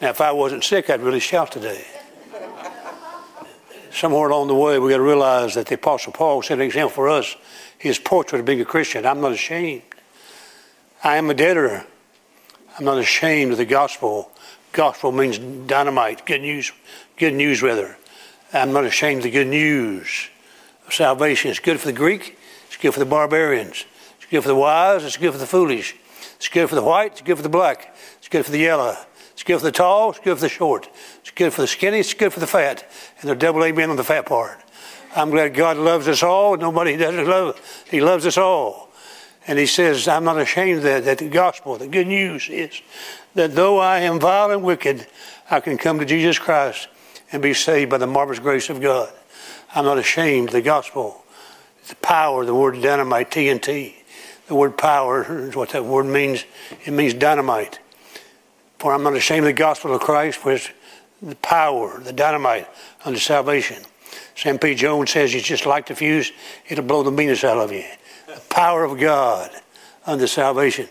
Now, 0.00 0.10
if 0.10 0.20
I 0.20 0.30
wasn't 0.30 0.62
sick, 0.62 0.90
I'd 0.90 1.00
really 1.00 1.20
shout 1.20 1.50
today. 1.50 1.84
Somewhere 3.98 4.28
along 4.28 4.46
the 4.46 4.54
way, 4.54 4.78
we 4.78 4.90
got 4.90 4.98
to 4.98 5.02
realize 5.02 5.56
that 5.56 5.66
the 5.66 5.74
Apostle 5.74 6.12
Paul 6.12 6.40
set 6.40 6.58
an 6.58 6.64
example 6.64 6.90
for 6.90 7.08
us. 7.08 7.34
His 7.78 7.98
portrait 7.98 8.38
of 8.38 8.46
being 8.46 8.60
a 8.60 8.64
Christian. 8.64 9.04
I'm 9.04 9.20
not 9.20 9.32
ashamed. 9.32 9.82
I 11.02 11.16
am 11.16 11.28
a 11.30 11.34
debtor. 11.34 11.84
I'm 12.78 12.84
not 12.84 12.98
ashamed 12.98 13.50
of 13.50 13.58
the 13.58 13.64
gospel. 13.64 14.30
Gospel 14.70 15.10
means 15.10 15.38
dynamite, 15.38 16.24
good 16.26 16.42
news, 16.42 16.70
good 17.16 17.34
news 17.34 17.60
rather. 17.60 17.96
I'm 18.52 18.72
not 18.72 18.84
ashamed 18.84 19.18
of 19.18 19.24
the 19.24 19.30
good 19.32 19.48
news 19.48 20.28
of 20.86 20.94
salvation. 20.94 21.50
It's 21.50 21.58
good 21.58 21.80
for 21.80 21.86
the 21.86 21.92
Greek, 21.92 22.38
it's 22.68 22.76
good 22.76 22.92
for 22.94 23.00
the 23.00 23.06
barbarians, 23.06 23.84
it's 24.18 24.30
good 24.30 24.42
for 24.42 24.48
the 24.48 24.54
wise, 24.54 25.02
it's 25.02 25.16
good 25.16 25.32
for 25.32 25.38
the 25.38 25.46
foolish, 25.46 25.96
it's 26.36 26.48
good 26.48 26.68
for 26.68 26.76
the 26.76 26.84
white, 26.84 27.12
it's 27.12 27.22
good 27.22 27.36
for 27.36 27.42
the 27.42 27.48
black, 27.48 27.96
it's 28.18 28.28
good 28.28 28.46
for 28.46 28.52
the 28.52 28.60
yellow, 28.60 28.96
good 29.48 29.60
for 29.60 29.64
the 29.64 29.72
tall, 29.72 30.10
it's 30.10 30.20
good 30.20 30.36
for 30.36 30.42
the 30.42 30.48
short. 30.50 30.90
It's 31.20 31.30
good 31.30 31.54
for 31.54 31.62
the 31.62 31.66
skinny, 31.66 32.00
it's 32.00 32.12
good 32.12 32.34
for 32.34 32.38
the 32.38 32.46
fat. 32.46 32.86
And 33.18 33.28
they're 33.28 33.34
double 33.34 33.64
amen 33.64 33.88
on 33.88 33.96
the 33.96 34.04
fat 34.04 34.26
part. 34.26 34.58
I'm 35.16 35.30
glad 35.30 35.54
God 35.54 35.78
loves 35.78 36.06
us 36.06 36.22
all. 36.22 36.58
Nobody 36.58 36.98
doesn't 36.98 37.26
love. 37.26 37.58
He 37.90 38.02
loves 38.02 38.26
us 38.26 38.36
all. 38.36 38.90
And 39.46 39.58
he 39.58 39.64
says, 39.64 40.06
I'm 40.06 40.24
not 40.24 40.38
ashamed 40.38 40.82
that, 40.82 41.06
that 41.06 41.16
the 41.16 41.30
gospel, 41.30 41.78
the 41.78 41.88
good 41.88 42.06
news 42.06 42.50
is 42.50 42.82
that 43.34 43.54
though 43.54 43.78
I 43.78 44.00
am 44.00 44.20
vile 44.20 44.50
and 44.50 44.62
wicked, 44.62 45.06
I 45.50 45.60
can 45.60 45.78
come 45.78 45.98
to 45.98 46.04
Jesus 46.04 46.38
Christ 46.38 46.88
and 47.32 47.42
be 47.42 47.54
saved 47.54 47.90
by 47.90 47.96
the 47.96 48.06
marvelous 48.06 48.40
grace 48.40 48.68
of 48.68 48.82
God. 48.82 49.10
I'm 49.74 49.86
not 49.86 49.96
ashamed 49.96 50.48
of 50.48 50.52
the 50.52 50.60
gospel. 50.60 51.24
The 51.88 51.96
power, 51.96 52.44
the 52.44 52.54
word 52.54 52.82
dynamite, 52.82 53.30
TNT. 53.30 53.94
The 54.46 54.54
word 54.54 54.76
power 54.76 55.46
is 55.46 55.56
what 55.56 55.70
that 55.70 55.86
word 55.86 56.04
means. 56.04 56.44
It 56.84 56.90
means 56.90 57.14
dynamite. 57.14 57.78
For 58.78 58.94
I'm 58.94 59.02
not 59.02 59.16
ashamed 59.16 59.40
of 59.40 59.46
the 59.46 59.52
gospel 59.52 59.94
of 59.94 60.00
Christ, 60.00 60.38
for 60.38 60.52
it's 60.52 60.70
the 61.20 61.34
power, 61.36 61.98
the 62.00 62.12
dynamite 62.12 62.68
unto 63.04 63.18
salvation. 63.18 63.82
Sam 64.36 64.58
P. 64.58 64.74
Jones 64.74 65.10
says 65.10 65.34
it's 65.34 65.46
just 65.46 65.66
like 65.66 65.86
the 65.86 65.96
fuse, 65.96 66.30
it'll 66.68 66.84
blow 66.84 67.02
the 67.02 67.10
meanest 67.10 67.42
out 67.42 67.58
of 67.58 67.72
you. 67.72 67.84
The 68.26 68.40
power 68.48 68.84
of 68.84 68.98
God 69.00 69.50
unto 70.06 70.26
salvation. 70.28 70.88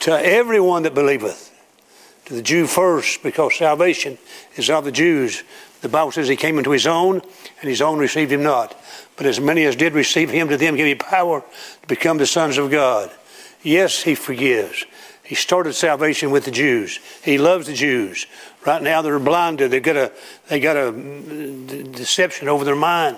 To 0.00 0.12
everyone 0.12 0.82
that 0.82 0.94
believeth. 0.94 1.48
To 2.26 2.34
the 2.34 2.42
Jew 2.42 2.66
first, 2.66 3.22
because 3.22 3.56
salvation 3.56 4.18
is 4.56 4.68
of 4.68 4.84
the 4.84 4.92
Jews. 4.92 5.42
The 5.80 5.88
Bible 5.88 6.12
says 6.12 6.28
he 6.28 6.36
came 6.36 6.58
into 6.58 6.70
his 6.70 6.86
own, 6.86 7.22
and 7.60 7.68
his 7.68 7.80
own 7.80 7.98
received 7.98 8.30
him 8.30 8.42
not. 8.42 8.78
But 9.16 9.26
as 9.26 9.40
many 9.40 9.64
as 9.64 9.76
did 9.76 9.94
receive 9.94 10.30
him, 10.30 10.48
to 10.48 10.56
them 10.56 10.76
gave 10.76 10.86
he 10.86 10.94
power 10.94 11.40
to 11.40 11.88
become 11.88 12.18
the 12.18 12.26
sons 12.26 12.58
of 12.58 12.70
God. 12.70 13.10
Yes, 13.62 14.02
he 14.02 14.14
forgives. 14.14 14.84
He 15.30 15.36
started 15.36 15.74
salvation 15.74 16.32
with 16.32 16.44
the 16.44 16.50
Jews. 16.50 16.98
He 17.22 17.38
loves 17.38 17.68
the 17.68 17.72
Jews. 17.72 18.26
Right 18.66 18.82
now 18.82 19.00
they're 19.00 19.20
blinded. 19.20 19.70
They 19.70 19.78
got 19.78 19.94
a 19.94 20.10
they 20.48 20.58
got 20.58 20.76
a 20.76 20.90
deception 20.90 22.48
over 22.48 22.64
their 22.64 22.74
mind 22.74 23.16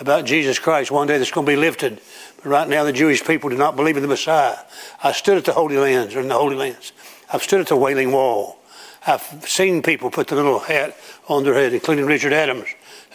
about 0.00 0.24
Jesus 0.24 0.58
Christ. 0.58 0.90
One 0.90 1.06
day 1.06 1.16
that's 1.16 1.30
going 1.30 1.46
to 1.46 1.52
be 1.52 1.56
lifted. 1.56 2.00
But 2.38 2.46
right 2.46 2.68
now 2.68 2.82
the 2.82 2.92
Jewish 2.92 3.22
people 3.22 3.50
do 3.50 3.56
not 3.56 3.76
believe 3.76 3.96
in 3.96 4.02
the 4.02 4.08
Messiah. 4.08 4.56
I 5.00 5.12
stood 5.12 5.38
at 5.38 5.44
the 5.44 5.52
Holy 5.52 5.76
Lands 5.76 6.16
or 6.16 6.22
in 6.22 6.26
the 6.26 6.34
Holy 6.34 6.56
Lands. 6.56 6.92
I've 7.32 7.44
stood 7.44 7.60
at 7.60 7.68
the 7.68 7.76
Wailing 7.76 8.10
Wall. 8.10 8.58
I've 9.06 9.22
seen 9.48 9.80
people 9.80 10.10
put 10.10 10.26
the 10.26 10.34
little 10.34 10.58
hat 10.58 10.96
on 11.28 11.44
their 11.44 11.54
head, 11.54 11.72
including 11.72 12.06
Richard 12.06 12.32
Adams, 12.32 12.66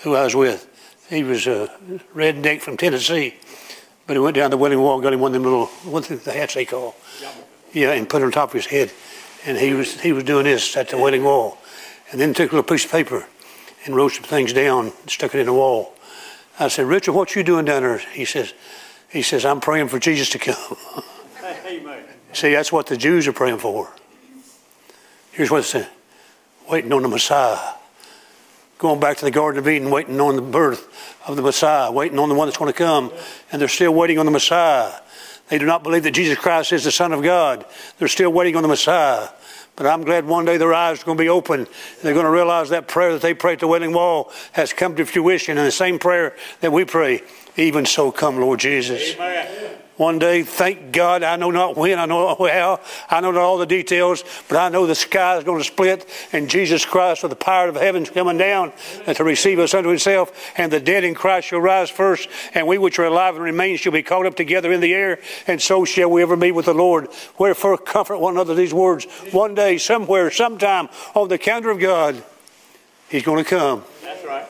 who 0.03 0.15
I 0.15 0.23
was 0.23 0.33
with. 0.33 0.65
He 1.09 1.25
was 1.25 1.45
a 1.45 1.69
redneck 2.15 2.61
from 2.61 2.77
Tennessee, 2.77 3.35
but 4.07 4.13
he 4.13 4.19
went 4.19 4.37
down 4.37 4.49
the 4.49 4.55
Wailing 4.55 4.79
Wall, 4.79 4.93
and 4.93 5.03
got 5.03 5.11
him 5.11 5.19
one 5.19 5.31
of 5.31 5.33
them 5.33 5.43
little, 5.43 5.65
what 5.91 6.05
the 6.05 6.31
hats 6.31 6.53
they 6.53 6.63
call, 6.63 6.95
yeah, 7.73 7.91
and 7.91 8.09
put 8.09 8.21
it 8.21 8.25
on 8.25 8.31
top 8.31 8.49
of 8.49 8.53
his 8.53 8.65
head. 8.65 8.91
And 9.45 9.57
he 9.57 9.73
was 9.73 9.99
he 10.01 10.11
was 10.11 10.23
doing 10.23 10.43
this 10.43 10.75
at 10.75 10.89
the 10.89 10.97
Wailing 10.97 11.23
Wall, 11.23 11.57
and 12.11 12.19
then 12.19 12.33
took 12.33 12.51
a 12.51 12.55
little 12.55 12.67
piece 12.67 12.85
of 12.85 12.91
paper 12.91 13.25
and 13.85 13.95
wrote 13.95 14.11
some 14.13 14.23
things 14.23 14.53
down, 14.53 14.87
and 14.87 15.09
stuck 15.09 15.33
it 15.33 15.39
in 15.39 15.45
the 15.45 15.53
wall. 15.53 15.93
I 16.59 16.67
said, 16.67 16.85
Richard, 16.85 17.13
what 17.13 17.35
you 17.35 17.43
doing 17.43 17.63
down 17.63 17.83
there? 17.83 17.97
He 17.97 18.25
says, 18.25 18.53
he 19.09 19.21
says, 19.21 19.45
I'm 19.45 19.61
praying 19.61 19.87
for 19.87 19.97
Jesus 19.97 20.29
to 20.31 20.39
come. 20.39 20.77
Amen. 21.65 22.03
See, 22.33 22.51
that's 22.51 22.71
what 22.71 22.87
the 22.87 22.97
Jews 22.97 23.27
are 23.27 23.33
praying 23.33 23.59
for. 23.59 23.89
Here's 25.31 25.49
what 25.49 25.61
it 25.61 25.63
said 25.63 25.87
waiting 26.69 26.93
on 26.93 27.01
the 27.01 27.07
Messiah. 27.07 27.75
Going 28.77 28.99
back 28.99 29.17
to 29.17 29.25
the 29.25 29.31
Garden 29.31 29.59
of 29.59 29.67
Eden, 29.67 29.89
waiting 29.89 30.19
on 30.21 30.35
the 30.35 30.41
birth 30.41 31.17
of 31.27 31.35
the 31.35 31.41
Messiah, 31.41 31.91
waiting 31.91 32.19
on 32.19 32.29
the 32.29 32.35
one 32.35 32.47
that's 32.47 32.57
going 32.57 32.71
to 32.71 32.77
come. 32.77 33.11
And 33.51 33.59
they're 33.59 33.67
still 33.67 33.93
waiting 33.93 34.19
on 34.19 34.25
the 34.25 34.31
Messiah. 34.31 34.93
They 35.49 35.57
do 35.57 35.65
not 35.65 35.83
believe 35.83 36.03
that 36.03 36.11
Jesus 36.11 36.37
Christ 36.37 36.71
is 36.73 36.83
the 36.83 36.91
Son 36.91 37.11
of 37.11 37.23
God. 37.23 37.65
They're 37.97 38.07
still 38.07 38.31
waiting 38.31 38.55
on 38.55 38.61
the 38.61 38.67
Messiah. 38.67 39.29
But 39.75 39.87
I'm 39.87 40.03
glad 40.03 40.25
one 40.25 40.45
day 40.45 40.57
their 40.57 40.73
eyes 40.73 41.01
are 41.01 41.05
going 41.05 41.17
to 41.17 41.23
be 41.23 41.29
open. 41.29 41.65
They're 42.03 42.13
going 42.13 42.25
to 42.25 42.31
realize 42.31 42.69
that 42.69 42.87
prayer 42.87 43.13
that 43.13 43.21
they 43.21 43.33
prayed 43.33 43.53
at 43.53 43.59
the 43.59 43.67
Wailing 43.67 43.93
Wall 43.93 44.31
has 44.51 44.73
come 44.73 44.95
to 44.97 45.05
fruition. 45.05 45.57
And 45.57 45.65
the 45.65 45.71
same 45.71 45.99
prayer 45.99 46.35
that 46.59 46.71
we 46.71 46.85
pray, 46.85 47.23
even 47.55 47.85
so 47.85 48.11
come, 48.11 48.39
Lord 48.39 48.59
Jesus. 48.59 49.15
Amen. 49.15 49.77
One 49.99 50.17
day, 50.17 50.43
thank 50.43 50.93
God, 50.93 51.23
I 51.23 51.35
know 51.35 51.51
not 51.51 51.75
when, 51.75 51.99
I 51.99 52.05
know 52.05 52.29
not 52.29 52.51
how, 52.53 52.79
I 53.09 53.19
know 53.19 53.31
not 53.31 53.41
all 53.41 53.57
the 53.57 53.65
details, 53.65 54.23
but 54.47 54.57
I 54.57 54.69
know 54.69 54.87
the 54.87 54.95
sky 54.95 55.37
is 55.37 55.43
going 55.43 55.57
to 55.57 55.63
split 55.65 56.07
and 56.31 56.49
Jesus 56.49 56.85
Christ 56.85 57.21
with 57.21 57.31
the 57.31 57.35
power 57.35 57.67
of 57.67 57.75
heaven 57.75 58.05
coming 58.05 58.37
down 58.37 58.71
and 59.05 59.17
to 59.17 59.25
receive 59.25 59.59
us 59.59 59.73
unto 59.73 59.89
himself, 59.89 60.31
and 60.55 60.71
the 60.71 60.79
dead 60.79 61.03
in 61.03 61.15
Christ 61.15 61.49
shall 61.49 61.59
rise 61.59 61.89
first, 61.89 62.29
and 62.53 62.65
we 62.65 62.77
which 62.77 62.97
are 62.97 63.07
alive 63.07 63.35
and 63.35 63.43
remain 63.43 63.75
shall 63.75 63.91
be 63.91 64.01
caught 64.01 64.25
up 64.25 64.35
together 64.35 64.71
in 64.71 64.79
the 64.79 64.93
air, 64.93 65.19
and 65.47 65.61
so 65.61 65.83
shall 65.83 66.09
we 66.09 66.21
ever 66.21 66.37
be 66.37 66.53
with 66.53 66.67
the 66.67 66.73
Lord. 66.73 67.09
Wherefore 67.37 67.77
comfort 67.77 68.19
one 68.19 68.35
another 68.35 68.55
these 68.55 68.73
words. 68.73 69.03
One 69.33 69.53
day, 69.53 69.77
somewhere, 69.77 70.31
sometime, 70.31 70.87
on 71.13 71.27
the 71.27 71.37
calendar 71.37 71.71
of 71.71 71.79
God, 71.79 72.23
he's 73.09 73.23
going 73.23 73.43
to 73.43 73.49
come. 73.49 73.83
That's 74.01 74.25
right. 74.25 74.45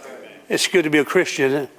It's 0.48 0.68
good 0.68 0.84
to 0.84 0.92
be 0.92 1.00
a 1.00 1.06
Christian. 1.06 1.70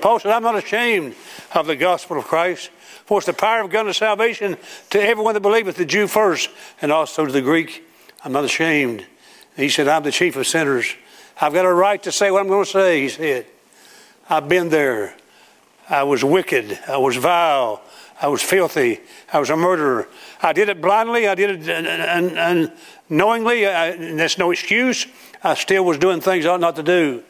Paul 0.00 0.18
said, 0.18 0.32
I'm 0.32 0.42
not 0.42 0.56
ashamed 0.56 1.14
of 1.54 1.66
the 1.66 1.76
gospel 1.76 2.16
of 2.16 2.24
Christ. 2.24 2.70
For 3.08 3.16
it's 3.16 3.26
the 3.26 3.32
power 3.32 3.62
of 3.62 3.70
God 3.70 3.86
and 3.86 3.96
salvation 3.96 4.58
to 4.90 5.00
everyone 5.02 5.32
that 5.32 5.40
believeth, 5.40 5.76
the 5.76 5.86
Jew 5.86 6.06
first, 6.06 6.50
and 6.82 6.92
also 6.92 7.24
to 7.24 7.32
the 7.32 7.40
Greek. 7.40 7.82
I'm 8.22 8.32
not 8.32 8.44
ashamed. 8.44 9.06
he 9.56 9.70
said, 9.70 9.88
I'm 9.88 10.02
the 10.02 10.12
chief 10.12 10.36
of 10.36 10.46
sinners. 10.46 10.94
I've 11.40 11.54
got 11.54 11.64
a 11.64 11.72
right 11.72 12.02
to 12.02 12.12
say 12.12 12.30
what 12.30 12.42
I'm 12.42 12.48
going 12.48 12.66
to 12.66 12.70
say, 12.70 13.00
he 13.00 13.08
said. 13.08 13.46
I've 14.28 14.46
been 14.46 14.68
there. 14.68 15.16
I 15.88 16.02
was 16.02 16.22
wicked. 16.22 16.78
I 16.86 16.98
was 16.98 17.16
vile. 17.16 17.80
I 18.20 18.28
was 18.28 18.42
filthy. 18.42 19.00
I 19.32 19.38
was 19.38 19.48
a 19.48 19.56
murderer. 19.56 20.06
I 20.42 20.52
did 20.52 20.68
it 20.68 20.82
blindly. 20.82 21.28
I 21.28 21.34
did 21.34 21.66
it 21.66 22.68
unknowingly. 23.08 23.62
that's 23.62 24.36
no 24.36 24.50
excuse. 24.50 25.06
I 25.42 25.54
still 25.54 25.86
was 25.86 25.96
doing 25.96 26.20
things 26.20 26.44
I 26.44 26.50
ought 26.50 26.60
not 26.60 26.76
to 26.76 26.82
do. 26.82 27.22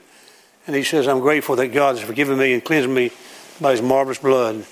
And 0.66 0.74
he 0.74 0.82
says, 0.82 1.06
I'm 1.06 1.20
grateful 1.20 1.54
that 1.54 1.68
God 1.68 1.98
has 1.98 2.04
forgiven 2.04 2.36
me 2.36 2.52
and 2.52 2.64
cleansed 2.64 2.90
me 2.90 3.12
by 3.60 3.70
his 3.70 3.80
marvelous 3.80 4.18
blood. 4.18 4.66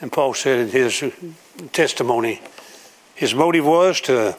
And 0.00 0.12
Paul 0.12 0.34
said 0.34 0.58
in 0.58 0.68
his 0.68 1.02
testimony, 1.72 2.42
his 3.14 3.34
motive 3.34 3.64
was 3.64 4.00
to 4.02 4.36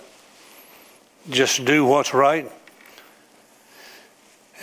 just 1.30 1.66
do 1.66 1.86
what's 1.86 2.14
right 2.14 2.50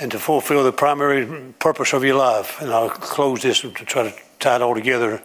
and 0.01 0.11
to 0.13 0.19
fulfill 0.19 0.65
the 0.65 0.73
primary 0.73 1.53
purpose 1.59 1.93
of 1.93 2.05
your 2.05 2.17
life. 2.17 2.61
And 2.61 2.71
I'll 2.71 2.91
close 2.91 3.43
this 3.43 3.61
to 3.61 3.71
try 3.71 4.11
to 4.11 4.15
tie 4.39 4.57
it 4.57 4.63
all 4.63 4.75
together. 4.75 5.23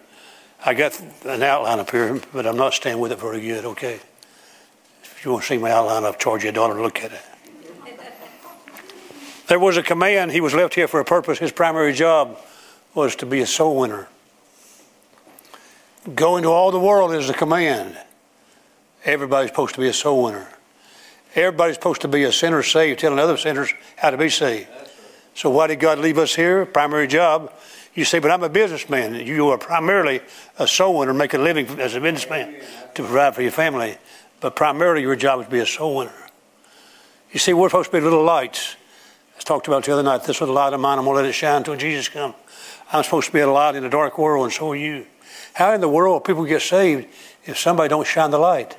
I 0.65 0.73
got 0.73 0.99
an 1.25 1.43
outline 1.43 1.79
up 1.79 1.91
here, 1.91 2.19
but 2.33 2.45
I'm 2.45 2.57
not 2.57 2.73
staying 2.73 2.99
with 2.99 3.11
it 3.11 3.19
very 3.19 3.41
good, 3.41 3.65
okay? 3.65 3.99
If 5.03 5.21
you 5.23 5.31
want 5.31 5.43
to 5.43 5.49
see 5.49 5.57
my 5.57 5.71
outline, 5.71 6.03
I'll 6.03 6.13
charge 6.13 6.43
you 6.43 6.49
a 6.49 6.53
dollar 6.53 6.75
to 6.75 6.81
look 6.81 6.99
at 7.03 7.11
it. 7.11 7.21
There 9.47 9.59
was 9.59 9.77
a 9.77 9.83
command. 9.83 10.31
He 10.31 10.41
was 10.41 10.53
left 10.53 10.75
here 10.75 10.87
for 10.87 10.99
a 10.99 11.05
purpose. 11.05 11.39
His 11.39 11.51
primary 11.51 11.93
job 11.93 12.37
was 12.93 13.15
to 13.17 13.25
be 13.25 13.41
a 13.41 13.47
soul 13.47 13.77
winner. 13.79 14.07
Go 16.15 16.37
into 16.37 16.49
all 16.49 16.71
the 16.71 16.79
world 16.79 17.13
is 17.13 17.29
a 17.29 17.33
command. 17.33 17.97
Everybody's 19.03 19.49
supposed 19.49 19.75
to 19.75 19.81
be 19.81 19.87
a 19.87 19.93
soul 19.93 20.23
winner. 20.23 20.47
Everybody's 21.35 21.75
supposed 21.75 22.01
to 22.01 22.07
be 22.07 22.23
a 22.23 22.31
sinner 22.31 22.63
saved, 22.63 22.99
telling 22.99 23.19
other 23.19 23.37
sinners 23.37 23.73
how 23.97 24.09
to 24.09 24.17
be 24.17 24.29
saved. 24.29 24.67
So 25.35 25.49
why 25.49 25.67
did 25.67 25.79
God 25.79 25.99
leave 25.99 26.17
us 26.17 26.35
here? 26.35 26.65
Primary 26.65 27.07
job. 27.07 27.53
You 27.93 28.05
say, 28.05 28.19
but 28.19 28.31
I'm 28.31 28.43
a 28.43 28.49
businessman. 28.49 29.15
You 29.25 29.49
are 29.49 29.57
primarily 29.57 30.21
a 30.57 30.67
soul 30.67 30.97
winner, 30.97 31.13
make 31.13 31.33
a 31.33 31.37
living 31.37 31.67
as 31.79 31.95
a 31.95 32.01
businessman 32.01 32.55
to 32.95 33.03
provide 33.03 33.35
for 33.35 33.41
your 33.41 33.51
family. 33.51 33.97
But 34.39 34.55
primarily 34.55 35.01
your 35.01 35.15
job 35.15 35.41
is 35.41 35.45
to 35.45 35.51
be 35.51 35.59
a 35.59 35.65
soul 35.65 35.97
winner. 35.97 36.13
You 37.31 37.39
see, 37.39 37.53
we're 37.53 37.69
supposed 37.69 37.91
to 37.91 37.97
be 37.97 38.01
little 38.01 38.23
lights. 38.23 38.75
I 39.37 39.41
talked 39.41 39.67
about 39.67 39.85
the 39.85 39.93
other 39.93 40.03
night. 40.03 40.23
This 40.23 40.39
little 40.39 40.55
light 40.55 40.73
of 40.73 40.79
mine, 40.79 40.97
I'm 40.97 41.05
going 41.05 41.15
to 41.17 41.21
let 41.21 41.29
it 41.29 41.33
shine 41.33 41.57
until 41.57 41.75
Jesus 41.75 42.09
comes. 42.09 42.35
I'm 42.91 43.03
supposed 43.03 43.27
to 43.27 43.33
be 43.33 43.39
a 43.39 43.49
light 43.49 43.75
in 43.75 43.83
a 43.83 43.89
dark 43.89 44.17
world, 44.17 44.45
and 44.45 44.53
so 44.53 44.71
are 44.71 44.75
you. 44.75 45.05
How 45.53 45.73
in 45.73 45.81
the 45.81 45.89
world 45.89 46.23
people 46.23 46.45
get 46.45 46.61
saved 46.61 47.07
if 47.45 47.57
somebody 47.57 47.89
don't 47.89 48.07
shine 48.07 48.31
the 48.31 48.37
light? 48.37 48.77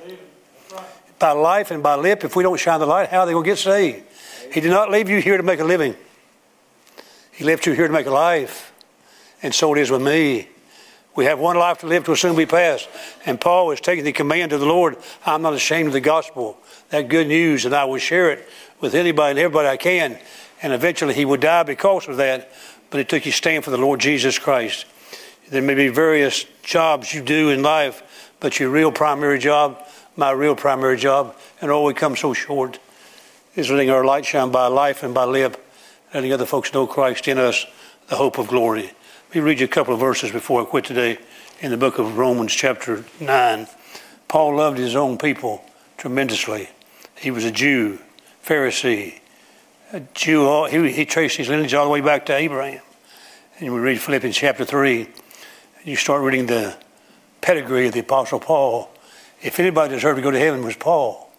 By 1.19 1.31
life 1.31 1.71
and 1.71 1.83
by 1.83 1.95
lip, 1.95 2.23
if 2.23 2.35
we 2.35 2.43
don't 2.43 2.59
shine 2.59 2.79
the 2.79 2.85
light, 2.85 3.09
how 3.09 3.19
are 3.19 3.25
they 3.25 3.33
going 3.33 3.43
to 3.43 3.49
get 3.49 3.59
saved? 3.59 4.03
He 4.51 4.59
did 4.59 4.71
not 4.71 4.89
leave 4.89 5.09
you 5.09 5.21
here 5.21 5.37
to 5.37 5.43
make 5.43 5.59
a 5.59 5.63
living. 5.63 5.95
He 7.31 7.43
left 7.43 7.65
you 7.65 7.73
here 7.73 7.87
to 7.87 7.93
make 7.93 8.07
a 8.07 8.11
life. 8.11 8.73
And 9.43 9.53
so 9.53 9.73
it 9.73 9.79
is 9.79 9.91
with 9.91 10.01
me. 10.01 10.47
We 11.15 11.25
have 11.25 11.39
one 11.39 11.57
life 11.57 11.79
to 11.79 11.87
live 11.87 12.05
to 12.05 12.15
soon 12.15 12.35
be 12.35 12.45
past. 12.45 12.87
And 13.25 13.39
Paul 13.39 13.71
is 13.71 13.81
taking 13.81 14.05
the 14.05 14.13
command 14.13 14.53
of 14.53 14.59
the 14.59 14.65
Lord. 14.65 14.97
I'm 15.25 15.41
not 15.41 15.53
ashamed 15.53 15.87
of 15.87 15.93
the 15.93 16.01
gospel, 16.01 16.57
that 16.89 17.09
good 17.09 17.27
news, 17.27 17.65
and 17.65 17.75
I 17.75 17.83
will 17.83 17.97
share 17.97 18.31
it 18.31 18.47
with 18.79 18.95
anybody 18.95 19.31
and 19.31 19.39
everybody 19.39 19.67
I 19.67 19.77
can. 19.77 20.17
And 20.61 20.73
eventually 20.73 21.13
he 21.13 21.25
would 21.25 21.41
die 21.41 21.63
because 21.63 22.07
of 22.07 22.17
that. 22.17 22.51
But 22.89 22.99
he 22.99 23.05
took 23.05 23.23
his 23.23 23.35
stand 23.35 23.63
for 23.63 23.71
the 23.71 23.77
Lord 23.77 23.99
Jesus 23.99 24.37
Christ. 24.39 24.85
There 25.51 25.61
may 25.61 25.75
be 25.75 25.89
various 25.89 26.45
jobs 26.63 27.13
you 27.13 27.21
do 27.21 27.49
in 27.49 27.61
life, 27.61 28.33
but 28.39 28.57
your 28.57 28.69
real 28.69 28.89
primary 28.89 29.37
job, 29.37 29.85
my 30.15 30.31
real 30.31 30.55
primary 30.55 30.95
job, 30.95 31.35
and 31.59 31.69
all 31.69 31.83
we 31.83 31.93
come 31.93 32.15
so 32.15 32.33
short, 32.33 32.79
is 33.57 33.69
letting 33.69 33.89
our 33.89 34.05
light 34.05 34.25
shine 34.25 34.49
by 34.49 34.67
life 34.67 35.03
and 35.03 35.13
by 35.13 35.25
lip, 35.25 35.61
letting 36.13 36.31
other 36.31 36.45
folks 36.45 36.73
know 36.73 36.87
Christ 36.87 37.27
in 37.27 37.37
us, 37.37 37.65
the 38.07 38.15
hope 38.15 38.37
of 38.37 38.47
glory. 38.47 38.93
Let 39.27 39.35
me 39.35 39.41
read 39.41 39.59
you 39.59 39.65
a 39.65 39.69
couple 39.69 39.93
of 39.93 39.99
verses 39.99 40.31
before 40.31 40.61
I 40.61 40.63
quit 40.63 40.85
today 40.85 41.17
in 41.59 41.69
the 41.69 41.77
book 41.77 41.99
of 41.99 42.17
Romans, 42.17 42.53
chapter 42.53 43.03
9. 43.19 43.67
Paul 44.29 44.55
loved 44.55 44.77
his 44.77 44.95
own 44.95 45.17
people 45.17 45.65
tremendously. 45.97 46.69
He 47.17 47.29
was 47.29 47.43
a 47.43 47.51
Jew, 47.51 47.99
Pharisee, 48.41 49.19
a 49.91 49.99
Jew. 50.13 50.63
He, 50.67 50.93
he 50.93 51.03
traced 51.03 51.35
his 51.35 51.49
lineage 51.49 51.73
all 51.73 51.83
the 51.83 51.91
way 51.91 51.99
back 51.99 52.25
to 52.27 52.33
Abraham. 52.33 52.79
And 53.59 53.73
we 53.73 53.81
read 53.81 53.99
Philippians 53.99 54.37
chapter 54.37 54.63
3 54.63 55.09
you 55.83 55.95
start 55.95 56.21
reading 56.21 56.45
the 56.45 56.75
pedigree 57.41 57.87
of 57.87 57.93
the 57.93 57.99
Apostle 57.99 58.39
Paul, 58.39 58.91
if 59.41 59.59
anybody 59.59 59.93
deserved 59.95 60.17
to 60.17 60.21
go 60.21 60.31
to 60.31 60.39
heaven 60.39 60.63
was 60.63 60.75
Paul. 60.75 61.31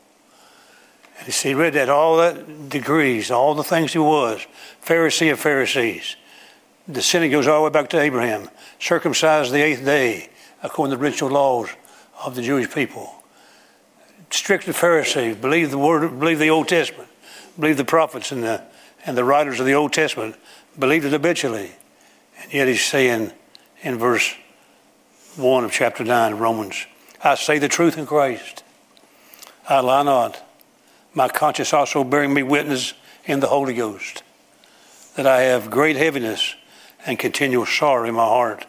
And 1.18 1.26
you 1.28 1.32
see, 1.32 1.50
he 1.50 1.54
read 1.54 1.74
that 1.74 1.88
all 1.88 2.16
that 2.16 2.68
degrees, 2.68 3.30
all 3.30 3.54
the 3.54 3.62
things 3.62 3.92
he 3.92 3.98
was, 3.98 4.44
Pharisee 4.84 5.32
of 5.32 5.38
Pharisees. 5.38 6.16
The 6.88 7.02
sin 7.02 7.30
goes 7.30 7.46
all 7.46 7.60
the 7.60 7.70
way 7.70 7.72
back 7.72 7.90
to 7.90 8.00
Abraham, 8.00 8.48
circumcised 8.80 9.52
the 9.52 9.62
eighth 9.62 9.84
day 9.84 10.30
according 10.62 10.90
to 10.90 10.96
the 10.96 11.02
ritual 11.02 11.30
laws 11.30 11.70
of 12.24 12.34
the 12.34 12.42
Jewish 12.42 12.72
people. 12.72 13.14
Strict 14.30 14.66
Pharisee, 14.66 15.40
believe 15.40 15.70
the 15.70 15.78
word, 15.78 16.18
believe 16.18 16.38
the 16.40 16.50
Old 16.50 16.66
Testament, 16.66 17.08
believe 17.58 17.76
the 17.76 17.84
prophets 17.84 18.32
and 18.32 18.42
the 18.42 18.62
and 19.04 19.16
the 19.16 19.24
writers 19.24 19.58
of 19.58 19.66
the 19.66 19.74
Old 19.74 19.92
Testament, 19.92 20.36
believed 20.78 21.04
it 21.04 21.12
habitually. 21.12 21.72
And 22.40 22.52
yet 22.52 22.68
he's 22.68 22.84
saying, 22.84 23.32
in 23.82 23.98
verse 23.98 24.34
1 25.36 25.64
of 25.64 25.72
chapter 25.72 26.04
9 26.04 26.32
of 26.34 26.40
Romans. 26.40 26.86
I 27.22 27.34
say 27.34 27.58
the 27.58 27.68
truth 27.68 27.98
in 27.98 28.06
Christ. 28.06 28.62
I 29.68 29.80
lie 29.80 30.02
not. 30.02 30.42
My 31.14 31.28
conscience 31.28 31.72
also 31.72 32.04
bearing 32.04 32.32
me 32.32 32.42
witness 32.42 32.94
in 33.24 33.40
the 33.40 33.48
Holy 33.48 33.74
Ghost 33.74 34.22
that 35.16 35.26
I 35.26 35.42
have 35.42 35.70
great 35.70 35.96
heaviness 35.96 36.54
and 37.04 37.18
continual 37.18 37.66
sorrow 37.66 38.08
in 38.08 38.14
my 38.14 38.24
heart. 38.24 38.66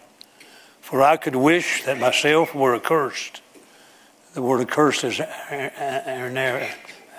For 0.82 1.02
I 1.02 1.18
could 1.18 1.36
wish 1.36 1.84
that 1.84 2.00
myself 2.00 2.54
were 2.54 2.76
accursed, 2.76 3.42
The 4.34 4.42
word 4.42 4.62
accursed 4.62 5.04
is 5.04 5.20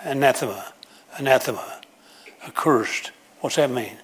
anathema. 0.03 0.73
Anathema. 1.17 1.81
Accursed. 2.45 3.11
What's 3.39 3.55
that 3.55 3.71
mean? 3.71 3.97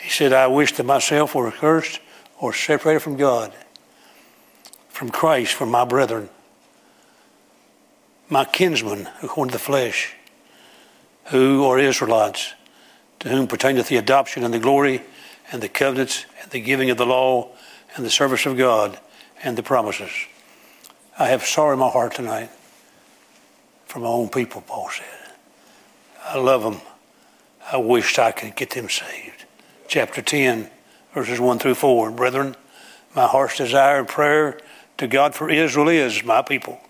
He 0.00 0.08
said, 0.08 0.32
I 0.32 0.46
wish 0.46 0.72
that 0.72 0.84
myself 0.84 1.34
were 1.34 1.48
accursed 1.48 2.00
or 2.40 2.52
separated 2.52 3.00
from 3.00 3.16
God, 3.16 3.52
from 4.88 5.10
Christ, 5.10 5.54
from 5.54 5.70
my 5.70 5.84
brethren, 5.84 6.28
my 8.28 8.44
kinsmen, 8.44 9.08
according 9.22 9.50
to 9.50 9.58
the 9.58 9.62
flesh, 9.62 10.14
who 11.26 11.64
are 11.64 11.78
Israelites, 11.78 12.54
to 13.20 13.28
whom 13.28 13.46
pertaineth 13.46 13.88
the 13.88 13.96
adoption 13.96 14.42
and 14.42 14.54
the 14.54 14.58
glory 14.58 15.02
and 15.52 15.62
the 15.62 15.68
covenants 15.68 16.24
and 16.42 16.50
the 16.50 16.60
giving 16.60 16.90
of 16.90 16.96
the 16.96 17.06
law 17.06 17.48
and 17.94 18.04
the 18.04 18.10
service 18.10 18.46
of 18.46 18.56
God 18.56 18.98
and 19.42 19.58
the 19.58 19.62
promises. 19.62 20.10
I 21.18 21.28
have 21.28 21.44
sorrow 21.44 21.74
in 21.74 21.78
my 21.78 21.88
heart 21.88 22.14
tonight 22.14 22.50
for 23.86 23.98
my 23.98 24.08
own 24.08 24.28
people, 24.28 24.62
Paul 24.62 24.88
said. 24.90 25.34
I 26.24 26.38
love 26.38 26.62
them. 26.62 26.80
I 27.72 27.76
wished 27.76 28.18
I 28.18 28.32
could 28.32 28.54
get 28.56 28.70
them 28.70 28.88
saved. 28.88 29.44
Chapter 29.88 30.22
10, 30.22 30.70
verses 31.14 31.40
1 31.40 31.58
through 31.58 31.74
4. 31.74 32.10
Brethren, 32.10 32.56
my 33.14 33.26
heart's 33.26 33.56
desire 33.56 33.98
and 33.98 34.08
prayer 34.08 34.60
to 34.98 35.06
God 35.06 35.34
for 35.34 35.50
Israel 35.50 35.88
is 35.88 36.22
my 36.24 36.42
people, 36.42 36.80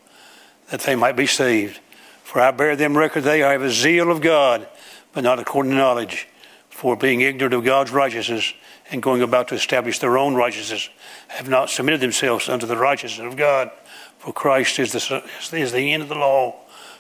that 0.71 0.81
they 0.81 0.95
might 0.95 1.17
be 1.17 1.27
saved. 1.27 1.81
For 2.25 2.41
I 2.41 2.51
bear 2.51 2.77
them 2.77 2.97
record 2.97 3.23
they 3.23 3.41
have 3.41 3.63
a 3.63 3.71
zeal 3.71 4.11
of 4.11 4.21
God, 4.21 4.69
but 5.13 5.25
not 5.25 5.39
according 5.39 5.73
to 5.73 5.79
knowledge. 5.79 6.29
For 6.69 6.97
being 6.97 7.21
ignorant 7.21 7.55
of 7.55 7.65
God's 7.65 7.91
righteousness 7.91 8.55
and 8.91 9.03
going 9.03 9.23
about 9.23 9.49
to 9.49 9.55
establish 9.55 9.99
their 9.99 10.19
own 10.19 10.35
righteousness, 10.35 10.89
have 11.29 11.49
not 11.49 11.71
submitted 11.71 12.01
themselves 12.01 12.49
unto 12.49 12.67
the 12.67 12.77
righteousness 12.77 13.27
of 13.27 13.37
God. 13.37 13.71
For 14.19 14.33
Christ 14.33 14.79
is 14.79 14.93
the, 14.93 15.23
is 15.53 15.73
the 15.73 15.93
end 15.93 16.03
of 16.03 16.09
the 16.09 16.15
law 16.15 16.57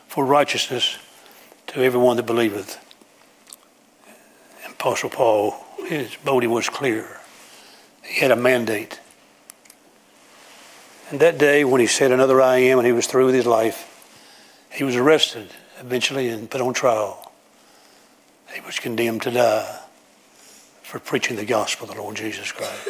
for 0.06 0.24
righteousness 0.24 0.98
to 1.68 1.82
everyone 1.82 2.16
that 2.16 2.26
believeth. 2.26 2.78
Apostle 4.68 5.10
Paul, 5.10 5.54
his 5.86 6.16
motive 6.24 6.50
was 6.50 6.68
clear. 6.68 7.20
He 8.02 8.20
had 8.20 8.30
a 8.30 8.36
mandate. 8.36 9.00
And 11.10 11.20
that 11.20 11.38
day, 11.38 11.64
when 11.64 11.80
he 11.80 11.86
said, 11.86 12.12
Another 12.12 12.40
I 12.40 12.58
am, 12.58 12.78
and 12.78 12.86
he 12.86 12.92
was 12.92 13.06
through 13.06 13.26
with 13.26 13.34
his 13.34 13.46
life, 13.46 13.86
he 14.70 14.84
was 14.84 14.96
arrested 14.96 15.48
eventually 15.80 16.28
and 16.28 16.48
put 16.48 16.60
on 16.60 16.72
trial. 16.72 17.32
He 18.54 18.60
was 18.60 18.78
condemned 18.78 19.22
to 19.22 19.30
die 19.30 19.80
for 20.82 20.98
preaching 20.98 21.36
the 21.36 21.44
gospel 21.44 21.88
of 21.88 21.94
the 21.94 22.00
Lord 22.00 22.16
Jesus 22.16 22.52
Christ. 22.52 22.88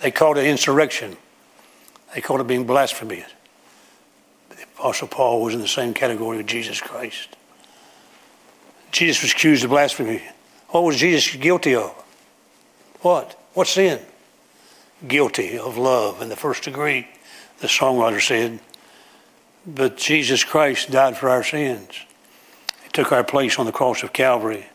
They 0.00 0.10
called 0.10 0.38
it 0.38 0.46
insurrection. 0.46 1.16
They 2.14 2.20
called 2.20 2.40
it 2.40 2.46
being 2.46 2.66
blasphemous. 2.66 3.24
The 4.50 4.62
Apostle 4.62 5.08
Paul 5.08 5.42
was 5.42 5.54
in 5.54 5.60
the 5.60 5.68
same 5.68 5.94
category 5.94 6.36
with 6.38 6.46
Jesus 6.46 6.80
Christ. 6.80 7.36
Jesus 8.90 9.22
was 9.22 9.32
accused 9.32 9.64
of 9.64 9.70
blasphemy. 9.70 10.22
What 10.68 10.84
was 10.84 10.96
Jesus 10.96 11.34
guilty 11.36 11.74
of? 11.74 12.01
What? 13.02 13.38
What 13.54 13.66
sin? 13.66 14.00
Guilty 15.06 15.58
of 15.58 15.76
love 15.76 16.22
in 16.22 16.28
the 16.28 16.36
first 16.36 16.62
degree, 16.62 17.08
the 17.60 17.66
songwriter 17.66 18.20
said. 18.20 18.60
But 19.66 19.96
Jesus 19.96 20.44
Christ 20.44 20.90
died 20.90 21.16
for 21.16 21.28
our 21.28 21.44
sins. 21.44 21.90
He 22.82 22.90
took 22.90 23.12
our 23.12 23.24
place 23.24 23.58
on 23.58 23.66
the 23.66 23.72
cross 23.72 24.02
of 24.02 24.12
Calvary. 24.12 24.66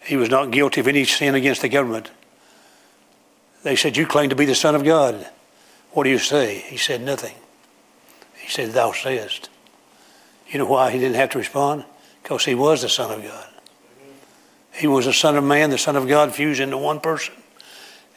He 0.00 0.16
was 0.16 0.30
not 0.30 0.50
guilty 0.50 0.80
of 0.80 0.88
any 0.88 1.04
sin 1.04 1.34
against 1.34 1.62
the 1.62 1.68
government. 1.68 2.10
They 3.62 3.76
said, 3.76 3.96
You 3.96 4.06
claim 4.06 4.30
to 4.30 4.36
be 4.36 4.46
the 4.46 4.54
Son 4.54 4.74
of 4.74 4.84
God. 4.84 5.26
What 5.92 6.04
do 6.04 6.10
you 6.10 6.18
say? 6.18 6.58
He 6.58 6.76
said, 6.76 7.02
Nothing. 7.02 7.34
He 8.34 8.50
said, 8.50 8.70
Thou 8.70 8.92
sayest. 8.92 9.48
You 10.48 10.58
know 10.58 10.66
why 10.66 10.90
he 10.90 10.98
didn't 10.98 11.16
have 11.16 11.30
to 11.30 11.38
respond? 11.38 11.84
Because 12.22 12.44
he 12.44 12.54
was 12.54 12.82
the 12.82 12.88
Son 12.88 13.10
of 13.10 13.22
God. 13.22 13.48
He 14.72 14.86
was 14.86 15.04
the 15.04 15.12
Son 15.12 15.36
of 15.36 15.44
Man, 15.44 15.70
the 15.70 15.78
Son 15.78 15.96
of 15.96 16.08
God 16.08 16.34
fused 16.34 16.60
into 16.60 16.78
one 16.78 17.00
person. 17.00 17.34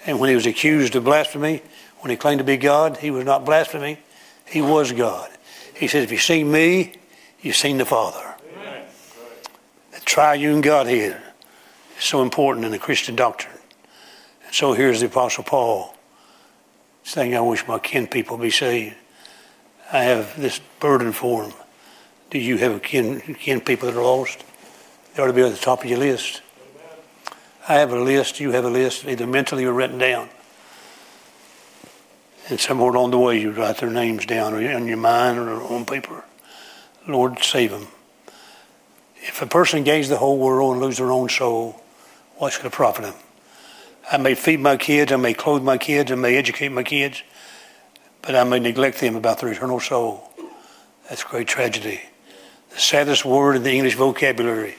And 0.06 0.20
when 0.20 0.30
he 0.30 0.36
was 0.36 0.46
accused 0.46 0.96
of 0.96 1.04
blasphemy, 1.04 1.62
when 2.00 2.12
he 2.12 2.18
claimed 2.18 2.40
to 2.40 2.46
be 2.46 2.58
God, 2.58 2.98
he 2.98 3.10
was 3.12 3.26
not 3.26 3.46
blasphemy, 3.46 4.00
he 4.46 4.62
was 4.62 4.92
God. 4.92 5.30
He 5.76 5.88
said, 5.88 6.04
If 6.04 6.12
you've 6.12 6.22
seen 6.22 6.52
me, 6.52 6.94
you've 7.42 7.56
seen 7.56 7.78
the 7.78 7.86
Father. 7.86 8.36
Amen. 8.54 8.84
The 9.92 10.00
triune 10.02 10.62
Godhead 10.62 11.22
is 11.98 12.04
so 12.04 12.22
important 12.22 12.66
in 12.66 12.72
the 12.72 12.80
Christian 12.80 13.16
doctrine. 13.16 13.58
And 14.46 14.54
so 14.54 14.74
here's 14.74 15.00
the 15.00 15.08
Apostle 15.08 15.44
Paul 15.44 15.96
saying, 17.04 17.36
I 17.36 17.42
wish 17.42 17.68
my 17.68 17.80
kin 17.80 18.08
people 18.08 18.38
be 18.38 18.52
saved. 18.52 18.96
I 19.92 20.04
have 20.04 20.40
this 20.40 20.60
burden 20.80 21.12
for 21.12 21.44
them. 21.44 21.54
Do 22.30 22.40
you 22.40 22.58
have 22.58 22.82
kin, 22.82 23.22
kin 23.36 23.62
people 23.62 23.90
that 23.90 23.98
are 23.98 24.04
lost? 24.04 24.44
They 25.14 25.24
ought 25.24 25.28
to 25.28 25.34
be 25.34 25.42
at 25.42 25.52
the 25.52 25.58
top 25.58 25.84
of 25.84 25.90
your 25.90 26.00
list. 26.00 26.42
I 27.68 27.76
have 27.76 27.92
a 27.92 28.00
list, 28.00 28.40
you 28.40 28.52
have 28.52 28.66
a 28.66 28.70
list, 28.70 29.06
either 29.06 29.26
mentally 29.26 29.66
or 29.66 29.74
written 29.74 29.98
down. 29.98 30.30
And 32.48 32.60
somewhere 32.60 32.92
along 32.92 33.12
the 33.12 33.18
way, 33.18 33.40
you 33.42 33.52
write 33.52 33.78
their 33.78 33.90
names 33.90 34.28
down 34.28 34.54
or 34.54 34.62
in 34.62 34.88
your 34.88 34.98
mind 34.98 35.40
or 35.40 35.64
on 35.64 35.86
paper. 35.86 36.24
Lord, 37.08 37.40
save 37.40 37.72
them. 37.72 37.88
If 39.16 39.42
a 39.42 39.48
person 39.48 39.84
gains 39.84 40.10
the 40.10 40.18
whole 40.18 40.38
world 40.38 40.74
and 40.74 40.82
lose 40.82 40.98
their 40.98 41.12
own 41.12 41.30
soul, 41.30 41.82
what 42.36 42.54
should 42.54 42.66
it 42.66 42.72
profit 42.72 43.06
them? 43.06 43.16
I 44.12 44.18
may 44.18 44.36
feed 44.36 44.60
my 44.60 44.78
kids, 44.78 45.12
I 45.12 45.16
may 45.16 45.34
clothe 45.34 45.64
my 45.64 45.80
kids, 45.80 46.12
I 46.12 46.16
may 46.16 46.38
educate 46.38 46.70
my 46.70 46.84
kids, 46.84 47.24
but 48.22 48.36
I 48.36 48.44
may 48.44 48.60
neglect 48.60 49.00
them 49.00 49.16
about 49.16 49.40
their 49.40 49.52
eternal 49.52 49.80
soul. 49.80 50.32
That's 51.10 51.24
great 51.24 51.48
tragedy. 51.48 52.02
The 52.70 52.80
saddest 52.80 53.26
word 53.26 53.56
in 53.56 53.64
the 53.64 53.72
English 53.72 53.96
vocabulary, 53.96 54.76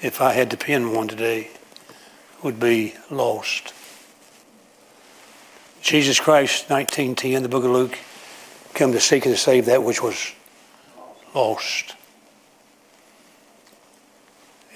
if 0.00 0.22
I 0.22 0.32
had 0.32 0.50
to 0.52 0.56
pen 0.56 0.94
one 0.94 1.08
today, 1.08 1.50
would 2.42 2.58
be 2.58 2.94
lost. 3.10 3.72
Jesus 5.82 6.20
Christ, 6.20 6.70
1910, 6.70 7.42
the 7.42 7.48
book 7.48 7.64
of 7.64 7.70
Luke, 7.70 7.98
come 8.74 8.92
to 8.92 9.00
seek 9.00 9.26
and 9.26 9.34
to 9.34 9.40
save 9.40 9.66
that 9.66 9.82
which 9.82 10.02
was 10.02 10.32
lost. 11.34 11.96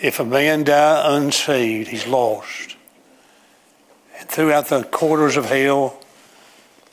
If 0.01 0.21
a 0.21 0.25
man 0.25 0.65
die 0.65 1.17
unsaved, 1.17 1.89
he's 1.89 2.07
lost. 2.07 2.77
And 4.19 4.29
throughout 4.29 4.69
the 4.69 4.83
quarters 4.83 5.37
of 5.37 5.47
hell, 5.47 6.03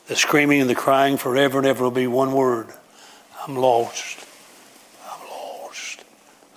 the 0.06 0.16
screaming 0.16 0.60
and 0.60 0.70
the 0.70 0.74
crying 0.74 1.16
forever 1.16 1.58
and 1.58 1.66
ever 1.66 1.84
will 1.84 1.90
be 1.90 2.06
one 2.06 2.32
word 2.32 2.68
I'm 3.46 3.56
lost. 3.56 4.26
I'm 5.06 5.28
lost. 5.28 6.04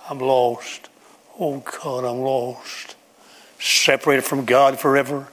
I'm 0.08 0.18
lost. 0.18 0.88
Oh 1.38 1.58
God, 1.58 2.04
I'm 2.04 2.20
lost. 2.20 2.96
Separated 3.58 4.22
from 4.22 4.44
God 4.44 4.78
forever. 4.78 5.28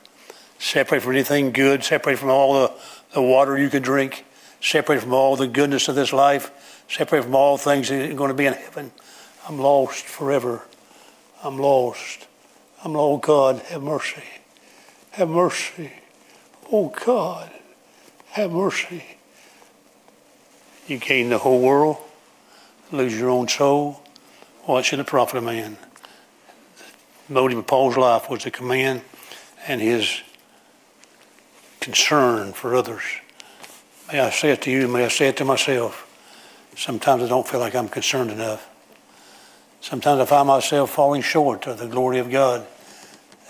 Separated 0.59 1.03
from 1.03 1.13
anything 1.13 1.51
good. 1.51 1.83
Separated 1.83 2.19
from 2.19 2.29
all 2.29 2.53
the, 2.53 2.73
the 3.13 3.21
water 3.21 3.57
you 3.57 3.69
could 3.69 3.83
drink. 3.83 4.25
Separated 4.61 5.01
from 5.01 5.13
all 5.13 5.35
the 5.35 5.47
goodness 5.47 5.87
of 5.87 5.95
this 5.95 6.11
life. 6.11 6.83
Separated 6.89 7.25
from 7.25 7.35
all 7.35 7.57
things 7.57 7.89
that 7.89 8.09
are 8.09 8.13
going 8.13 8.29
to 8.29 8.35
be 8.35 8.45
in 8.45 8.53
heaven. 8.53 8.91
I'm 9.47 9.59
lost 9.59 10.05
forever. 10.05 10.63
I'm 11.43 11.57
lost. 11.57 12.27
I'm 12.83 12.93
lost. 12.93 13.03
Oh 13.03 13.17
God, 13.17 13.59
have 13.67 13.83
mercy. 13.83 14.23
Have 15.11 15.29
mercy. 15.29 15.91
Oh 16.71 16.89
God, 17.05 17.51
have 18.31 18.51
mercy. 18.51 19.03
You 20.87 20.97
gain 20.97 21.29
the 21.29 21.37
whole 21.37 21.61
world, 21.61 21.97
lose 22.91 23.17
your 23.17 23.29
own 23.29 23.47
soul. 23.47 24.01
What 24.63 24.85
should 24.85 24.99
it 24.99 25.07
profit 25.07 25.37
a 25.37 25.41
man? 25.41 25.77
Motive 27.27 27.57
of 27.57 27.67
Paul's 27.67 27.97
life 27.97 28.29
was 28.29 28.43
the 28.43 28.51
command 28.51 29.01
and 29.67 29.81
his 29.81 30.21
concern 31.79 32.53
for 32.53 32.75
others. 32.75 33.03
May 34.11 34.19
I 34.19 34.29
say 34.29 34.51
it 34.51 34.61
to 34.63 34.71
you, 34.71 34.87
may 34.87 35.05
I 35.05 35.07
say 35.07 35.29
it 35.29 35.37
to 35.37 35.45
myself. 35.45 36.03
Sometimes 36.77 37.23
I 37.23 37.27
don't 37.27 37.47
feel 37.47 37.59
like 37.59 37.73
I'm 37.73 37.89
concerned 37.89 38.29
enough. 38.29 38.69
Sometimes 39.81 40.21
I 40.21 40.25
find 40.25 40.47
myself 40.47 40.91
falling 40.91 41.23
short 41.23 41.65
of 41.65 41.79
the 41.79 41.87
glory 41.87 42.19
of 42.19 42.29
God 42.29 42.67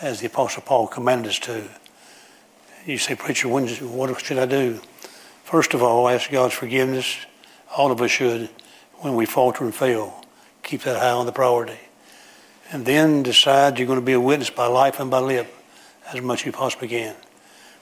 as 0.02 0.22
the 0.22 0.28
Apostle 0.28 0.64
Paul 0.64 0.88
commanded 0.88 1.30
us 1.30 1.40
to. 1.40 1.68
You 2.86 2.98
say, 2.98 3.16
Preacher, 3.16 3.50
when, 3.50 3.68
what 3.68 4.22
should 4.22 4.38
I 4.38 4.46
do? 4.46 4.80
First 5.44 5.74
of 5.74 5.84
all, 5.84 6.08
ask 6.08 6.30
God's 6.32 6.54
forgiveness. 6.54 7.18
All 7.76 7.92
of 7.92 8.02
us 8.02 8.12
should 8.12 8.50
when 9.00 9.16
we 9.16 9.26
falter 9.26 9.66
and 9.66 9.76
fail. 9.76 10.24
Keep 10.64 10.84
that 10.84 11.02
high 11.02 11.10
on 11.10 11.26
the 11.26 11.32
priority. 11.32 11.80
And 12.72 12.86
then 12.86 13.24
decide 13.24 13.78
you're 13.78 13.88
going 13.88 14.00
to 14.00 14.06
be 14.06 14.14
a 14.14 14.20
witness 14.20 14.50
by 14.50 14.68
life 14.68 15.00
and 15.00 15.12
by 15.12 15.20
lip 15.20 15.54
as 16.12 16.22
much 16.22 16.42
as 16.42 16.46
you 16.48 16.52
possibly 16.52 16.88
can. 16.88 17.16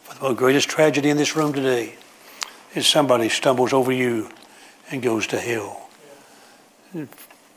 For 0.04 0.30
the 0.30 0.34
greatest 0.34 0.70
tragedy 0.70 1.10
in 1.10 1.18
this 1.18 1.36
room 1.36 1.54
today 1.54 1.96
is 2.76 2.88
somebody 2.88 3.30
stumbles 3.30 3.74
over 3.74 3.92
you 3.92 4.30
and 4.92 5.02
goes 5.02 5.28
to 5.28 5.40
hell. 5.40 5.90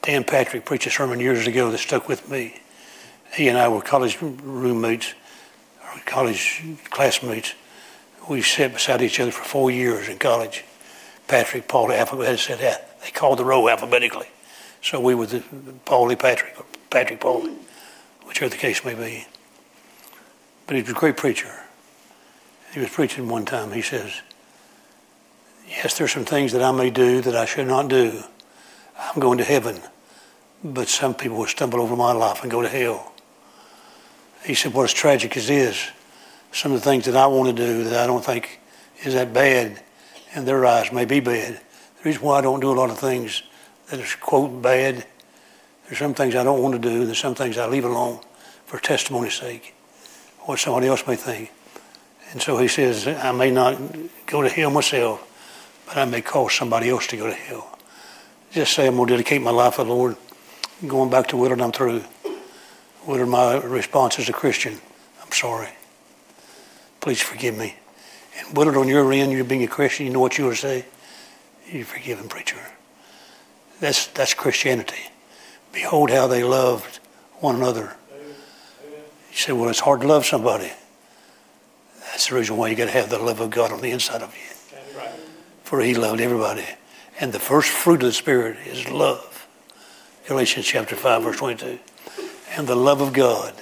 Dan 0.02 0.24
Patrick 0.24 0.64
preached 0.64 0.86
a 0.86 0.90
sermon 0.90 1.20
years 1.20 1.46
ago 1.46 1.70
that 1.70 1.78
stuck 1.78 2.08
with 2.08 2.30
me. 2.30 2.60
He 3.34 3.48
and 3.48 3.58
I 3.58 3.68
were 3.68 3.82
college 3.82 4.18
roommates, 4.20 5.14
or 5.82 6.00
college 6.06 6.62
classmates. 6.90 7.54
We 8.28 8.42
sat 8.42 8.72
beside 8.72 9.02
each 9.02 9.20
other 9.20 9.32
for 9.32 9.44
four 9.44 9.70
years 9.70 10.08
in 10.08 10.18
college. 10.18 10.64
Patrick, 11.28 11.66
Paulie, 11.68 11.98
alphabet 11.98 12.38
said 12.38 12.60
that. 12.60 13.00
They 13.02 13.10
called 13.10 13.38
the 13.38 13.44
row 13.44 13.68
alphabetically. 13.68 14.28
So 14.86 15.00
we 15.00 15.14
the 15.14 15.40
Paulie 15.84 16.16
Patrick, 16.16 16.54
or 16.56 16.64
Patrick 16.90 17.18
Paulie, 17.18 17.56
whichever 18.24 18.48
the 18.48 18.56
case 18.56 18.84
may 18.84 18.94
be. 18.94 19.26
But 20.64 20.76
he 20.76 20.82
was 20.82 20.92
a 20.92 20.94
great 20.94 21.16
preacher. 21.16 21.52
He 22.72 22.78
was 22.78 22.90
preaching 22.90 23.28
one 23.28 23.44
time. 23.44 23.72
He 23.72 23.82
says, 23.82 24.20
Yes, 25.66 25.98
there's 25.98 26.12
some 26.12 26.24
things 26.24 26.52
that 26.52 26.62
I 26.62 26.70
may 26.70 26.90
do 26.90 27.20
that 27.22 27.34
I 27.34 27.46
should 27.46 27.66
not 27.66 27.88
do. 27.88 28.22
I'm 28.96 29.18
going 29.18 29.38
to 29.38 29.44
heaven, 29.44 29.80
but 30.62 30.86
some 30.86 31.14
people 31.14 31.38
will 31.38 31.46
stumble 31.46 31.80
over 31.80 31.96
my 31.96 32.12
life 32.12 32.42
and 32.42 32.50
go 32.50 32.62
to 32.62 32.68
hell. 32.68 33.12
He 34.44 34.54
said, 34.54 34.72
What 34.72 34.84
is 34.84 34.92
tragic 34.92 35.36
is, 35.36 35.90
some 36.52 36.70
of 36.70 36.78
the 36.78 36.88
things 36.88 37.06
that 37.06 37.16
I 37.16 37.26
want 37.26 37.48
to 37.48 37.66
do 37.66 37.82
that 37.82 38.04
I 38.04 38.06
don't 38.06 38.24
think 38.24 38.60
is 39.02 39.14
that 39.14 39.34
bad 39.34 39.82
in 40.36 40.44
their 40.44 40.64
eyes 40.64 40.92
may 40.92 41.06
be 41.06 41.18
bad. 41.18 41.54
The 41.54 42.04
reason 42.04 42.22
why 42.22 42.38
I 42.38 42.40
don't 42.40 42.60
do 42.60 42.70
a 42.70 42.78
lot 42.78 42.90
of 42.90 43.00
things 43.00 43.42
that 43.90 44.00
is, 44.00 44.14
quote, 44.16 44.62
bad, 44.62 45.06
there's 45.86 45.98
some 45.98 46.14
things 46.14 46.34
I 46.34 46.44
don't 46.44 46.62
want 46.62 46.74
to 46.74 46.80
do, 46.80 47.04
there's 47.04 47.18
some 47.18 47.34
things 47.34 47.58
I 47.58 47.66
leave 47.66 47.84
alone 47.84 48.20
for 48.66 48.78
testimony's 48.78 49.34
sake, 49.34 49.74
what 50.40 50.58
somebody 50.58 50.88
else 50.88 51.06
may 51.06 51.16
think. 51.16 51.52
And 52.32 52.42
so 52.42 52.58
he 52.58 52.68
says, 52.68 53.06
I 53.06 53.30
may 53.32 53.50
not 53.50 53.80
go 54.26 54.42
to 54.42 54.48
hell 54.48 54.70
myself, 54.70 55.22
but 55.86 55.96
I 55.96 56.04
may 56.04 56.20
cause 56.20 56.54
somebody 56.54 56.90
else 56.90 57.06
to 57.08 57.16
go 57.16 57.26
to 57.28 57.34
hell. 57.34 57.78
Just 58.50 58.72
say 58.72 58.86
I'm 58.86 58.96
going 58.96 59.08
to 59.08 59.14
dedicate 59.14 59.42
my 59.42 59.50
life 59.50 59.76
to 59.76 59.84
the 59.84 59.90
Lord. 59.90 60.16
Going 60.86 61.08
back 61.08 61.28
to 61.28 61.36
Willard, 61.36 61.60
I'm 61.60 61.72
through. 61.72 62.02
Willard, 63.06 63.28
my 63.28 63.58
response 63.58 64.18
as 64.18 64.28
a 64.28 64.32
Christian, 64.32 64.80
I'm 65.22 65.30
sorry. 65.30 65.68
Please 67.00 67.20
forgive 67.20 67.56
me. 67.56 67.76
And 68.38 68.56
Willard, 68.56 68.76
on 68.76 68.88
your 68.88 69.10
end, 69.12 69.30
you 69.30 69.44
being 69.44 69.62
a 69.62 69.68
Christian, 69.68 70.06
you 70.06 70.12
know 70.12 70.20
what 70.20 70.36
you 70.38 70.46
would 70.46 70.56
say? 70.56 70.84
You 71.70 71.84
forgive 71.84 72.18
him, 72.18 72.28
preacher. 72.28 72.58
That's, 73.80 74.06
that's 74.08 74.34
Christianity. 74.34 75.10
Behold 75.72 76.10
how 76.10 76.26
they 76.26 76.42
loved 76.42 77.00
one 77.40 77.56
another. 77.56 77.96
You 79.30 79.36
say, 79.36 79.52
well, 79.52 79.68
it's 79.68 79.80
hard 79.80 80.00
to 80.00 80.06
love 80.06 80.24
somebody. 80.24 80.72
That's 82.00 82.28
the 82.28 82.36
reason 82.36 82.56
why 82.56 82.68
you 82.68 82.76
got 82.76 82.86
to 82.86 82.92
have 82.92 83.10
the 83.10 83.18
love 83.18 83.40
of 83.40 83.50
God 83.50 83.72
on 83.72 83.82
the 83.82 83.90
inside 83.90 84.22
of 84.22 84.34
you. 84.34 84.56
For 85.64 85.80
he 85.80 85.94
loved 85.94 86.20
everybody. 86.20 86.64
And 87.20 87.32
the 87.32 87.38
first 87.38 87.68
fruit 87.68 88.02
of 88.02 88.08
the 88.08 88.12
Spirit 88.12 88.56
is 88.66 88.88
love. 88.88 89.46
Galatians 90.26 90.66
chapter 90.66 90.96
5, 90.96 91.22
verse 91.22 91.36
22. 91.36 91.78
And 92.56 92.66
the 92.66 92.74
love 92.74 93.00
of 93.00 93.12
God 93.12 93.54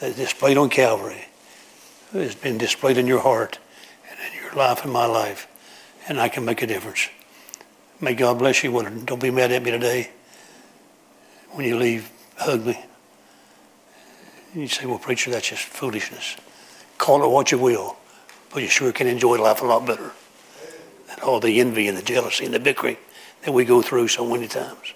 that 0.00 0.10
is 0.10 0.16
displayed 0.16 0.56
on 0.56 0.70
Calvary 0.70 1.26
has 2.12 2.34
been 2.34 2.58
displayed 2.58 2.98
in 2.98 3.06
your 3.06 3.20
heart 3.20 3.58
and 4.10 4.18
in 4.18 4.42
your 4.42 4.52
life 4.54 4.82
and 4.84 4.92
my 4.92 5.06
life. 5.06 5.46
And 6.08 6.20
I 6.20 6.28
can 6.28 6.44
make 6.44 6.62
a 6.62 6.66
difference. 6.66 7.08
May 8.00 8.14
God 8.14 8.38
bless 8.38 8.62
you. 8.62 8.70
Don't 9.04 9.20
be 9.20 9.30
mad 9.30 9.50
at 9.50 9.62
me 9.62 9.70
today. 9.72 10.10
When 11.50 11.66
you 11.66 11.76
leave, 11.76 12.10
hug 12.36 12.64
me. 12.64 12.78
You 14.54 14.68
say, 14.68 14.86
well, 14.86 14.98
preacher, 14.98 15.30
that's 15.30 15.48
just 15.48 15.64
foolishness. 15.64 16.36
Call 16.96 17.24
it 17.24 17.28
what 17.28 17.52
you 17.52 17.58
will, 17.58 17.96
but 18.52 18.62
you 18.62 18.68
sure 18.68 18.92
can 18.92 19.06
enjoy 19.06 19.36
life 19.42 19.62
a 19.62 19.66
lot 19.66 19.86
better 19.86 20.12
than 21.08 21.20
all 21.20 21.40
the 21.40 21.60
envy 21.60 21.88
and 21.88 21.96
the 21.96 22.02
jealousy 22.02 22.44
and 22.44 22.54
the 22.54 22.60
bickering 22.60 22.96
that 23.42 23.52
we 23.52 23.64
go 23.64 23.82
through 23.82 24.08
so 24.08 24.28
many 24.28 24.48
times. 24.48 24.94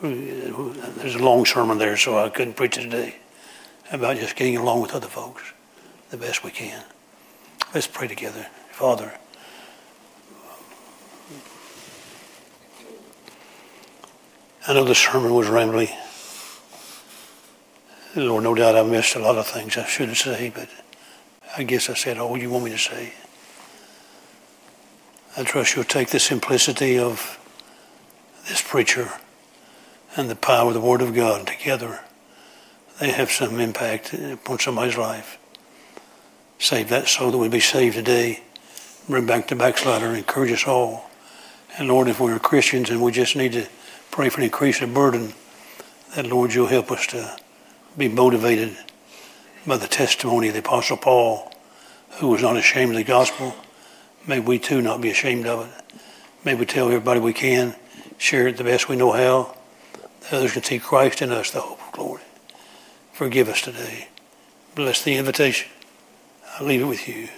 There's 0.00 1.14
a 1.14 1.22
long 1.22 1.46
sermon 1.46 1.78
there, 1.78 1.96
so 1.96 2.18
I 2.18 2.28
couldn't 2.28 2.54
preach 2.54 2.76
it 2.78 2.82
today 2.82 3.16
about 3.90 4.16
just 4.16 4.36
getting 4.36 4.56
along 4.56 4.82
with 4.82 4.94
other 4.94 5.08
folks 5.08 5.42
the 6.10 6.16
best 6.16 6.44
we 6.44 6.50
can. 6.50 6.84
Let's 7.74 7.86
pray 7.86 8.08
together. 8.08 8.46
Father, 8.70 9.12
I 14.66 14.72
know 14.72 14.84
the 14.84 14.94
sermon 14.94 15.34
was 15.34 15.48
rambling. 15.48 15.90
Lord, 18.16 18.44
no 18.44 18.54
doubt 18.54 18.76
I 18.76 18.82
missed 18.82 19.14
a 19.14 19.18
lot 19.18 19.36
of 19.36 19.46
things 19.46 19.76
I 19.76 19.84
shouldn't 19.84 20.16
say, 20.16 20.50
but 20.54 20.68
I 21.56 21.64
guess 21.64 21.90
I 21.90 21.94
said 21.94 22.16
all 22.16 22.38
you 22.38 22.48
want 22.48 22.64
me 22.64 22.70
to 22.70 22.78
say. 22.78 23.12
I 25.36 25.42
trust 25.42 25.74
you'll 25.74 25.84
take 25.84 26.08
the 26.08 26.20
simplicity 26.20 26.98
of 26.98 27.38
this 28.48 28.62
preacher 28.62 29.10
and 30.16 30.30
the 30.30 30.36
power 30.36 30.68
of 30.68 30.74
the 30.74 30.80
Word 30.80 31.02
of 31.02 31.14
God 31.14 31.46
together. 31.46 32.00
They 33.00 33.10
have 33.10 33.30
some 33.30 33.60
impact 33.60 34.14
upon 34.14 34.60
somebody's 34.60 34.96
life. 34.96 35.38
Save 36.58 36.88
that 36.88 37.08
soul 37.08 37.32
that 37.32 37.38
we 37.38 37.48
be 37.48 37.60
saved 37.60 37.96
today. 37.96 38.42
Bring 39.08 39.26
back 39.26 39.48
the 39.48 39.56
backslider. 39.56 40.06
And 40.06 40.16
encourage 40.16 40.52
us 40.52 40.66
all. 40.66 41.10
And 41.76 41.88
Lord, 41.88 42.08
if 42.08 42.20
we're 42.20 42.38
Christians 42.38 42.88
and 42.88 43.02
we 43.02 43.12
just 43.12 43.36
need 43.36 43.52
to 43.52 43.66
pray 44.14 44.28
for 44.28 44.38
an 44.38 44.44
increase 44.44 44.80
of 44.80 44.94
burden, 44.94 45.34
that 46.14 46.24
Lord, 46.24 46.54
you'll 46.54 46.68
help 46.68 46.92
us 46.92 47.04
to 47.08 47.36
be 47.98 48.06
motivated 48.06 48.76
by 49.66 49.76
the 49.76 49.88
testimony 49.88 50.46
of 50.46 50.54
the 50.54 50.60
Apostle 50.60 50.96
Paul, 50.96 51.52
who 52.20 52.28
was 52.28 52.40
not 52.40 52.56
ashamed 52.56 52.92
of 52.92 52.96
the 52.96 53.02
gospel. 53.02 53.56
May 54.24 54.38
we 54.38 54.60
too 54.60 54.80
not 54.80 55.00
be 55.00 55.10
ashamed 55.10 55.46
of 55.46 55.66
it. 55.66 55.98
May 56.44 56.54
we 56.54 56.64
tell 56.64 56.86
everybody 56.86 57.18
we 57.18 57.32
can, 57.32 57.74
share 58.16 58.46
it 58.46 58.56
the 58.56 58.62
best 58.62 58.88
we 58.88 58.94
know 58.94 59.10
how. 59.10 59.56
The 60.30 60.36
others 60.36 60.52
can 60.52 60.62
see 60.62 60.78
Christ 60.78 61.20
in 61.20 61.32
us, 61.32 61.50
the 61.50 61.62
hope 61.62 61.84
of 61.84 61.92
glory. 61.92 62.22
Forgive 63.12 63.48
us 63.48 63.62
today. 63.62 64.06
Bless 64.76 65.02
the 65.02 65.16
invitation. 65.16 65.68
I 66.56 66.62
leave 66.62 66.82
it 66.82 66.86
with 66.86 67.08
you. 67.08 67.30